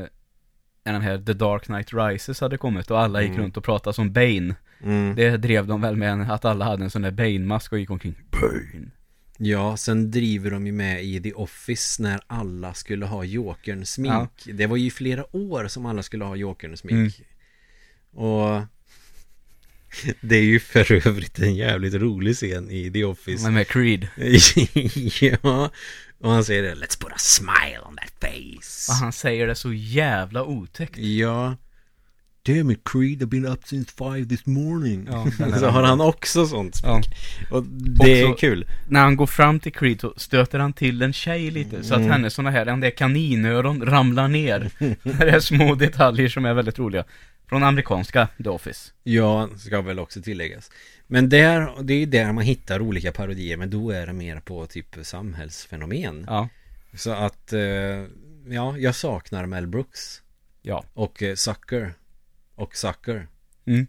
[0.84, 3.42] när den här The Dark Knight Rises hade kommit och alla gick Mm.
[3.42, 4.54] runt och pratade som Bane.
[4.82, 5.14] Mm.
[5.16, 8.14] Det drev de väl med att alla hade en sån där Bane-mask och gick omkring
[8.30, 8.90] Bane.
[9.38, 14.30] Ja, sen driver de ju med i The Office när alla skulle ha Jokern smink.
[14.44, 17.20] Det var ju flera år som alla skulle ha Jokern smink.
[18.10, 18.62] Och
[20.20, 23.44] det är ju för övrigt en jävligt rolig scen i The Office.
[23.44, 24.08] Men med Creed.
[25.20, 25.70] ja,
[26.18, 28.92] och han säger det, let's put a smile on that face.
[28.92, 30.98] Och han säger det så jävla otäckt.
[30.98, 31.56] Ja.
[32.46, 35.08] Damn it Creed, I've been up since five this morning.
[35.10, 37.02] Ja, den är så har han också sånt Ja.
[37.50, 37.64] Och
[38.00, 38.66] det är Också- kul.
[38.88, 42.00] När han går fram till Creed så stöter han till en tjej lite så att
[42.00, 42.10] Mm.
[42.12, 44.70] hennes såna här, om det är kaninöron, ramlar ner.
[45.18, 47.04] det är små detaljer som är väldigt roliga.
[47.48, 48.90] Från amerikanska The Office.
[49.02, 50.70] Ja, ska väl också tilläggas.
[51.06, 54.66] Men där, det är där man hittar olika parodier, men då är det mer på
[54.66, 56.24] typ samhällsfenomen.
[56.28, 56.48] Ja.
[56.94, 57.60] Så att, eh,
[58.48, 60.22] ja, jag saknar Mel Brooks.
[60.62, 60.84] Ja.
[60.94, 61.94] Och eh, Sucker.
[62.54, 63.26] Och Sucker.
[63.66, 63.86] Mm.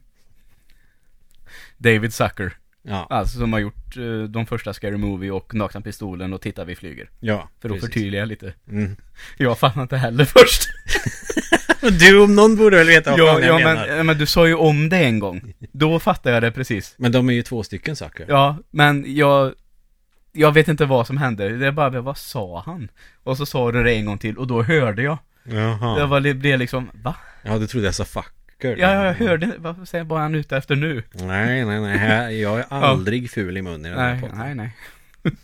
[1.77, 2.57] David Zucker.
[2.81, 6.63] Ja, Alltså som har gjort eh, de första Scary Movie och Nakna Pistolen och Titta
[6.65, 7.09] vi flyger.
[7.19, 7.49] ja.
[7.59, 7.89] För att precis.
[7.89, 8.53] förtydliga lite.
[8.69, 8.95] Mm.
[9.37, 10.69] Jag fattar inte heller först.
[11.99, 13.87] Du om någon borde väl veta vad ja, fan jag ja menar.
[13.87, 15.53] men, eh, men du sa ju om det en gång.
[15.71, 16.95] Då fattar jag det precis.
[16.97, 18.25] Men de är ju två stycken Sucker.
[18.29, 19.53] Ja, men jag...
[20.31, 21.57] Jag vet inte vad som hände.
[21.57, 22.89] Det är bara, vad sa han?
[23.23, 25.17] Och så sa du det en gång till och då hörde jag.
[25.43, 25.99] Jaha.
[25.99, 27.15] Det var, det blev liksom, va?
[27.43, 28.05] Ja, du trodde jag sa
[28.55, 28.77] fucker.
[28.77, 31.03] Ja, jag hörde, vad säger är han ute efter nu?
[31.13, 31.97] Nej, nej, nej.
[31.97, 34.37] Här, jag är aldrig ful i munnen i den här Nej, podden.
[34.37, 34.75] nej, nej.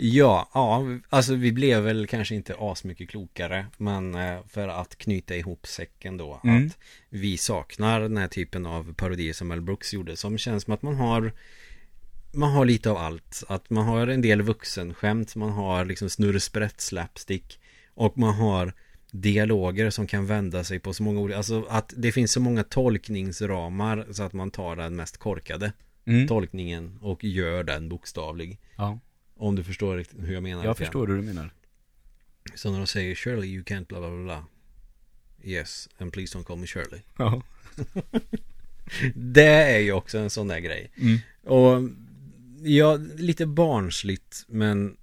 [0.00, 5.36] Ja, ja, alltså vi blev väl kanske inte asmycket klokare Men eh, för att knyta
[5.36, 6.66] ihop säcken då Mm.
[6.66, 6.78] Att
[7.08, 10.82] vi saknar den här typen av parodier som Mel Brooks gjorde Som känns som att
[10.82, 11.32] man har
[12.34, 16.80] Man har lite av allt Att man har en del vuxenskämt Man har liksom snurrsprätt
[16.80, 17.58] slapstick
[17.94, 18.72] Och man har
[19.10, 22.64] dialoger som kan vända sig på så många olika Alltså att det finns så många
[22.64, 25.72] tolkningsramar Så att man tar den mest korkade
[26.06, 26.28] Mm.
[26.28, 28.98] tolkningen och gör den bokstavlig Ja,
[29.36, 30.64] om du förstår hur jag menar.
[30.64, 31.50] jag förstår hur du menar.
[32.54, 34.44] Så när de säger Shirley you can't bla bla bla.
[35.42, 37.00] Yes, and please don't call me Shirley.
[37.18, 37.42] Ja.
[39.14, 40.90] Det är ju också en sån där grej.
[40.96, 41.18] Mm.
[41.44, 41.90] Och
[42.62, 44.96] ja, lite barnsligt men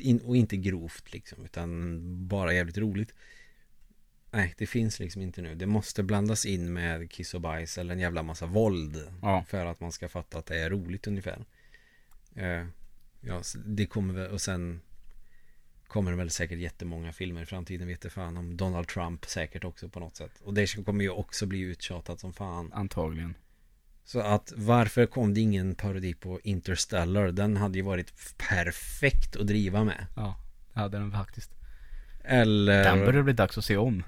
[0.00, 1.98] in, och inte grovt liksom utan
[2.28, 3.14] bara jävligt roligt.
[4.30, 5.54] Nej, det finns liksom inte nu.
[5.54, 9.08] Det måste blandas in med kiss och bajs eller en jävla massa våld.
[9.22, 9.44] Ja.
[9.48, 11.44] För att man ska fatta att det är roligt ungefär.
[12.34, 12.66] Eh,
[13.20, 14.80] ja, det kommer väl, och sen
[15.86, 19.64] kommer det väl säkert jättemånga filmer i framtiden, vet jag fan om Donald Trump säkert
[19.64, 20.40] också på något sätt.
[20.42, 22.72] Och det kommer ju också bli uttjatat som fan.
[22.72, 23.34] Antagligen.
[24.08, 27.26] Så att varför kom det ingen parodi på Interstellar?
[27.32, 28.12] Den hade ju varit
[28.48, 30.06] perfekt att driva med.
[30.16, 30.36] Ja.
[30.74, 31.50] Det hade den faktiskt.
[32.24, 32.84] Eller...
[32.84, 34.02] Den börjar bli dags att se om.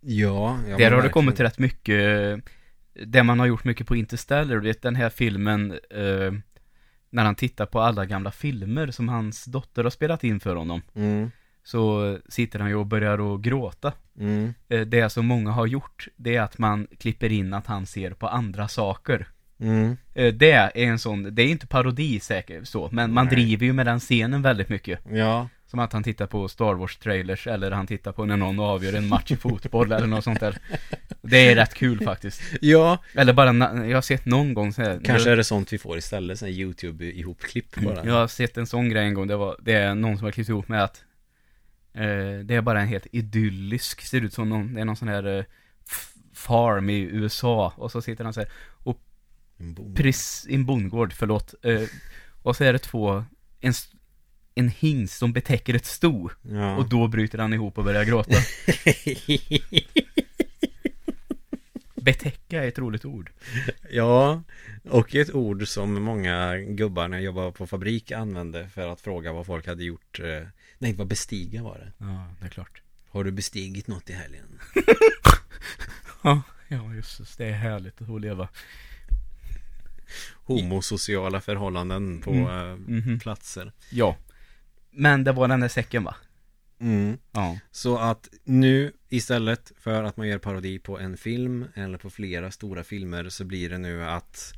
[0.00, 1.98] Ja, ja Där har det kommit rätt mycket,
[3.06, 6.32] det man har gjort mycket på Interstellar, du vet den här filmen, eh,
[7.10, 10.82] när han tittar på alla gamla filmer som hans dotter har spelat in för honom.
[10.94, 11.30] Mm,
[11.64, 13.92] Så sitter han ju och börjar att gråta.
[14.18, 17.86] mm, Eh, Det som många har gjort, det är att man klipper in att han
[17.86, 19.28] ser på andra saker.
[19.62, 19.96] Mm.
[20.14, 23.34] Eh, Det är en sån, det är inte parodi säkert så, men man Nej.
[23.34, 25.00] driver ju med den scenen väldigt mycket.
[25.12, 28.92] Ja, Som att han tittar på Star Wars-trailers eller han tittar på när någon avgör
[28.92, 30.58] en match i fotboll eller något sånt där.
[31.22, 32.42] Det är rätt kul faktiskt.
[32.60, 32.98] ja.
[33.14, 33.52] Eller bara,
[33.86, 36.48] jag har sett någon gång så här, Kanske är det sånt vi får istället, sån
[36.48, 38.06] YouTube ihopklipp bara.
[38.06, 40.32] Jag har sett en sån grej en gång, det, var, det är någon som har
[40.32, 41.04] klippt ihop med att
[41.94, 45.08] eh, Det är bara en helt idyllisk, ser ut som någon, det är någon sån
[45.08, 45.44] här eh,
[46.34, 48.48] farm i USA och så sitter han så här,
[49.62, 51.82] En pris, bondgård, förlåt eh,
[52.42, 53.24] Och så är det två,
[53.60, 53.72] en,
[54.54, 56.76] en hingst som betäcker ett sto Ja.
[56.76, 58.36] Och då bryter han ihop och börjar gråta
[61.94, 63.30] Betäcka är ett roligt ord
[63.90, 64.42] ja,
[64.90, 69.32] och ett ord som många gubbar när jag jobbade på fabrik använde för att fråga
[69.32, 70.20] vad folk hade gjort.
[70.20, 70.42] eh,
[70.78, 71.92] Nej, vad bestiga var det.
[72.04, 74.60] Ja, det är klart Har du bestigit något i helgen?
[76.24, 78.48] Ja, ja just det, det är härligt att leva
[80.34, 82.84] Homosociala förhållanden på Mm.
[82.88, 83.20] Mhm.
[83.20, 83.72] platser.
[83.90, 84.16] Ja
[84.90, 86.14] Men det var den där säcken va?
[86.80, 87.18] Mm.
[87.32, 92.10] Ja Så att nu istället för att man gör parodi på en film eller på
[92.10, 94.52] flera stora filmer så blir det nu att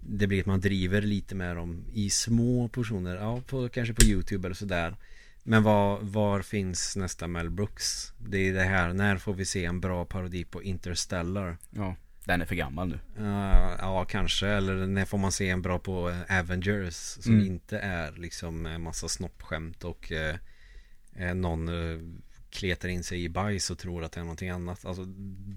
[0.00, 4.04] det blir att man driver lite med dem i små portioner, ja på, kanske på
[4.04, 4.96] YouTube eller sådär.
[5.42, 8.12] Men var, var finns nästa Mel Brooks?
[8.18, 11.56] Det är det här, när får vi se en bra parodi på Interstellar?
[11.70, 12.98] Ja, den är för gammal nu.
[13.24, 14.46] Uh, ja, kanske.
[14.48, 17.46] Eller när får man se en bra på eh, Avengers som Mm.
[17.46, 20.36] inte är liksom en massa snoppskämt och eh,
[21.16, 21.98] eh, någon eh,
[22.50, 24.84] kletar in sig i bajs och tror att det är någonting annat.
[24.84, 25.04] Alltså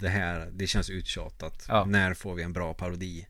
[0.00, 1.64] det här, det känns uttjatat.
[1.68, 1.84] Ja.
[1.84, 3.26] När får vi en bra parodi?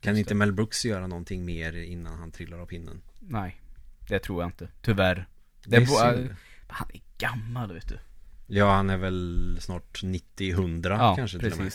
[0.00, 0.38] Kan Just inte det.
[0.38, 3.02] Mel Brooks göra någonting mer innan han trillar av pinnen?
[3.20, 3.60] Nej,
[4.08, 4.68] det tror jag inte.
[4.82, 5.26] Tyvärr.
[5.64, 6.36] Det är bo- synd.
[6.68, 7.98] Han är gammal vet du.
[8.46, 11.72] Ja, han är väl snart 90-100 Ja, kanske till och med.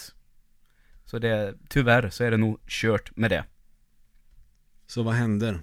[1.06, 3.44] Så det, tyvärr så är det nog kört med det.
[4.88, 5.60] Så vad händer?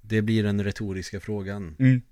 [0.00, 1.76] Det blir den retoriska frågan.
[1.78, 2.02] Mm.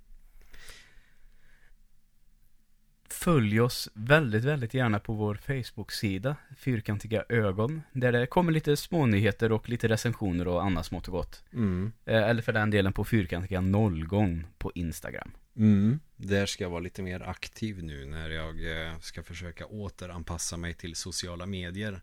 [3.09, 9.53] Följ oss väldigt, väldigt gärna på vår Facebook-sida, Fyrkantiga ögon, där det kommer lite smånyheter
[9.53, 11.45] och lite recensioner och annat smått och gott.
[11.53, 11.93] Mm.
[12.05, 15.31] Eh, Eller för den delen på Fyrkantiga nollgång på Instagram.
[15.57, 16.01] Mm.
[16.17, 20.75] Där ska jag vara lite mer aktiv nu när jag eh, ska försöka återanpassa mig
[20.75, 22.01] till sociala medier.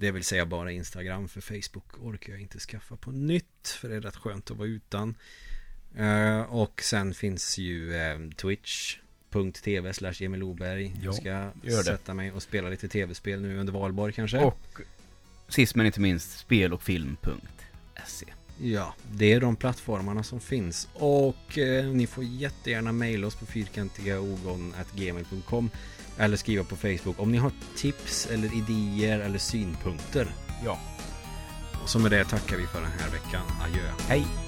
[0.00, 3.96] Det vill säga bara Instagram för Facebook orkar jag inte skaffa på nytt för det
[3.96, 5.14] är rätt skönt att vara utan.
[5.96, 10.92] Eh, och sen finns ju eh, Twitch.tv slash Emil Oberg.
[11.02, 11.52] Ja, Jag ska
[11.84, 14.38] sätta mig och spela lite tv-spel nu under valborg kanske.
[14.38, 14.80] Och
[15.48, 18.26] sist men inte minst, spel och film.se.
[18.60, 20.88] Ja, det är de plattformarna som finns.
[20.94, 25.70] Och eh, ni får jättegärna mejla oss på fyrkantigaogon.gmail.com
[26.18, 30.28] eller skriva på Facebook om ni har tips eller idéer eller synpunkter.
[30.64, 30.78] Ja.
[31.82, 33.42] Och så med det tackar vi för den här veckan.
[33.62, 33.92] Adjö.
[34.08, 34.47] Hej!